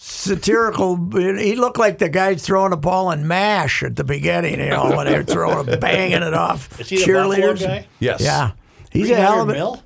satirical. 0.03 0.97
He 1.13 1.55
looked 1.57 1.79
like 1.79 1.99
the 1.99 2.09
guy 2.09 2.35
throwing 2.35 2.73
a 2.73 2.77
ball 2.77 3.11
in 3.11 3.29
mash 3.29 3.83
at 3.83 3.97
the 3.97 4.05
beginning. 4.05 4.59
You 4.59 4.71
know 4.71 4.97
when 4.97 5.07
they're 5.07 5.23
throwing 5.23 5.69
it, 5.69 5.81
banging 5.81 6.23
it 6.23 6.35
off. 6.35 6.81
Is 6.81 6.89
he 6.89 6.97
the 7.05 7.13
Buffalo 7.13 7.37
cheerleaders. 7.37 7.61
guy? 7.61 7.87
yes. 7.99 8.21
Yeah, 8.21 8.53
he's 8.91 9.11
a 9.11 9.17
hell 9.17 9.43
of 9.43 9.51
a. 9.51 9.53
mil? 9.53 9.83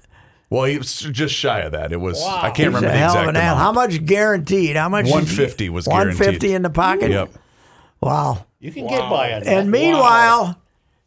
Well, 0.51 0.65
he 0.65 0.79
was 0.79 1.01
just 1.01 1.35
shy 1.35 1.61
of 1.61 1.73
that. 1.73 1.93
It 1.93 1.97
was. 1.97 2.21
Wow. 2.21 2.37
I 2.43 2.51
can't 2.51 2.57
He's 2.59 2.67
remember 2.67 2.89
a 2.89 2.93
the 2.93 2.97
hell 2.99 3.17
of 3.17 3.29
an 3.29 3.37
animal. 3.37 3.57
How 3.57 3.73
much 3.73 4.05
guaranteed? 4.05 4.77
How 4.77 4.89
much? 4.89 5.07
150 5.07 5.69
was 5.71 5.89
guaranteed. 5.89 6.21
One 6.21 6.33
fifty 6.33 6.55
in 6.55 6.63
the 6.63 6.71
pocket. 6.71 7.11
Yep. 7.11 7.31
Wow. 8.01 8.47
You 8.61 8.71
can 8.71 8.87
get 8.87 9.11
by 9.11 9.29
it. 9.29 9.47
And 9.47 9.71
meanwhile, 9.71 10.61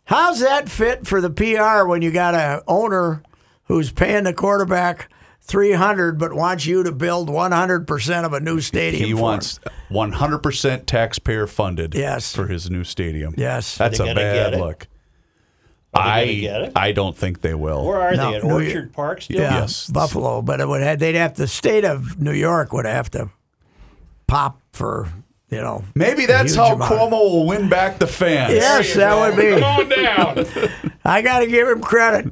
how's 0.05 0.41
that 0.41 0.67
fit 0.69 1.07
for 1.07 1.21
the 1.21 1.29
PR 1.29 1.87
when 1.87 2.01
you 2.01 2.11
got 2.11 2.35
a 2.35 2.61
owner 2.67 3.23
who's 3.65 3.91
paying 3.91 4.25
the 4.25 4.33
quarterback 4.33 5.09
three 5.47 5.71
hundred 5.71 6.19
but 6.19 6.33
wants 6.33 6.65
you 6.65 6.83
to 6.83 6.91
build 6.91 7.29
one 7.29 7.51
hundred 7.51 7.88
percent 7.88 8.25
of 8.25 8.33
a 8.33 8.39
new 8.39 8.60
stadium? 8.62 9.03
He 9.05 9.12
for 9.13 9.17
him? 9.17 9.23
wants 9.23 9.60
100% 9.89 10.86
taxpayer 10.86 11.47
funded 11.47 11.95
Yes. 11.95 12.36
for 12.36 12.47
his 12.47 12.69
new 12.69 12.83
stadium. 12.83 13.33
Yes. 13.38 13.77
That's 13.77 13.99
a 13.99 14.13
bad 14.13 14.60
look. 14.60 14.88
I 15.93 16.25
gonna 16.25 16.39
get 16.41 16.62
it? 16.63 16.71
I 16.75 16.91
don't 16.91 17.15
think 17.17 17.41
they 17.41 17.55
will. 17.55 17.86
Where 17.86 17.99
are 18.01 18.13
No, 18.15 18.31
they? 18.31 18.38
At 18.38 18.43
New 18.43 18.53
Orchard 18.53 18.73
York. 18.73 18.93
Park 18.93 19.21
still? 19.21 19.39
yeah, 19.39 19.62
Yes. 19.62 19.88
Buffalo, 19.89 20.41
but 20.41 20.60
it 20.60 20.67
would 20.67 20.81
have, 20.83 20.99
they'd 20.99 21.15
have 21.15 21.36
the 21.36 21.47
state 21.47 21.86
of 21.86 22.19
New 22.21 22.33
York 22.33 22.73
would 22.73 22.86
have 22.86 23.10
to 23.12 23.29
pop 24.27 24.60
for 24.73 25.07
you 25.49 25.62
know. 25.62 25.86
Maybe 25.95 26.25
that's 26.25 26.53
how 26.55 26.73
amount. 26.73 26.91
Cuomo 26.91 27.12
will 27.12 27.45
win 27.47 27.69
back 27.69 27.99
the 27.99 28.05
fans. 28.07 28.53
Yes, 28.53 28.93
that 28.95 29.13
you 29.13 29.19
would 29.21 29.38
be. 29.55 29.62
Come 29.62 29.63
on 29.63 29.89
down. 29.89 30.45
I 31.05 31.21
got 31.21 31.39
to 31.39 31.47
give 31.47 31.69
him 31.69 31.79
credit. 31.81 32.29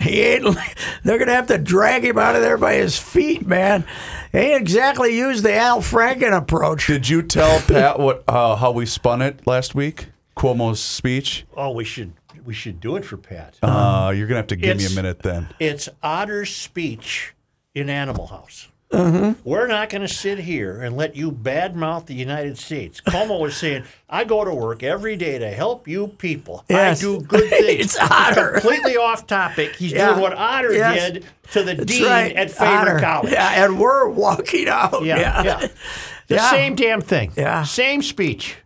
He 0.00 0.20
ain't. 0.22 0.56
They're 1.04 1.18
gonna 1.18 1.34
have 1.34 1.48
to 1.48 1.58
drag 1.58 2.04
him 2.04 2.18
out 2.18 2.36
of 2.36 2.42
there 2.42 2.56
by 2.58 2.74
his 2.74 2.98
feet, 2.98 3.46
man. 3.46 3.84
He 4.32 4.38
ain't 4.38 4.60
exactly 4.60 5.16
used 5.16 5.44
the 5.44 5.54
Al 5.54 5.80
Franken 5.80 6.36
approach. 6.36 6.86
Did 6.86 7.08
you 7.08 7.22
tell 7.22 7.60
Pat 7.66 7.98
what 7.98 8.24
uh, 8.28 8.56
how 8.56 8.70
we 8.72 8.86
spun 8.86 9.22
it 9.22 9.46
last 9.46 9.74
week? 9.74 10.08
Cuomo's 10.36 10.80
speech. 10.80 11.44
Oh, 11.56 11.70
we 11.72 11.84
should 11.84 12.12
we 12.44 12.54
should 12.54 12.80
do 12.80 12.96
it 12.96 13.04
for 13.04 13.16
Pat. 13.16 13.56
Uh, 13.62 14.12
you're 14.14 14.26
gonna 14.26 14.38
have 14.38 14.46
to 14.48 14.56
give 14.56 14.78
me 14.78 14.86
a 14.86 14.90
minute 14.90 15.20
then. 15.20 15.48
It's 15.58 15.88
Otter's 16.02 16.54
speech 16.54 17.34
in 17.74 17.90
Animal 17.90 18.28
House. 18.28 18.68
Mm-hmm. 18.90 19.48
We're 19.48 19.68
not 19.68 19.88
going 19.88 20.02
to 20.02 20.08
sit 20.12 20.40
here 20.40 20.80
and 20.82 20.96
let 20.96 21.14
you 21.14 21.30
badmouth 21.30 22.06
the 22.06 22.14
United 22.14 22.58
States. 22.58 23.00
Cuomo 23.00 23.38
was 23.40 23.56
saying, 23.56 23.84
I 24.10 24.24
go 24.24 24.44
to 24.44 24.52
work 24.52 24.82
every 24.82 25.16
day 25.16 25.38
to 25.38 25.48
help 25.50 25.86
you 25.86 26.08
people. 26.08 26.64
Yes. 26.68 26.98
I 26.98 27.00
do 27.00 27.20
good 27.20 27.48
things. 27.50 27.84
It's 27.84 27.98
Otter. 28.00 28.52
Completely 28.54 28.96
off 28.96 29.28
topic. 29.28 29.76
He's 29.76 29.92
Yeah. 29.92 30.08
doing 30.08 30.20
what 30.20 30.34
Otter 30.34 30.72
Yes. 30.74 31.12
did 31.12 31.26
to 31.52 31.62
the 31.62 31.74
That's 31.76 31.86
dean 31.92 32.04
right. 32.06 32.34
at 32.34 32.50
Faber 32.50 32.98
College. 32.98 33.32
Yeah, 33.32 33.64
and 33.64 33.78
we're 33.78 34.08
walking 34.08 34.68
out. 34.68 35.04
Yeah, 35.04 35.18
Yeah, 35.18 35.42
yeah. 35.44 35.68
The 36.26 36.34
Yeah. 36.36 36.50
same 36.50 36.74
damn 36.74 37.00
thing. 37.00 37.32
Yeah. 37.36 37.62
Same 37.64 38.02
speech. 38.02 38.56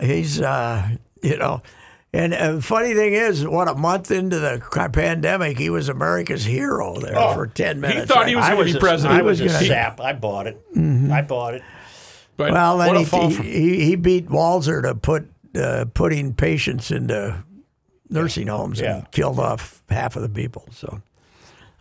He's, 0.00 0.40
uh, 0.40 0.88
you 1.22 1.36
know, 1.36 1.62
And 2.14 2.34
uh, 2.34 2.60
funny 2.60 2.92
thing 2.94 3.14
is, 3.14 3.46
what 3.46 3.68
a 3.68 3.74
month 3.74 4.10
into 4.10 4.38
the 4.38 4.60
pandemic, 4.92 5.56
he 5.58 5.70
was 5.70 5.88
America's 5.88 6.44
hero 6.44 6.98
there 7.00 7.14
for 7.34 7.46
ten 7.46 7.80
minutes. 7.80 8.00
He 8.02 8.06
thought 8.06 8.28
he 8.28 8.36
was 8.36 8.46
gonna 8.46 8.64
be 8.64 8.72
a- 8.72 8.78
president. 8.80 9.18
I 9.18 9.22
was 9.22 9.40
was 9.40 9.52
gonna- 9.52 9.64
sap. 9.66 9.98
I 10.00 10.12
bought 10.12 10.46
it. 10.46 10.60
I 10.76 11.22
bought 11.22 11.54
it. 11.54 11.62
But 12.36 12.52
Well, 12.52 12.76
what 12.76 12.84
then 12.84 12.94
he, 12.96 13.00
he, 13.04 13.06
from 13.06 13.30
he 13.44 13.84
he 13.86 13.94
beat 13.96 14.28
Walzer 14.28 14.82
to 14.82 14.94
put 14.94 15.26
uh, 15.54 15.86
putting 15.94 16.34
patients 16.34 16.90
into 16.90 17.44
nursing 18.10 18.46
homes 18.48 18.80
Yeah. 18.80 18.96
and 18.96 19.10
killed 19.10 19.38
off 19.38 19.82
half 19.88 20.14
of 20.16 20.22
the 20.22 20.28
people. 20.28 20.66
So 20.70 21.00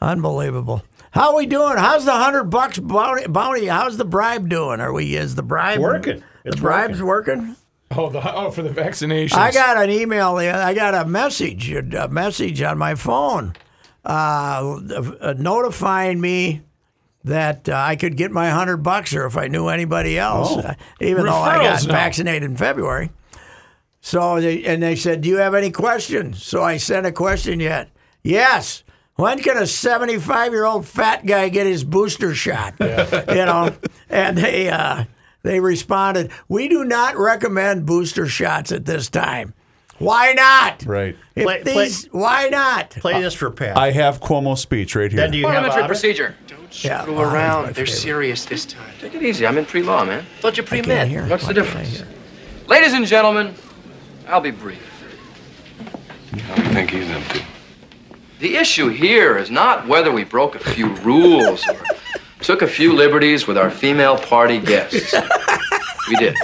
unbelievable. 0.01 0.83
How 1.11 1.31
are 1.31 1.35
we 1.35 1.45
doing? 1.45 1.77
How's 1.77 2.05
the 2.05 2.13
hundred 2.13 2.45
bucks 2.45 2.79
bounty, 2.79 3.27
bounty? 3.27 3.65
How's 3.65 3.97
the 3.97 4.05
bribe 4.05 4.47
doing? 4.49 4.79
Are 4.79 4.93
we 4.93 5.15
is 5.15 5.35
the 5.35 5.43
bribe 5.43 5.79
Working. 5.79 6.19
The 6.43 6.49
It's 6.51 6.59
bribe's 6.59 7.01
working. 7.03 7.55
Oh, 7.97 8.09
the, 8.09 8.35
oh 8.35 8.51
for 8.51 8.61
the 8.61 8.69
vaccinations. 8.69 9.33
I 9.33 9.51
got 9.51 9.77
an 9.77 9.89
email. 9.89 10.35
I 10.37 10.73
got 10.73 10.93
a 10.93 11.05
message, 11.05 11.71
a 11.71 12.07
message 12.09 12.61
on 12.61 12.77
my 12.77 12.95
phone, 12.95 13.53
uh, 14.05 14.79
uh, 15.19 15.33
notifying 15.37 16.19
me 16.19 16.61
that 17.23 17.69
uh, 17.69 17.75
I 17.75 17.95
could 17.95 18.17
get 18.17 18.31
my 18.31 18.49
hundred 18.49 18.77
bucks, 18.77 19.13
or 19.13 19.25
if 19.25 19.37
I 19.37 19.47
knew 19.47 19.67
anybody 19.67 20.17
else, 20.17 20.57
uh, 20.57 20.75
even 20.99 21.25
though 21.25 21.33
I 21.33 21.57
got 21.57 21.85
now. 21.85 21.93
vaccinated 21.93 22.43
in 22.43 22.57
February. 22.57 23.11
So 24.01 24.41
they 24.41 24.63
and 24.63 24.81
they 24.81 24.95
said, 24.95 25.21
"Do 25.21 25.29
you 25.29 25.37
have 25.37 25.53
any 25.53 25.71
questions?" 25.71 26.43
So 26.43 26.63
I 26.63 26.77
sent 26.77 27.05
a 27.05 27.11
question 27.11 27.59
yet. 27.59 27.89
Yes. 28.23 28.83
When 29.15 29.39
can 29.39 29.57
a 29.57 29.67
75 29.67 30.51
year 30.51 30.65
old 30.65 30.87
fat 30.87 31.25
guy 31.25 31.49
get 31.49 31.67
his 31.67 31.83
booster 31.83 32.33
shot? 32.33 32.73
You 32.79 33.45
know, 33.45 33.75
and 34.09 34.37
they 34.37 34.69
uh, 34.69 35.05
they 35.43 35.59
responded, 35.59 36.31
"We 36.47 36.67
do 36.67 36.83
not 36.83 37.17
recommend 37.17 37.85
booster 37.85 38.27
shots 38.27 38.71
at 38.71 38.85
this 38.85 39.09
time. 39.09 39.53
Why 39.97 40.33
not? 40.33 40.83
Right. 40.87 41.15
If 41.35 41.43
Play- 41.45 41.61
play- 41.61 41.89
why 42.11 42.47
not? 42.49 42.89
Play 42.91 43.21
this 43.21 43.35
for 43.35 43.51
Pat. 43.51 43.77
I 43.77 43.91
have 43.91 44.19
Cuomo's 44.19 44.59
speech 44.59 44.95
right 44.95 45.11
here. 45.11 45.21
then 45.21 45.29
do 45.31 45.37
you 45.37 45.43
have 45.45 45.53
Parliamentary 45.53 45.83
Otter? 45.83 45.87
procedure. 45.89 46.35
Yeah, 46.83 47.01
Screw 47.03 47.17
Otter's 47.17 47.33
around. 47.33 47.63
They're 47.65 47.85
favorite. 47.85 47.91
serious 47.91 48.45
this 48.45 48.65
time. 48.65 48.81
Take 48.99 49.13
it 49.13 49.21
easy. 49.21 49.45
I'm 49.45 49.57
in 49.59 49.65
pre-law, 49.65 50.03
man. 50.05 50.25
Thought 50.39 50.57
you 50.57 50.63
I 50.63 50.65
pre-med. 50.67 51.07
hear. 51.07 51.23
What's 51.25 51.45
the 51.45 51.53
difference? 51.53 52.01
Ladies 52.67 52.93
and 52.93 53.05
gentlemen, 53.05 53.53
I'll 54.27 54.41
be 54.41 54.51
brief. 54.51 54.79
I 56.33 56.73
think 56.73 56.91
he's 56.91 57.09
empty. 57.09 57.41
The 58.39 58.55
issue 58.55 58.87
here 58.89 59.37
is 59.37 59.51
not 59.51 59.87
whether 59.87 60.11
we 60.11 60.23
broke 60.23 60.55
a 60.55 60.59
few 60.59 60.87
rules 61.03 61.67
or 61.67 61.75
took 62.41 62.61
a 62.61 62.67
few 62.67 62.93
liberties 62.93 63.47
with 63.47 63.57
our 63.57 63.69
female 63.69 64.17
party 64.17 64.59
guests. 64.59 65.13
We 66.09 66.17
did. 66.17 66.35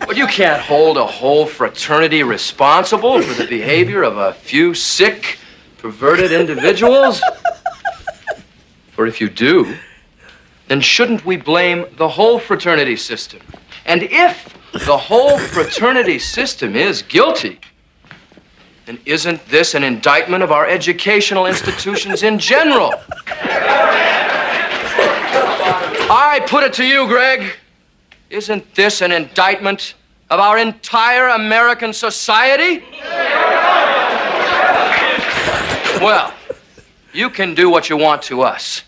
But 0.00 0.16
you 0.16 0.26
can't 0.26 0.60
hold 0.60 0.96
a 0.96 1.06
whole 1.06 1.46
fraternity 1.46 2.24
responsible 2.24 3.22
for 3.22 3.34
the 3.40 3.46
behavior 3.46 4.02
of 4.02 4.16
a 4.16 4.32
few 4.32 4.74
sick, 4.74 5.38
perverted 5.78 6.32
individuals. 6.32 7.22
For 8.90 9.06
if 9.06 9.20
you 9.20 9.28
do, 9.28 9.76
then 10.66 10.80
shouldn't 10.80 11.24
we 11.24 11.36
blame 11.36 11.86
the 11.96 12.08
whole 12.08 12.40
fraternity 12.40 12.96
system? 12.96 13.40
And 13.84 14.02
if 14.02 14.58
the 14.72 14.98
whole 14.98 15.38
fraternity 15.38 16.18
system 16.18 16.74
is 16.74 17.02
guilty, 17.02 17.60
then 18.86 18.98
isn't 19.06 19.46
this 19.48 19.74
an 19.74 19.84
indictment 19.84 20.42
of 20.42 20.50
our 20.50 20.66
educational 20.66 21.46
institutions 21.46 22.24
in 22.24 22.38
general? 22.38 22.92
I 26.32 26.40
put 26.40 26.64
it 26.64 26.72
to 26.74 26.84
you, 26.86 27.06
Greg. 27.08 27.56
Isn't 28.30 28.74
this 28.74 29.02
an 29.02 29.12
indictment 29.12 29.92
of 30.30 30.40
our 30.40 30.56
entire 30.56 31.28
American 31.28 31.92
society? 31.92 32.82
Well, 36.00 36.32
you 37.12 37.28
can 37.28 37.54
do 37.54 37.68
what 37.68 37.90
you 37.90 37.98
want 37.98 38.22
to 38.22 38.40
us, 38.40 38.80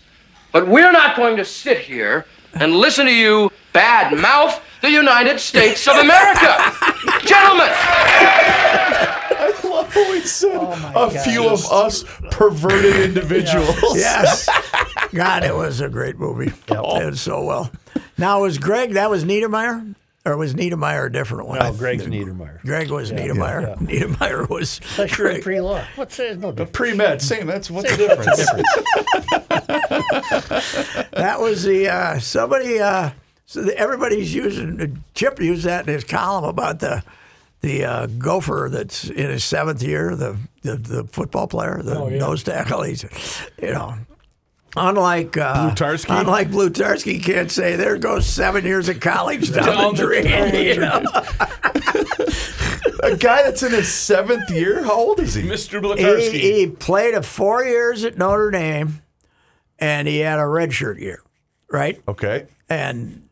but 0.51 0.67
we're 0.67 0.91
not 0.91 1.15
going 1.15 1.37
to 1.37 1.45
sit 1.45 1.77
here 1.77 2.25
and 2.55 2.73
listen 2.73 3.05
to 3.05 3.13
you 3.13 3.51
bad 3.73 4.17
mouth 4.17 4.59
the 4.81 4.89
United 4.89 5.39
States 5.39 5.87
of 5.87 5.97
America. 5.97 6.73
Gentlemen, 7.27 7.69
I 9.95 10.57
love 10.57 10.77
how 10.79 11.09
he 11.09 11.17
said 11.17 11.27
a 11.27 11.31
few 11.31 11.49
of 11.49 11.65
us 11.71 12.03
perverted 12.31 12.95
individuals. 12.97 13.75
Yes. 13.95 14.49
God, 15.13 15.43
it 15.43 15.55
was 15.55 15.79
a 15.81 15.87
great 15.89 16.17
movie. 16.17 16.51
It 16.67 16.99
did 16.99 17.17
so 17.17 17.43
well. 17.43 17.71
Now, 18.17 18.41
was 18.41 18.57
Greg, 18.57 18.93
that 18.93 19.09
was 19.09 19.23
Niedermeyer? 19.23 19.95
Or 20.25 20.35
was 20.37 20.55
Niedermeyer 20.55 21.05
a 21.05 21.11
different 21.11 21.47
one? 21.47 21.59
No, 21.59 21.71
Greg's 21.71 22.07
Niedermeyer. 22.07 22.59
Greg 22.61 22.89
was 22.89 23.11
Niedermeyer. 23.11 23.77
Niedermeyer 23.79 24.49
was. 24.49 24.81
Unless 24.97 25.17
you're 25.17 25.27
in 25.27 25.33
Greg. 25.35 25.43
pre-law. 25.43 25.85
What's 25.95 26.17
that? 26.17 26.39
No 26.39 26.51
difference. 26.51 26.71
Pre 26.73 26.93
med, 26.95 27.21
same. 27.21 27.45
That's 27.45 27.69
what's 27.69 27.95
the 27.95 28.07
difference. 28.07 28.45
That 31.11 31.39
was 31.39 31.63
the 31.63 31.89
uh, 31.89 32.19
somebody. 32.19 32.79
Uh, 32.79 33.11
so 33.45 33.61
the, 33.63 33.77
everybody's 33.77 34.33
using 34.33 35.03
Chip 35.13 35.39
used 35.39 35.63
that 35.65 35.87
in 35.87 35.93
his 35.93 36.03
column 36.03 36.43
about 36.43 36.79
the 36.79 37.03
the 37.61 37.83
uh, 37.85 38.05
gopher 38.07 38.69
that's 38.71 39.09
in 39.09 39.29
his 39.29 39.43
seventh 39.43 39.81
year, 39.83 40.15
the 40.15 40.37
the, 40.61 40.75
the 40.75 41.03
football 41.05 41.47
player, 41.47 41.81
the 41.83 42.09
nose 42.09 42.43
tackle. 42.43 42.83
He's, 42.83 43.03
you 43.61 43.71
know. 43.71 43.95
Unlike 44.77 45.37
uh, 45.37 45.71
Blutarski? 45.71 46.19
unlike 46.19 46.49
Blutarski, 46.49 47.23
can't 47.23 47.49
say 47.49 47.77
there 47.77 47.97
goes 47.97 48.25
seven 48.25 48.65
years 48.65 48.89
of 48.89 48.99
college 48.99 49.53
down, 49.53 49.65
Down 49.67 49.95
the 49.95 50.01
the 50.01 50.07
drain. 50.07 50.65
you 50.65 50.75
know? 50.81 51.01
a 53.03 53.15
guy 53.15 53.43
that's 53.43 53.63
in 53.63 53.71
his 53.71 53.87
seventh 53.91 54.49
year. 54.49 54.83
How 54.83 54.93
old 54.93 55.19
is 55.21 55.33
he? 55.35 55.43
Mr. 55.43 55.81
Blutarski. 55.81 56.31
He, 56.33 56.59
he 56.59 56.67
played 56.67 57.13
a 57.13 57.21
four 57.23 57.63
years 57.63 58.03
at 58.03 58.17
Notre 58.17 58.51
Dame, 58.51 59.01
and 59.79 60.09
he 60.09 60.19
had 60.19 60.39
a 60.39 60.43
redshirt 60.43 60.99
year, 60.99 61.21
right? 61.71 62.01
Okay. 62.07 62.47
And 62.67 63.29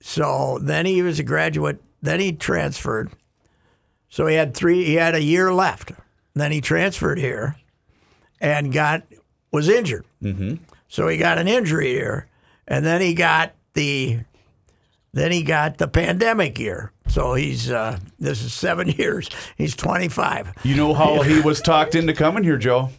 so 0.00 0.58
then 0.60 0.84
he 0.86 1.02
was 1.02 1.20
a 1.20 1.22
graduate. 1.24 1.80
Then 2.00 2.18
he 2.18 2.32
transferred. 2.32 3.12
So 4.12 4.26
he 4.26 4.34
had 4.34 4.52
three. 4.52 4.84
He 4.84 4.96
had 4.96 5.14
a 5.14 5.22
year 5.22 5.54
left. 5.54 5.92
Then 6.34 6.52
he 6.52 6.60
transferred 6.60 7.18
here, 7.18 7.56
and 8.42 8.70
got 8.70 9.04
was 9.50 9.70
injured. 9.70 10.04
Mm-hmm. 10.22 10.56
So 10.86 11.08
he 11.08 11.16
got 11.16 11.38
an 11.38 11.48
injury 11.48 11.92
year, 11.92 12.28
and 12.68 12.84
then 12.84 13.00
he 13.00 13.14
got 13.14 13.54
the 13.72 14.18
then 15.14 15.32
he 15.32 15.42
got 15.42 15.78
the 15.78 15.88
pandemic 15.88 16.58
year. 16.58 16.92
So 17.08 17.32
he's 17.32 17.70
uh, 17.70 17.98
this 18.18 18.42
is 18.42 18.52
seven 18.52 18.88
years. 18.98 19.30
He's 19.56 19.74
twenty 19.74 20.08
five. 20.08 20.52
You 20.62 20.76
know 20.76 20.92
how 20.92 21.22
he 21.22 21.40
was 21.40 21.62
talked 21.62 21.94
into 21.94 22.12
coming 22.12 22.44
here, 22.44 22.58
Joe? 22.58 22.90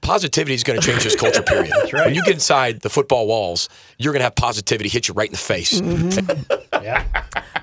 Positivity 0.00 0.54
is 0.54 0.62
going 0.62 0.80
to 0.80 0.86
change 0.86 1.04
this 1.04 1.16
culture, 1.16 1.42
period. 1.46 1.70
That's 1.70 1.92
right. 1.92 2.06
When 2.06 2.14
you 2.14 2.24
get 2.24 2.34
inside 2.34 2.80
the 2.80 2.88
football 2.88 3.26
walls, 3.26 3.68
you're 3.98 4.14
going 4.14 4.20
to 4.20 4.24
have 4.24 4.36
positivity 4.36 4.88
hit 4.88 5.08
you 5.08 5.12
right 5.12 5.28
in 5.28 5.32
the 5.32 5.38
face. 5.38 5.82
Yeah. 6.82 7.04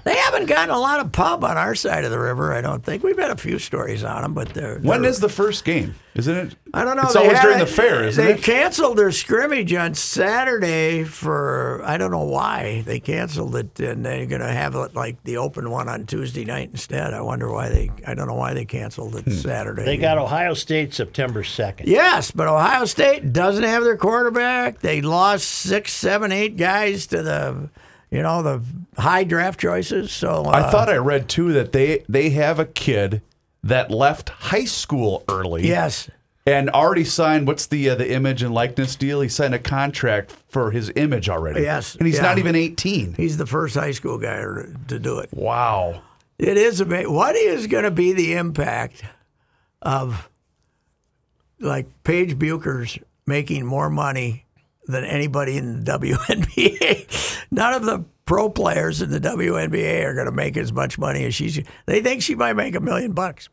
They 0.04 0.16
haven't 0.16 0.48
gotten 0.48 0.70
a 0.76 0.80
lot 0.80 1.00
of 1.00 1.12
pub 1.14 1.44
on 1.46 1.58
our 1.58 1.76
side 1.76 2.04
of 2.04 2.12
the 2.12 2.20
river. 2.20 2.52
I 2.54 2.60
don't 2.62 2.84
think 2.84 3.04
we've 3.04 3.18
had 3.18 3.32
a 3.32 3.38
few 3.38 3.58
stories 3.58 4.04
on 4.04 4.22
them, 4.24 4.34
but 4.34 4.50
they're 4.54 4.80
When 4.80 5.02
they're- 5.02 5.10
is 5.12 5.20
the 5.22 5.30
first 5.30 5.64
game? 5.64 5.96
Isn't 6.16 6.36
it? 6.36 6.56
I 6.74 6.84
don't 6.84 6.96
know. 6.96 7.04
It's 7.04 7.14
They 7.14 7.22
always 7.22 7.40
during 7.40 7.58
it- 7.58 7.62
the 7.62 7.66
fair, 7.72 8.04
isn't 8.04 8.24
they 8.24 8.34
it? 8.34 8.36
They 8.36 8.42
canceled 8.42 8.98
their 8.98 9.12
scrimmage 9.12 9.74
on 9.74 9.96
Saturday 9.96 11.04
for 11.06 11.82
I 11.86 11.98
don't 11.98 12.12
know 12.12 12.24
why 12.24 12.84
they 12.86 13.00
canceled 13.00 13.56
it, 13.56 13.80
and 13.80 14.06
they're 14.06 14.26
going 14.26 14.42
to 14.42 14.48
have 14.52 14.76
it 14.76 14.94
like 14.96 15.24
the 15.24 15.38
open 15.38 15.70
one 15.72 15.88
on 15.90 16.06
Tuesday 16.06 16.46
night 16.46 16.70
instead. 16.72 17.14
I 17.14 17.22
wonder 17.22 17.52
why 17.52 17.70
they. 17.70 17.90
I 18.06 18.14
don't 18.14 18.28
know 18.28 18.34
why 18.36 18.54
they 18.54 18.66
canceled 18.66 19.14
Hmm. 19.14 19.30
it 19.30 19.34
Saturday. 19.34 19.86
They 19.86 19.98
got 19.98 20.18
Ohio 20.18 20.54
State 20.54 20.94
September 20.94 21.44
2nd. 21.44 21.88
Yes, 21.88 22.30
but 22.30 22.48
Ohio 22.48 22.86
State 22.86 23.34
doesn't 23.34 23.64
have 23.64 23.84
their 23.84 23.98
quarterback. 23.98 24.82
They 24.82 25.02
lost 25.02 25.48
six, 25.48 25.94
seven, 25.94 26.32
eight 26.32 26.58
guys 26.58 27.08
to 27.08 27.22
the, 27.24 27.70
you 28.14 28.22
know, 28.22 28.44
the 28.44 28.62
high 28.96 29.24
draft 29.24 29.60
choices. 29.60 30.12
So 30.12 30.46
uh, 30.46 30.50
I 30.52 30.70
thought 30.70 30.88
I 30.88 30.98
read 30.98 31.28
too 31.28 31.52
that 31.54 31.72
they 31.72 32.06
they 32.08 32.30
have 32.30 32.60
a 32.60 32.66
kid 32.66 33.22
that 33.64 33.90
left 33.90 34.30
high 34.30 34.66
school 34.66 35.24
early. 35.28 35.68
yes, 35.68 36.10
And 36.46 36.70
already 36.70 37.06
signed 37.06 37.48
what's 37.48 37.66
the 37.66 37.90
uh, 37.90 37.96
the 37.96 38.12
image 38.14 38.44
and 38.44 38.54
likeness 38.54 38.96
deal? 38.96 39.22
He 39.22 39.30
signed 39.30 39.56
a 39.56 39.60
contract 39.60 40.32
for 40.48 40.70
his 40.70 40.92
image 40.96 41.28
already. 41.28 41.62
Yes, 41.62 41.96
And 41.96 42.06
he's 42.06 42.18
yeah. 42.18 42.22
not 42.22 42.38
even 42.38 42.56
18. 42.56 43.16
he's 43.16 43.38
the 43.38 43.48
first 43.48 43.74
high 43.74 43.92
school 43.94 44.20
guy 44.20 44.38
to 44.42 44.76
to 44.90 45.00
do 45.00 45.18
it. 45.18 45.30
Wow. 45.34 46.04
It 46.38 46.58
is 46.58 46.82
amazing. 46.82 47.12
What 47.12 47.36
is 47.36 47.66
going 47.66 47.84
to 47.86 47.92
be 47.92 48.14
the 48.14 48.34
impact 48.36 49.04
of 49.82 50.30
like 51.60 51.88
Paige 52.04 52.38
Bueckers 52.38 53.02
making 53.26 53.66
more 53.66 53.90
money 53.90 54.43
than 54.88 55.04
anybody 55.06 55.58
in 55.58 55.84
the 55.84 55.92
WNBA? 56.00 57.46
None 57.52 57.74
of 57.74 57.86
the 57.86 58.04
pro 58.26 58.50
players 58.50 59.02
in 59.02 59.10
the 59.12 59.20
WNBA 59.20 60.04
are 60.06 60.14
going 60.14 60.26
to 60.26 60.32
make 60.32 60.56
as 60.58 60.72
much 60.74 60.98
money 60.98 61.26
as 61.26 61.36
she's. 61.36 61.60
They 61.86 62.02
think 62.02 62.22
she 62.22 62.36
might 62.36 62.54
make 62.54 62.76
a 62.76 62.80
million 62.80 63.14
bucks. 63.14 63.50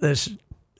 This 0.00 0.30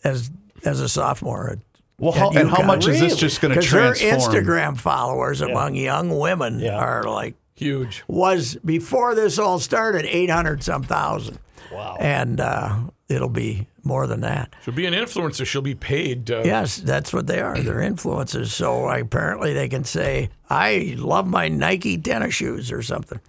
as 0.05 0.31
as 0.65 0.81
a 0.81 0.89
sophomore. 0.89 1.51
At, 1.51 1.59
Well, 1.99 2.13
at 2.15 2.19
how, 2.19 2.31
and 2.31 2.49
how 2.51 2.57
UConn. 2.59 2.67
much 2.67 2.87
is 2.89 3.01
this 3.01 3.17
just 3.17 3.41
going 3.41 3.55
to 3.55 3.61
Because 3.61 3.73
her 3.73 3.95
transform? 3.95 4.45
Instagram 4.45 4.77
followers 4.79 5.41
among 5.41 5.75
young 5.75 6.17
women 6.19 6.61
Yeah. 6.61 6.77
are 6.79 7.05
like 7.05 7.35
Huge. 7.55 8.05
was 8.09 8.57
before 8.65 9.15
this 9.15 9.39
all 9.39 9.59
started 9.59 10.05
800 10.07 10.63
some 10.63 10.83
thousand. 10.83 11.39
Wow. 11.73 11.97
And 12.01 12.41
uh, 12.41 12.77
it'll 13.09 13.29
be 13.29 13.67
more 13.83 14.07
than 14.07 14.21
that. 14.21 14.55
She'll 14.65 14.75
be 14.75 14.87
an 14.87 14.95
influencer, 14.95 15.47
she'll 15.47 15.63
be 15.63 15.75
paid. 15.75 16.31
Uh, 16.31 16.43
Yes, 16.45 16.77
that's 16.77 17.13
what 17.13 17.27
they 17.27 17.41
are. 17.41 17.59
They're 17.59 17.77
influencers. 17.77 18.49
So 18.49 18.89
apparently 18.89 19.55
they 19.55 19.69
can 19.69 19.85
say, 19.85 20.31
I 20.51 20.95
love 20.99 21.27
my 21.27 21.49
Nike 21.49 21.97
tennis 21.99 22.35
shoes 22.35 22.71
or 22.71 22.83
something. 22.83 23.21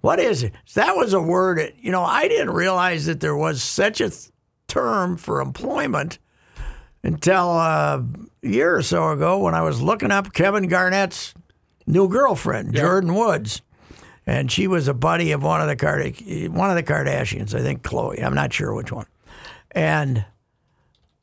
What 0.00 0.18
is 0.20 0.42
it? 0.42 0.52
That 0.74 0.96
was 0.96 1.12
a 1.12 1.20
word, 1.20 1.58
that- 1.58 1.74
you 1.82 1.90
know, 1.90 2.02
I 2.02 2.28
didn't 2.28 2.50
realize 2.50 3.06
that 3.06 3.20
there 3.20 3.36
was 3.36 3.62
such 3.62 4.00
a 4.00 4.08
th- 4.10 4.30
term 4.68 5.16
for 5.16 5.40
employment 5.40 6.18
until 7.02 7.50
uh, 7.50 8.00
a 8.42 8.46
year 8.48 8.76
or 8.76 8.82
so 8.82 9.10
ago 9.10 9.38
when 9.38 9.54
I 9.54 9.62
was 9.62 9.80
looking 9.82 10.10
up 10.10 10.32
Kevin 10.32 10.68
Garnett's 10.68 11.34
new 11.86 12.08
girlfriend, 12.08 12.74
Jordan 12.74 13.14
Woods. 13.14 13.62
And 14.26 14.50
she 14.50 14.66
was 14.66 14.88
a 14.88 14.94
buddy 14.94 15.30
of 15.30 15.42
one 15.44 15.60
of 15.60 15.68
the 15.68 15.76
Card- 15.76 16.20
one 16.50 16.68
of 16.70 16.74
the 16.76 16.82
Kardashians, 16.82 17.54
I 17.54 17.62
think 17.62 17.82
Khloé. 17.82 18.24
I'm 18.24 18.34
not 18.34 18.52
sure 18.52 18.74
which 18.74 18.90
one. 18.90 19.06
And 19.76 20.24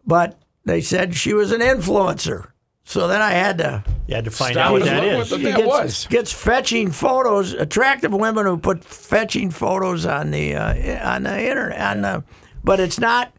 but 0.06 0.40
they 0.64 0.80
said 0.82 1.16
she 1.16 1.34
was 1.34 1.52
an 1.52 1.62
influencer. 1.62 2.50
So 2.86 3.08
then 3.08 3.22
I 3.22 3.32
had 3.32 3.58
to 3.60 3.84
You 4.08 4.16
had 4.16 4.26
to 4.26 4.32
find 4.32 4.54
Stop 4.54 4.68
out 4.68 4.72
what 4.74 4.84
that 4.84 5.04
is. 5.04 5.30
that 5.30 5.36
what 5.38 5.44
that 5.44 5.56
gets, 5.58 5.68
was. 5.68 6.08
gets 6.08 6.32
fetching 6.34 6.92
photos, 6.92 7.54
attractive 7.54 8.14
women 8.14 8.46
who 8.46 8.58
put 8.58 8.84
fetching 8.84 9.50
photos 9.52 10.06
on 10.06 10.32
the 10.32 10.56
uh, 10.56 11.10
on 11.16 11.24
the 11.24 11.50
internet. 11.50 11.80
On 11.96 12.02
the, 12.02 12.24
but 12.64 12.80
it's 12.80 13.00
not. 13.00 13.34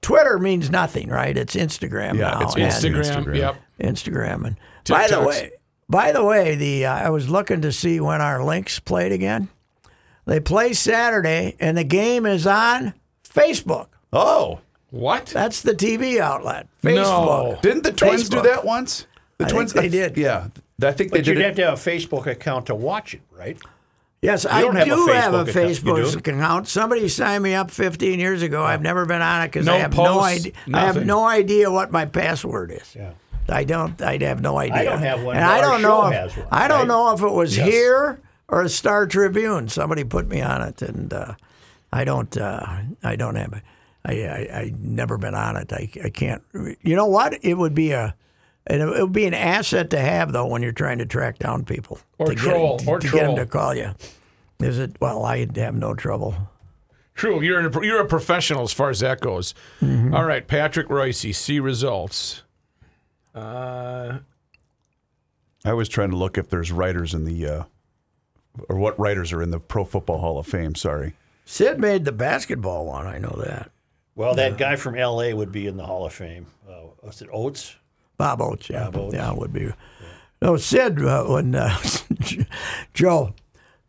Twitter 0.00 0.38
means 0.38 0.70
nothing, 0.70 1.08
right? 1.08 1.36
It's 1.36 1.56
Instagram 1.56 2.14
Yeah, 2.14 2.30
now. 2.30 2.40
it's 2.42 2.54
and- 2.54 2.94
Instagram. 2.94 3.24
Instagram. 3.24 3.36
Yep. 3.36 3.56
Instagram. 3.80 4.44
And 4.46 4.56
by 4.88 5.08
the 5.08 5.22
way, 5.22 5.50
by 5.88 6.12
the 6.12 6.24
way, 6.24 6.54
the 6.56 6.86
uh, 6.86 6.94
I 6.94 7.10
was 7.10 7.28
looking 7.28 7.62
to 7.62 7.72
see 7.72 7.98
when 8.00 8.20
our 8.20 8.44
Lynx 8.44 8.78
played 8.80 9.12
again. 9.12 9.48
They 10.26 10.40
play 10.40 10.72
Saturday, 10.74 11.56
and 11.58 11.76
the 11.78 11.84
game 11.84 12.26
is 12.26 12.46
on 12.46 12.94
Facebook. 13.26 13.88
Oh, 14.12 14.60
What? 14.90 15.26
That's 15.26 15.60
the 15.62 15.72
TV 15.74 16.18
outlet. 16.20 16.66
No. 16.82 17.58
Didn't 17.62 17.82
the 17.82 17.92
Twins 17.92 18.28
do 18.28 18.40
that 18.42 18.64
once? 18.64 19.06
The 19.38 19.44
I 19.44 19.48
think 19.48 19.56
Twins, 19.56 19.72
they 19.74 19.88
did. 19.88 20.16
Yeah, 20.16 20.48
I 20.82 20.92
think 20.92 21.12
they 21.12 21.18
But 21.18 21.26
you'd 21.26 21.34
did. 21.34 21.44
have 21.44 21.56
to 21.56 21.64
have 21.66 21.74
a 21.74 21.76
Facebook 21.90 22.26
account 22.26 22.66
to 22.66 22.74
watch 22.74 23.14
it, 23.14 23.20
right? 23.30 23.58
Yes, 24.20 24.44
I 24.46 24.62
don't 24.62 24.74
have 24.74 24.88
a 24.88 24.94
do 24.96 25.06
have 25.12 25.32
a 25.34 25.44
Facebook 25.44 25.98
account. 26.00 26.26
Facebook 26.26 26.26
account. 26.26 26.68
Somebody 26.68 27.08
signed 27.08 27.44
me 27.44 27.54
up 27.54 27.70
15 27.70 28.18
years 28.18 28.42
ago. 28.42 28.64
I've 28.64 28.82
never 28.82 29.06
been 29.06 29.22
on 29.22 29.42
it 29.42 29.48
because 29.48 29.66
No 29.66 29.74
I 29.74 29.78
have 29.78 29.94
no 29.96 30.20
idea. 30.20 30.52
I 30.74 30.80
have 30.86 31.06
no 31.06 31.24
idea 31.24 31.70
what 31.70 31.92
my 31.92 32.04
password 32.04 32.72
is. 32.72 32.96
Yeah. 32.96 33.10
I 33.48 33.62
don't. 33.64 34.00
I 34.02 34.18
have 34.24 34.40
no 34.42 34.58
idea. 34.58 34.74
I 34.80 34.84
don't 34.84 34.98
have 35.02 35.22
one, 35.22 35.36
and 35.36 35.44
I 35.44 35.60
don't 35.60 35.82
know. 35.82 36.06
If, 36.08 36.12
has 36.14 36.36
one, 36.36 36.46
I 36.50 36.66
don't 36.68 36.78
right? 36.80 36.88
know 36.88 37.12
if 37.14 37.22
it 37.22 37.30
was 37.32 37.56
Yes. 37.56 37.66
here 37.68 38.20
or 38.48 38.62
a 38.62 38.68
Star 38.68 39.06
Tribune. 39.06 39.68
Somebody 39.68 40.02
put 40.04 40.28
me 40.28 40.42
on 40.42 40.62
it, 40.62 40.82
and 40.82 41.12
uh, 41.12 41.34
I 41.92 42.04
don't. 42.04 42.36
Uh, 42.36 42.80
I 43.04 43.14
don't 43.16 43.36
have 43.36 43.52
it. 43.52 43.62
I, 44.08 44.12
I 44.22 44.58
I 44.60 44.72
never 44.78 45.18
been 45.18 45.34
on 45.34 45.56
it. 45.56 45.72
I, 45.72 45.90
I 46.04 46.10
can't. 46.10 46.42
You 46.82 46.96
know 46.96 47.06
what? 47.06 47.38
It 47.44 47.54
would 47.54 47.74
be 47.74 47.92
a. 47.92 48.14
It 48.70 48.84
would 48.84 49.12
be 49.12 49.24
an 49.26 49.34
asset 49.34 49.90
to 49.90 49.98
have 50.00 50.32
though 50.32 50.46
when 50.46 50.62
you're 50.62 50.72
trying 50.72 50.98
to 50.98 51.06
track 51.06 51.38
down 51.38 51.64
people 51.64 51.98
Or 52.18 52.26
to 52.26 52.34
troll, 52.34 52.78
get, 52.78 52.88
or 52.88 52.98
to 52.98 53.06
get 53.06 53.16
them 53.24 53.34
troll. 53.34 53.36
to 53.36 53.46
call 53.46 53.74
you. 53.74 53.94
Is 54.60 54.78
it? 54.78 54.96
Well, 55.00 55.24
I 55.24 55.46
have 55.56 55.74
no 55.74 55.94
trouble. 55.94 56.34
True. 57.14 57.40
You're 57.42 57.66
a, 57.66 57.84
you're 57.86 58.00
a 58.00 58.06
professional 58.06 58.62
as 58.62 58.72
far 58.72 58.90
as 58.90 59.00
that 59.00 59.20
goes. 59.20 59.54
Mm-hmm. 59.80 60.14
All 60.14 60.24
right, 60.24 60.46
Patrick 60.46 60.88
Royce, 60.90 61.36
see 61.36 61.60
results. 61.60 62.42
Uh, 63.34 64.18
I 65.64 65.72
was 65.72 65.88
trying 65.88 66.10
to 66.10 66.16
look 66.16 66.38
if 66.38 66.48
there's 66.48 66.70
writers 66.70 67.14
in 67.14 67.24
the, 67.24 67.46
uh, 67.46 67.64
or 68.68 68.76
what 68.78 68.98
writers 68.98 69.32
are 69.32 69.42
in 69.42 69.50
the 69.50 69.58
Pro 69.58 69.84
Football 69.84 70.18
Hall 70.18 70.38
of 70.38 70.46
Fame. 70.46 70.74
Sorry. 70.74 71.14
Sid 71.44 71.80
made 71.80 72.04
the 72.04 72.12
basketball 72.12 72.86
one. 72.86 73.06
I 73.06 73.18
know 73.18 73.36
that. 73.44 73.70
Well, 74.18 74.34
that 74.34 74.58
guy 74.58 74.76
from 74.76 74.96
L.A. 74.96 75.32
would 75.32 75.52
be 75.52 75.66
in 75.68 75.76
the 75.76 75.86
Hall 75.86 76.04
of 76.04 76.12
Fame. 76.12 76.46
Uh, 76.68 76.88
was 77.02 77.22
it 77.22 77.28
Oates? 77.32 77.76
Bob 78.16 78.42
Oates, 78.42 78.68
yeah, 78.68 78.86
Bob 78.90 78.96
Oates. 78.96 79.14
yeah, 79.14 79.32
would 79.32 79.52
be. 79.52 79.72
No, 80.42 80.56
Sid 80.56 81.00
uh, 81.02 81.24
when 81.24 81.54
uh, 81.54 81.78
Joe 82.94 83.34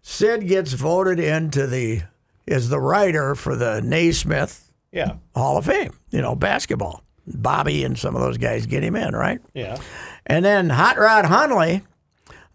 Sid 0.01 0.47
gets 0.47 0.73
voted 0.73 1.19
into 1.19 1.67
the 1.67 2.01
is 2.45 2.69
the 2.69 2.79
writer 2.79 3.35
for 3.35 3.55
the 3.55 3.81
Naismith 3.81 4.71
Yeah. 4.91 5.13
Hall 5.35 5.57
of 5.57 5.65
Fame. 5.65 5.93
You 6.11 6.21
know, 6.21 6.35
basketball. 6.35 7.03
Bobby 7.27 7.83
and 7.83 7.97
some 7.97 8.15
of 8.15 8.21
those 8.21 8.37
guys 8.39 8.65
get 8.65 8.83
him 8.83 8.95
in, 8.95 9.15
right? 9.15 9.39
Yeah. 9.53 9.77
And 10.25 10.43
then 10.43 10.69
Hot 10.71 10.97
Rod 10.97 11.25
Hundley, 11.25 11.83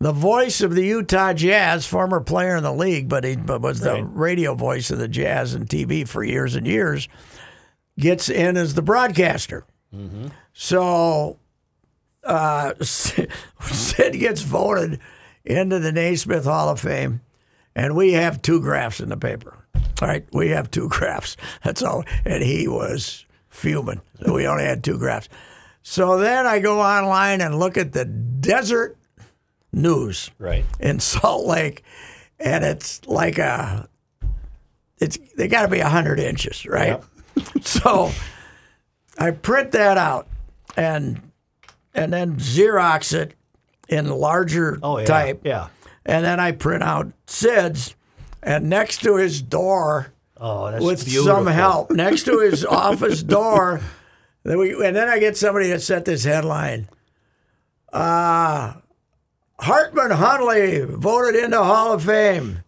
the 0.00 0.10
voice 0.12 0.60
of 0.60 0.74
the 0.74 0.84
Utah 0.84 1.32
Jazz, 1.32 1.86
former 1.86 2.20
player 2.20 2.56
in 2.56 2.64
the 2.64 2.72
league, 2.72 3.08
but 3.08 3.22
he 3.22 3.36
but 3.36 3.60
was 3.60 3.80
the 3.80 3.92
Right. 3.92 4.04
radio 4.16 4.54
voice 4.54 4.90
of 4.90 4.98
the 4.98 5.06
Jazz 5.08 5.54
and 5.54 5.68
TV 5.68 6.06
for 6.08 6.24
years 6.24 6.56
and 6.56 6.66
years, 6.66 7.08
gets 7.98 8.28
in 8.28 8.56
as 8.56 8.74
the 8.74 8.82
broadcaster. 8.82 9.64
So 10.52 11.38
uh, 12.24 12.74
Sid 12.80 13.28
gets 14.12 14.42
voted 14.42 14.98
into 15.44 15.78
the 15.78 15.92
Naismith 15.92 16.44
Hall 16.44 16.68
of 16.68 16.80
Fame, 16.80 17.20
and 17.76 17.94
we 17.94 18.12
have 18.12 18.42
two 18.42 18.60
graphs 18.60 19.00
in 19.00 19.08
the 19.08 19.16
paper. 19.16 19.58
All 20.02 20.08
right, 20.08 20.26
we 20.32 20.48
have 20.50 20.70
two 20.70 20.88
graphs. 20.90 21.36
That's 21.62 21.82
all. 21.82 22.04
And 22.24 22.42
he 22.42 22.66
was 22.66 23.24
fuming. 23.48 24.00
that 24.20 24.32
We 24.32 24.46
only 24.46 24.64
had 24.64 24.82
two 24.82 24.98
graphs. 24.98 25.28
So 25.82 26.18
then 26.18 26.46
I 26.46 26.58
go 26.60 26.80
online 26.80 27.40
and 27.40 27.58
look 27.58 27.76
at 27.76 27.92
the 27.92 28.04
Deseret 28.04 28.96
News 29.72 30.30
Right. 30.38 30.64
in 30.80 30.98
Salt 31.00 31.46
Lake, 31.46 31.82
and 32.40 32.64
it's 32.64 33.06
like 33.06 33.38
a, 33.38 33.88
it's 34.98 35.18
they 35.36 35.46
got 35.48 35.62
to 35.62 35.68
be 35.68 35.80
hundred 35.80 36.18
inches, 36.18 36.64
right? 36.66 37.00
so 37.62 38.10
I 39.18 39.30
print 39.30 39.72
that 39.72 39.96
out 39.98 40.28
and 40.76 41.20
and 41.94 42.12
then 42.12 42.36
Xerox 42.36 43.12
it 43.12 43.34
in 43.88 44.08
larger 44.08 44.78
Oh, 44.82 44.98
yeah. 44.98 45.04
type, 45.04 45.40
Yeah. 45.44 45.68
and 46.04 46.24
then 46.24 46.40
I 46.40 46.52
print 46.52 46.82
out 46.82 47.12
Sid's, 47.26 47.94
and 48.42 48.68
next 48.68 49.02
to 49.02 49.16
his 49.16 49.40
door 49.42 50.12
Oh, 50.36 50.70
that's 50.70 50.84
with 50.84 51.04
beautiful. 51.04 51.32
some 51.36 51.46
help 51.46 51.90
next 51.92 52.24
to 52.24 52.40
his 52.40 52.64
office 52.64 53.22
door. 53.22 53.80
Then 54.42 54.58
we, 54.58 54.72
and 54.86 54.96
then 54.96 55.08
I 55.08 55.18
get 55.20 55.36
somebody 55.36 55.68
that 55.70 55.80
set 55.82 56.04
this 56.04 56.24
headline. 56.24 56.88
Uh, 57.92 58.74
Hartman 59.60 60.10
Hundley 60.10 60.80
voted 60.80 61.36
into 61.42 61.62
Hall 61.62 61.92
of 61.92 62.02
Fame. 62.04 62.60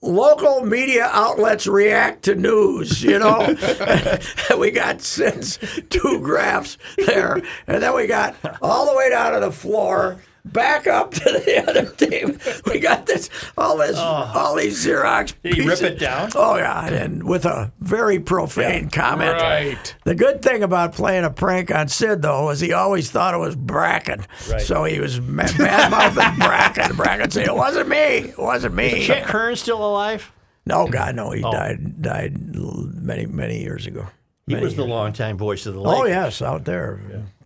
Local 0.00 0.64
media 0.64 1.10
outlets 1.12 1.66
react 1.66 2.22
to 2.24 2.36
news, 2.36 3.02
you 3.02 3.18
know. 3.18 3.56
we 4.58 4.70
got 4.70 5.00
since 5.00 5.58
two 5.90 6.20
graphs 6.20 6.78
there, 7.04 7.42
and 7.66 7.82
then 7.82 7.94
we 7.94 8.06
got 8.06 8.36
all 8.62 8.86
the 8.86 8.96
way 8.96 9.10
down 9.10 9.32
to 9.32 9.40
the 9.40 9.50
floor, 9.50 10.22
back 10.52 10.86
up 10.86 11.12
to 11.12 11.24
the 11.24 11.64
other 11.68 11.86
team. 11.86 12.38
We 12.66 12.78
got 12.80 13.06
this, 13.06 13.30
all 13.56 13.76
this, 13.78 13.96
oh. 13.96 14.32
all 14.34 14.56
these 14.56 14.84
Xerox. 14.84 15.34
Did 15.42 15.54
he 15.54 15.66
rip 15.66 15.82
it 15.82 15.98
down? 15.98 16.30
Oh 16.34 16.56
yeah, 16.56 16.86
and 16.86 17.22
with 17.28 17.44
a 17.44 17.72
very 17.80 18.18
profane 18.20 18.88
comment. 18.90 19.32
right. 19.40 19.94
The 20.04 20.14
good 20.14 20.42
thing 20.42 20.62
about 20.62 20.94
playing 20.94 21.24
a 21.24 21.30
prank 21.30 21.74
on 21.74 21.88
Sid 21.88 22.22
though 22.22 22.46
was 22.46 22.60
he 22.60 22.72
always 22.72 23.10
thought 23.10 23.34
it 23.34 23.38
was 23.38 23.56
Bracken, 23.56 24.24
Right. 24.50 24.60
so 24.60 24.84
he 24.84 25.00
was 25.00 25.20
ma- 25.20 25.42
bad 25.58 25.90
mouthing 25.90 26.38
Bracken. 26.46 26.96
Bracken 26.96 27.30
said 27.30 27.46
it 27.46 27.54
wasn't 27.54 27.88
me, 27.88 27.96
it 27.96 28.38
wasn't 28.38 28.74
me. 28.74 29.04
Chick 29.04 29.24
Hearn 29.24 29.56
still 29.56 29.84
alive? 29.84 30.30
No, 30.66 30.86
God, 30.86 31.14
no, 31.16 31.30
he 31.30 31.42
Oh. 31.42 31.50
died 31.52 32.02
died 32.02 32.36
many 32.54 33.26
many 33.26 33.60
years 33.62 33.86
ago. 33.86 34.06
He 34.46 34.54
Many 34.54 34.64
was 34.64 34.76
the 34.76 34.82
years. 34.82 34.90
longtime 34.90 35.36
voice 35.36 35.66
of 35.66 35.74
the 35.74 35.80
Lakers. 35.80 36.00
Oh 36.00 36.06
yes, 36.06 36.42
out 36.42 36.64
there. 36.64 37.00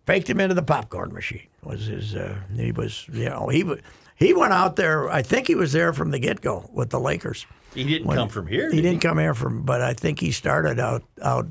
Faked 0.06 0.28
him 0.28 0.40
into 0.40 0.54
the 0.54 0.62
popcorn 0.62 1.12
machine. 1.12 1.46
Was 1.62 1.86
his? 1.86 2.14
Uh, 2.14 2.36
he 2.56 2.72
was. 2.72 3.06
You 3.12 3.26
know, 3.30 3.48
he 3.48 3.62
wa- 3.64 3.76
he 4.16 4.32
went 4.34 4.52
out 4.52 4.76
there. 4.76 5.08
I 5.10 5.22
think 5.22 5.46
he 5.46 5.54
was 5.54 5.72
there 5.72 5.92
from 5.92 6.10
the 6.10 6.18
get 6.18 6.40
go 6.40 6.68
with 6.72 6.90
the 6.90 6.98
Lakers. 7.00 7.46
He 7.74 7.84
didn't 7.84 8.12
come 8.12 8.28
from 8.28 8.46
here. 8.48 8.68
He 8.70 8.76
did 8.76 8.82
didn't 8.82 9.00
come 9.02 9.18
here 9.18 9.34
from, 9.34 9.62
but 9.62 9.80
I 9.80 9.94
think 9.94 10.20
he 10.20 10.32
started 10.32 10.78
out 10.80 11.02
out. 11.22 11.46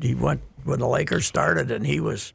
He 0.00 0.14
went 0.14 0.40
when 0.64 0.78
the 0.80 0.88
Lakers 0.88 1.26
started, 1.26 1.70
and 1.70 1.86
he 1.86 2.00
was. 2.00 2.32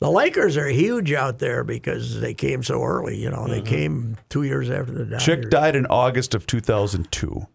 The 0.00 0.10
Lakers 0.10 0.56
are 0.56 0.66
huge 0.68 1.12
out 1.12 1.40
there 1.40 1.62
because 1.62 2.20
they 2.20 2.32
came 2.32 2.62
so 2.62 2.82
early. 2.82 3.16
You 3.18 3.30
know, 3.30 3.40
Mm-hmm. 3.42 3.50
they 3.52 3.60
came 3.62 4.16
two 4.30 4.42
years 4.44 4.70
after 4.70 4.92
the 4.92 5.04
Dodgers. 5.04 5.22
Chick 5.24 5.50
died 5.50 5.76
in 5.76 5.84
August 5.86 6.34
of 6.34 6.46
2002. 6.46 7.46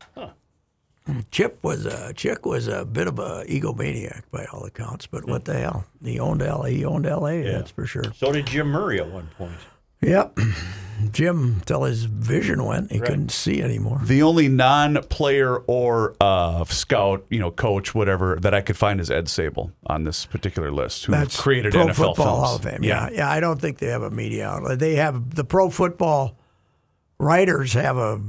Chip 1.29 1.59
was 1.61 1.85
a 1.85 2.13
Chick 2.13 2.45
was 2.45 2.67
a 2.67 2.83
bit 2.83 3.07
of 3.07 3.19
a 3.19 3.45
egomaniac 3.47 4.23
by 4.31 4.45
all 4.45 4.65
accounts, 4.65 5.05
but 5.05 5.25
what 5.25 5.45
the 5.45 5.53
hell? 5.53 5.85
He 6.03 6.19
owned 6.19 6.41
LA. 6.41 6.65
He 6.65 6.85
owned 6.85 7.05
L.A. 7.05 7.43
That's 7.43 7.71
for 7.71 7.85
sure. 7.85 8.05
So 8.15 8.31
did 8.31 8.47
Jim 8.47 8.67
Murray 8.67 8.99
at 8.99 9.09
one 9.11 9.29
point. 9.37 9.53
Yep. 10.01 10.37
Jim, 11.11 11.61
till 11.65 11.83
his 11.83 12.05
vision 12.05 12.63
went, 12.63 12.91
he 12.91 12.99
couldn't 12.99 13.29
see 13.29 13.61
anymore. 13.61 13.99
The 14.03 14.23
only 14.23 14.47
non-player 14.47 15.57
or 15.67 16.15
uh, 16.21 16.63
scout, 16.65 17.25
you 17.29 17.39
know, 17.39 17.51
coach, 17.51 17.93
whatever 17.93 18.37
that 18.37 18.53
I 18.53 18.61
could 18.61 18.77
find 18.77 19.01
is 19.01 19.11
Ed 19.11 19.25
Sabol 19.25 19.71
on 19.85 20.05
this 20.05 20.25
particular 20.25 20.71
list, 20.71 21.05
who 21.05 21.11
That's 21.11 21.39
created 21.39 21.73
Pro 21.73 21.87
NFL 21.87 21.95
Football 21.95 22.15
films. 22.15 22.39
Hall 22.39 22.55
of 22.55 22.63
Fame. 22.63 22.83
Yeah. 22.83 23.09
yeah, 23.11 23.29
I 23.29 23.41
don't 23.41 23.59
think 23.59 23.79
they 23.79 23.87
have 23.87 24.03
a 24.03 24.09
media 24.09 24.47
outlet. 24.47 24.79
They 24.79 24.95
have 24.95 25.35
the 25.35 25.43
Pro 25.43 25.69
Football 25.69 26.37
writers 27.19 27.73
have 27.73 27.97
a 27.97 28.21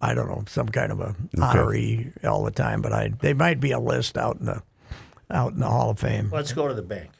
I 0.00 0.14
don't 0.14 0.28
know, 0.28 0.44
some 0.48 0.68
kind 0.68 0.90
of 0.92 1.00
a 1.00 1.14
honoree 1.36 2.24
all 2.24 2.44
the 2.44 2.50
time. 2.50 2.80
But 2.82 2.92
I 2.92 3.08
they 3.20 3.34
might 3.34 3.60
be 3.60 3.70
a 3.72 3.78
list 3.78 4.16
out 4.16 4.38
in 4.38 4.46
the 4.46 4.62
out 5.30 5.52
in 5.52 5.60
the 5.60 5.68
Hall 5.68 5.90
of 5.90 5.98
Fame. 5.98 6.30
Let's 6.32 6.52
go 6.52 6.66
to 6.68 6.74
the 6.74 6.82
bank. 6.82 7.10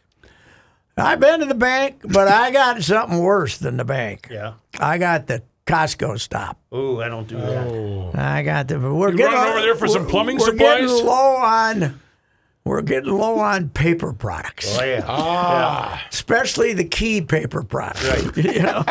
I've 0.97 1.21
been 1.21 1.41
to 1.41 1.47
the 1.47 1.55
bank, 1.55 2.01
but 2.05 2.29
I 2.29 2.51
got 2.51 2.83
something 2.83 3.19
worse 3.21 3.57
than 3.59 3.77
the 3.79 3.85
bank. 3.85 4.29
Yeah. 4.31 4.55
I 4.79 4.99
got 4.99 5.27
the 5.29 5.43
Costco 5.67 6.19
stop. 6.21 6.59
Ooh, 6.75 7.01
I 7.01 7.09
don't 7.09 7.27
do 7.29 7.37
that. 7.39 8.19
I 8.19 8.43
got 8.43 8.69
the. 8.69 8.79
We're 8.79 9.11
You 9.13 9.17
getting 9.17 9.35
running 9.35 9.53
over 9.53 9.61
there 9.63 9.75
for 9.77 9.87
some 9.89 10.03
we're- 10.03 10.11
plumbing 10.11 10.39
we're 10.39 10.53
getting 10.53 10.89
supplies? 10.89 11.03
low 11.07 11.37
on. 11.37 12.01
We're 12.71 12.83
getting 12.83 13.13
low 13.19 13.41
on 13.41 13.69
paper 13.71 14.13
products, 14.13 14.79
Oh 14.79 14.85
yeah. 14.85 15.05
Ah, 15.05 16.07
especially 16.09 16.73
the 16.73 16.85
key 16.85 17.21
paper 17.21 17.65
products. 17.65 18.09
Right. 18.09 18.37
you 18.45 18.63
know, 18.63 18.85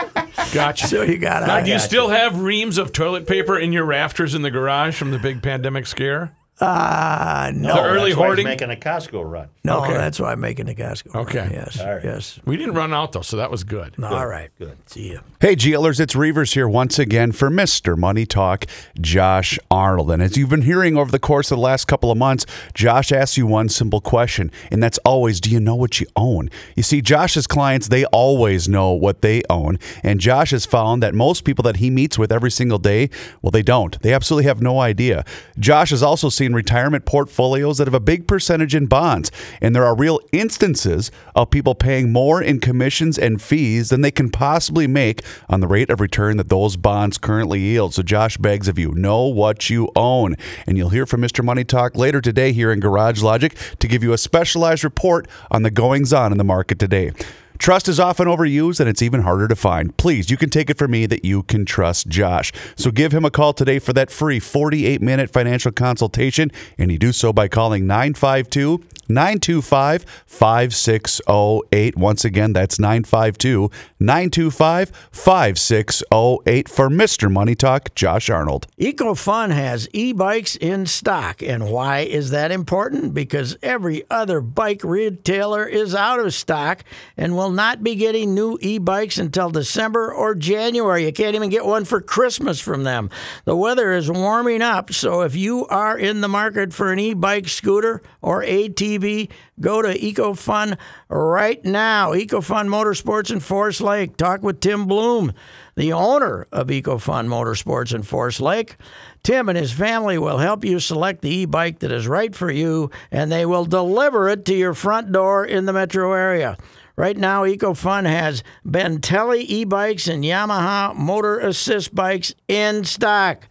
gotcha. 0.52 0.86
so 0.86 1.02
you 1.04 1.18
got 1.18 1.48
Now, 1.48 1.60
to. 1.60 1.64
do 1.66 1.72
you 1.72 1.80
still 1.80 2.10
have 2.10 2.42
reams 2.42 2.78
of 2.78 2.92
toilet 2.92 3.26
paper 3.26 3.58
in 3.58 3.72
your 3.72 3.86
rafters 3.86 4.36
in 4.36 4.42
the 4.42 4.52
garage 4.52 4.98
from 4.98 5.12
the 5.12 5.18
big 5.18 5.42
pandemic 5.42 5.88
scare? 5.88 6.36
Uh, 6.62 7.52
no, 7.56 7.74
The 7.76 7.82
early 7.82 7.90
That's 7.90 8.00
why 8.00 8.06
he's 8.08 8.16
hoarding? 8.16 8.44
making 8.46 8.72
a 8.72 8.76
Costco 8.76 9.30
run. 9.32 9.48
no, 9.64 9.84
okay. 9.84 9.94
that's 9.94 10.20
why 10.20 10.34
I'm 10.34 10.40
making 10.42 10.66
the 10.66 10.76
Costco. 10.76 11.14
Run. 11.14 11.24
Okay. 11.26 11.50
Yes. 11.54 11.80
All 11.80 11.96
right. 11.96 12.04
Yes. 12.04 12.40
We 12.46 12.58
didn't 12.58 12.74
run 12.74 12.94
out 12.94 13.14
though, 13.14 13.22
so 13.22 13.38
that 13.38 13.50
was 13.50 13.64
good. 13.64 13.94
All 14.04 14.28
right. 14.28 14.50
Good. 14.60 14.78
See 14.90 15.10
you. 15.10 15.22
Hey, 15.40 15.56
GLers, 15.56 16.00
it's 16.02 16.16
Reavers 16.16 16.54
here 16.54 16.68
once 16.68 17.00
again 17.00 17.32
for 17.32 17.50
Mr. 17.50 17.98
Money 17.98 18.26
Talk, 18.26 18.66
Josh 19.00 19.58
Arnold. 19.72 20.12
And 20.12 20.22
as 20.22 20.36
you've 20.38 20.50
been 20.50 20.64
hearing 20.64 20.98
over 20.98 21.10
the 21.12 21.20
course 21.20 21.50
of 21.50 21.58
the 21.58 21.62
last 21.62 21.86
couple 21.86 22.12
of 22.12 22.18
months, 22.18 22.46
Josh 22.74 23.12
asks 23.14 23.38
you 23.38 23.48
one 23.48 23.70
simple 23.70 24.02
question, 24.02 24.52
and 24.70 24.84
that's 24.84 24.98
always 25.06 25.40
do 25.40 25.50
you 25.50 25.62
know 25.62 25.76
what 25.76 26.02
you 26.02 26.08
own? 26.18 26.50
You 26.76 26.84
see, 26.84 27.02
Josh's 27.02 27.48
clients, 27.48 27.88
they 27.88 28.04
always 28.06 28.68
know 28.68 28.92
what 28.92 29.22
they 29.22 29.44
own. 29.50 29.80
And 30.04 30.20
Josh 30.20 30.52
has 30.52 30.66
found 30.66 31.02
that 31.04 31.16
most 31.16 31.46
people 31.46 31.64
that 31.64 31.78
he 31.78 31.90
meets 31.90 32.18
with 32.20 32.32
every 32.34 32.52
single 32.52 32.78
day, 32.80 33.10
well, 33.42 33.52
they 33.52 33.62
don't. 33.64 34.00
They 34.02 34.14
absolutely 34.14 34.48
have 34.48 34.62
no 34.62 34.80
idea. 34.82 35.24
Josh 35.58 35.92
has 35.92 36.04
also 36.04 36.28
seen 36.28 36.49
retirement 36.54 37.06
portfolios 37.06 37.78
that 37.78 37.88
have 37.88 37.94
a 37.94 38.00
big 38.00 38.28
percentage 38.28 38.76
in 38.76 38.88
bonds. 38.88 39.32
And 39.62 39.76
there 39.76 39.86
are 39.86 39.96
real 39.96 40.20
instances 40.32 41.12
of 41.36 41.50
people 41.50 41.76
paying 41.76 42.12
more 42.12 42.42
in 42.42 42.60
commissions 42.60 43.18
and 43.18 43.42
fees 43.42 43.90
than 43.90 44.02
they 44.02 44.12
can 44.12 44.30
possibly 44.30 44.88
make 44.88 45.22
on 45.48 45.60
the 45.60 45.68
rate 45.68 45.90
of 45.90 46.00
return 46.00 46.38
that 46.38 46.50
those 46.50 46.78
bonds 46.78 47.18
currently 47.18 47.60
yield. 47.60 47.94
So 47.94 48.04
Josh 48.04 48.38
begs 48.38 48.68
of 48.68 48.80
you, 48.80 48.94
know 48.94 49.24
what 49.24 49.70
you 49.70 49.90
own. 49.96 50.36
And 50.66 50.78
you'll 50.78 50.90
hear 50.90 51.06
from 51.06 51.22
Mr. 51.22 51.44
Money 51.44 51.64
Talk 51.64 51.96
later 51.96 52.22
today 52.22 52.52
here 52.52 52.72
in 52.72 52.80
Garage 52.80 53.22
Logic 53.22 53.56
to 53.80 53.88
give 53.88 54.04
you 54.04 54.14
a 54.14 54.18
specialized 54.18 54.84
report 54.84 55.28
on 55.52 55.64
the 55.64 55.72
goings 55.72 56.14
on 56.14 56.32
in 56.32 56.38
the 56.38 56.44
market 56.44 56.80
today. 56.80 57.12
Trust 57.60 57.90
is 57.90 58.00
often 58.00 58.26
overused 58.26 58.80
and 58.80 58.88
it's 58.88 59.02
even 59.02 59.22
harder 59.22 59.48
to 59.50 59.56
find. 59.56 59.96
Please, 59.98 60.32
you 60.32 60.38
can 60.38 60.50
take 60.50 60.70
it 60.70 60.78
from 60.78 60.92
me 60.92 61.06
that 61.06 61.26
you 61.26 61.44
can 61.44 61.66
trust 61.66 62.08
Josh. 62.08 62.54
So 62.78 62.90
give 62.90 63.12
him 63.12 63.26
a 63.26 63.30
call 63.30 63.52
today 63.52 63.80
for 63.80 63.92
that 63.94 64.10
free 64.10 64.40
48 64.40 65.02
minute 65.02 65.30
financial 65.30 65.74
consultation, 65.74 66.52
and 66.78 66.90
you 66.90 66.98
do 66.98 67.12
so 67.12 67.34
by 67.34 67.50
calling 67.50 67.86
952 67.86 68.82
925 69.10 70.06
5608. 70.26 71.98
Once 71.98 72.24
again, 72.24 72.54
that's 72.54 72.80
952 72.80 73.70
925 74.00 74.92
5608 75.12 76.70
for 76.70 76.90
Mr. 76.90 77.32
Money 77.32 77.56
Talk, 77.56 77.94
Josh 77.96 78.30
Arnold. 78.30 78.68
EcoFun 78.80 79.52
has 79.52 79.90
e-bikes 79.94 80.56
in 80.56 80.86
stock, 80.86 81.42
and 81.42 81.72
why 81.72 82.00
is 82.00 82.30
that 82.30 82.52
important? 82.52 83.14
Because 83.14 83.58
every 83.64 84.04
other 84.12 84.42
bike 84.42 84.84
retailer 84.84 85.66
is 85.66 85.96
out 85.96 86.20
of 86.20 86.34
stock 86.34 86.84
and 87.18 87.36
will 87.36 87.49
not 87.52 87.84
be 87.84 87.96
getting 87.96 88.34
new 88.34 88.58
e-bikes 88.62 89.18
until 89.18 89.50
December 89.50 90.14
or 90.14 90.36
January. 90.36 91.06
You 91.06 91.14
can't 91.14 91.36
even 91.36 91.50
get 91.50 91.66
one 91.66 91.86
for 91.86 92.02
Christmas 92.02 92.60
from 92.60 92.84
them. 92.84 93.10
The 93.46 93.56
weather 93.56 93.92
is 93.94 94.10
warming 94.10 94.62
up, 94.62 94.94
so 94.94 95.22
if 95.22 95.36
you 95.36 95.66
are 95.68 95.98
in 95.98 96.22
the 96.22 96.28
market 96.28 96.74
for 96.74 96.92
an 96.92 97.00
e-bike 97.00 97.48
scooter 97.48 98.02
or 98.22 98.44
ATV, 98.44 99.30
go 99.60 99.82
to 99.82 99.98
EcoFun 99.98 100.78
right 101.10 101.64
now. 101.66 102.12
EcoFun 102.14 102.68
Motorsports 102.68 103.32
in 103.32 103.40
Forest 103.40 103.82
Lake. 103.82 104.18
Talk 104.18 104.44
with 104.44 104.60
Tim 104.60 104.86
Bloom, 104.86 105.34
the 105.76 105.94
owner 105.94 106.48
of 106.52 106.68
EcoFun 106.68 107.28
Motorsports 107.28 107.94
in 107.94 108.04
Forest 108.04 108.42
Lake. 108.42 108.78
Tim 109.24 109.50
and 109.50 109.58
his 109.58 109.72
family 109.72 110.18
will 110.18 110.38
help 110.38 110.64
you 110.64 110.80
select 110.80 111.22
the 111.22 111.30
e 111.30 111.46
bike 111.46 111.80
that 111.80 111.92
is 111.92 112.08
right 112.08 112.34
for 112.34 112.50
you, 112.50 112.90
and 113.12 113.32
they 113.32 113.46
will 113.46 113.66
deliver 113.66 114.30
it 114.30 114.46
to 114.46 114.56
your 114.56 114.74
front 114.74 115.12
door 115.12 115.46
in 115.46 115.66
the 115.66 115.74
metro 115.74 116.14
area. 116.14 116.58
Right 117.00 117.16
now, 117.16 117.46
EcoFun 117.46 118.06
has 118.06 118.44
Bintelli 118.68 119.46
e 119.48 119.64
bikes 119.64 120.10
and 120.10 120.22
Yamaha 120.22 120.94
Motor 120.94 121.40
Assist 121.40 121.96
bikes 121.96 122.36
in 122.50 122.84
stock. 122.84 123.48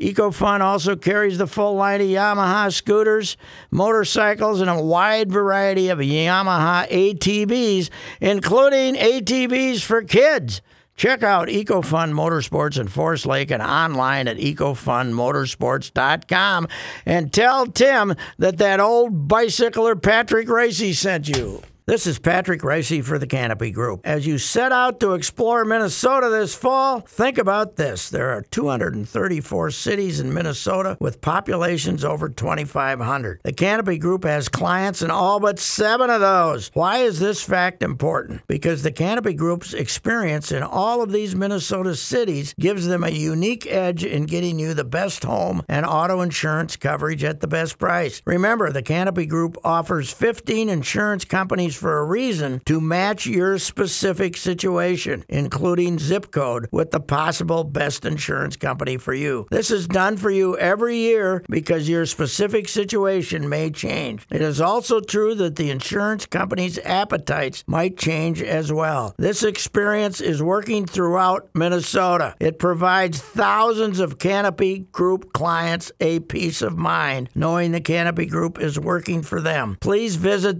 EcoFun 0.00 0.62
also 0.62 0.96
carries 0.96 1.38
the 1.38 1.46
full 1.46 1.76
line 1.76 2.00
of 2.00 2.08
Yamaha 2.08 2.74
scooters, 2.74 3.36
motorcycles, 3.70 4.60
and 4.60 4.68
a 4.68 4.82
wide 4.82 5.30
variety 5.30 5.90
of 5.90 6.00
Yamaha 6.00 6.88
ATVs, 6.88 7.88
including 8.20 8.96
ATVs 8.96 9.80
for 9.80 10.02
kids. 10.02 10.60
Check 10.96 11.22
out 11.22 11.46
EcoFun 11.46 12.12
Motorsports 12.12 12.80
in 12.80 12.88
Forest 12.88 13.26
Lake 13.26 13.52
and 13.52 13.62
online 13.62 14.26
at 14.26 14.38
ecofunmotorsports.com 14.38 16.68
and 17.06 17.32
tell 17.32 17.66
Tim 17.66 18.16
that 18.38 18.58
that 18.58 18.80
old 18.80 19.28
bicycler 19.28 19.94
Patrick 19.94 20.48
Reusse 20.48 20.96
sent 20.96 21.28
you. 21.28 21.62
This 21.88 22.06
is 22.06 22.18
Patrick 22.18 22.60
Reusse 22.60 23.02
for 23.02 23.18
the 23.18 23.26
Canopy 23.26 23.70
Group. 23.70 24.02
As 24.04 24.26
you 24.26 24.36
set 24.36 24.72
out 24.72 25.00
to 25.00 25.14
explore 25.14 25.64
Minnesota 25.64 26.28
this 26.28 26.54
fall, 26.54 27.00
think 27.00 27.38
about 27.38 27.76
this. 27.76 28.10
There 28.10 28.28
are 28.28 28.42
234 28.42 29.70
cities 29.70 30.20
in 30.20 30.34
Minnesota 30.34 30.98
with 31.00 31.22
populations 31.22 32.04
over 32.04 32.28
2,500. 32.28 33.40
The 33.42 33.54
Canopy 33.54 33.96
Group 33.96 34.24
has 34.24 34.50
clients 34.50 35.00
in 35.00 35.10
all 35.10 35.40
but 35.40 35.58
seven 35.58 36.10
of 36.10 36.20
those. 36.20 36.70
Why 36.74 36.98
is 36.98 37.20
this 37.20 37.42
fact 37.42 37.82
important? 37.82 38.42
Because 38.46 38.82
the 38.82 38.92
Canopy 38.92 39.32
Group's 39.32 39.72
experience 39.72 40.52
in 40.52 40.62
all 40.62 41.00
of 41.00 41.10
these 41.10 41.34
Minnesota 41.34 41.96
cities 41.96 42.54
gives 42.60 42.86
them 42.86 43.02
a 43.02 43.08
unique 43.08 43.66
edge 43.66 44.04
in 44.04 44.26
getting 44.26 44.58
you 44.58 44.74
the 44.74 44.84
best 44.84 45.24
home 45.24 45.62
and 45.70 45.86
auto 45.86 46.20
insurance 46.20 46.76
coverage 46.76 47.24
at 47.24 47.40
the 47.40 47.48
best 47.48 47.78
price. 47.78 48.20
Remember, 48.26 48.70
the 48.70 48.82
Canopy 48.82 49.24
Group 49.24 49.56
offers 49.64 50.12
15 50.12 50.68
insurance 50.68 51.24
companies 51.24 51.77
for 51.78 51.98
a 51.98 52.04
reason 52.04 52.60
to 52.66 52.80
match 52.80 53.26
your 53.26 53.58
specific 53.58 54.36
situation, 54.36 55.24
including 55.28 55.98
zip 55.98 56.30
code 56.30 56.68
with 56.72 56.90
the 56.90 57.00
possible 57.00 57.64
best 57.64 58.04
insurance 58.04 58.56
company 58.56 58.96
for 58.96 59.14
you. 59.14 59.46
This 59.50 59.70
is 59.70 59.86
done 59.86 60.16
for 60.16 60.30
you 60.30 60.56
every 60.58 60.96
year 60.96 61.44
because 61.48 61.88
your 61.88 62.04
specific 62.06 62.68
situation 62.68 63.48
may 63.48 63.70
change. 63.70 64.26
It 64.30 64.42
is 64.42 64.60
also 64.60 65.00
true 65.00 65.34
that 65.36 65.56
the 65.56 65.70
insurance 65.70 66.26
company's 66.26 66.78
appetites 66.80 67.64
might 67.66 67.96
change 67.96 68.42
as 68.42 68.72
well. 68.72 69.14
This 69.18 69.42
experience 69.42 70.20
is 70.20 70.42
working 70.42 70.86
throughout 70.86 71.48
Minnesota. 71.54 72.34
It 72.40 72.58
provides 72.58 73.20
thousands 73.20 74.00
of 74.00 74.18
Canopy 74.18 74.80
Group 74.92 75.32
clients 75.32 75.92
a 76.00 76.20
peace 76.20 76.62
of 76.62 76.76
mind 76.76 77.30
knowing 77.34 77.72
the 77.72 77.80
Canopy 77.80 78.26
Group 78.26 78.60
is 78.60 78.78
working 78.78 79.22
for 79.22 79.40
them. 79.40 79.76
Please 79.80 80.16
visit 80.16 80.58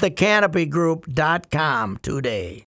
thecanopygroup.com 1.09 1.99
today. 2.03 2.65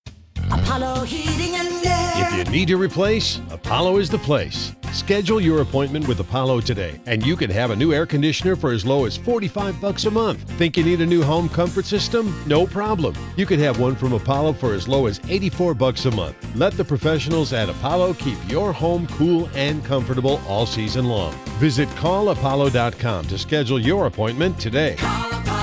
Apollo 0.51 1.03
Heating 1.03 1.55
and 1.55 1.85
Air. 1.85 2.11
If 2.15 2.47
you 2.47 2.51
need 2.51 2.67
to 2.67 2.77
replace, 2.77 3.39
Apollo 3.51 3.97
is 3.97 4.09
the 4.09 4.17
place. 4.17 4.73
Schedule 4.91 5.39
your 5.39 5.61
appointment 5.61 6.05
with 6.09 6.19
Apollo 6.19 6.61
today, 6.61 6.99
and 7.05 7.25
you 7.25 7.37
can 7.37 7.49
have 7.49 7.71
a 7.71 7.75
new 7.75 7.93
air 7.93 8.05
conditioner 8.05 8.57
for 8.57 8.73
as 8.73 8.85
low 8.85 9.05
as 9.05 9.15
45 9.15 9.79
bucks 9.79 10.03
a 10.03 10.11
month. 10.11 10.41
Think 10.57 10.75
you 10.75 10.83
need 10.83 10.99
a 10.99 11.05
new 11.05 11.23
home 11.23 11.47
comfort 11.47 11.85
system? 11.85 12.35
No 12.45 12.67
problem. 12.67 13.15
You 13.37 13.45
can 13.45 13.59
have 13.61 13.79
one 13.79 13.95
from 13.95 14.11
Apollo 14.11 14.53
for 14.53 14.73
as 14.73 14.89
low 14.89 15.05
as 15.05 15.21
84 15.29 15.73
bucks 15.75 16.05
a 16.05 16.11
month. 16.11 16.35
Let 16.55 16.73
the 16.73 16.83
professionals 16.83 17.53
at 17.53 17.69
Apollo 17.69 18.15
keep 18.15 18.37
your 18.49 18.73
home 18.73 19.07
cool 19.07 19.49
and 19.55 19.85
comfortable 19.85 20.41
all 20.47 20.65
season 20.65 21.05
long. 21.05 21.33
Visit 21.59 21.87
callapollo.com 21.89 23.25
to 23.27 23.37
schedule 23.37 23.79
your 23.79 24.07
appointment 24.07 24.59
today. 24.59 24.95
Call 24.97 25.60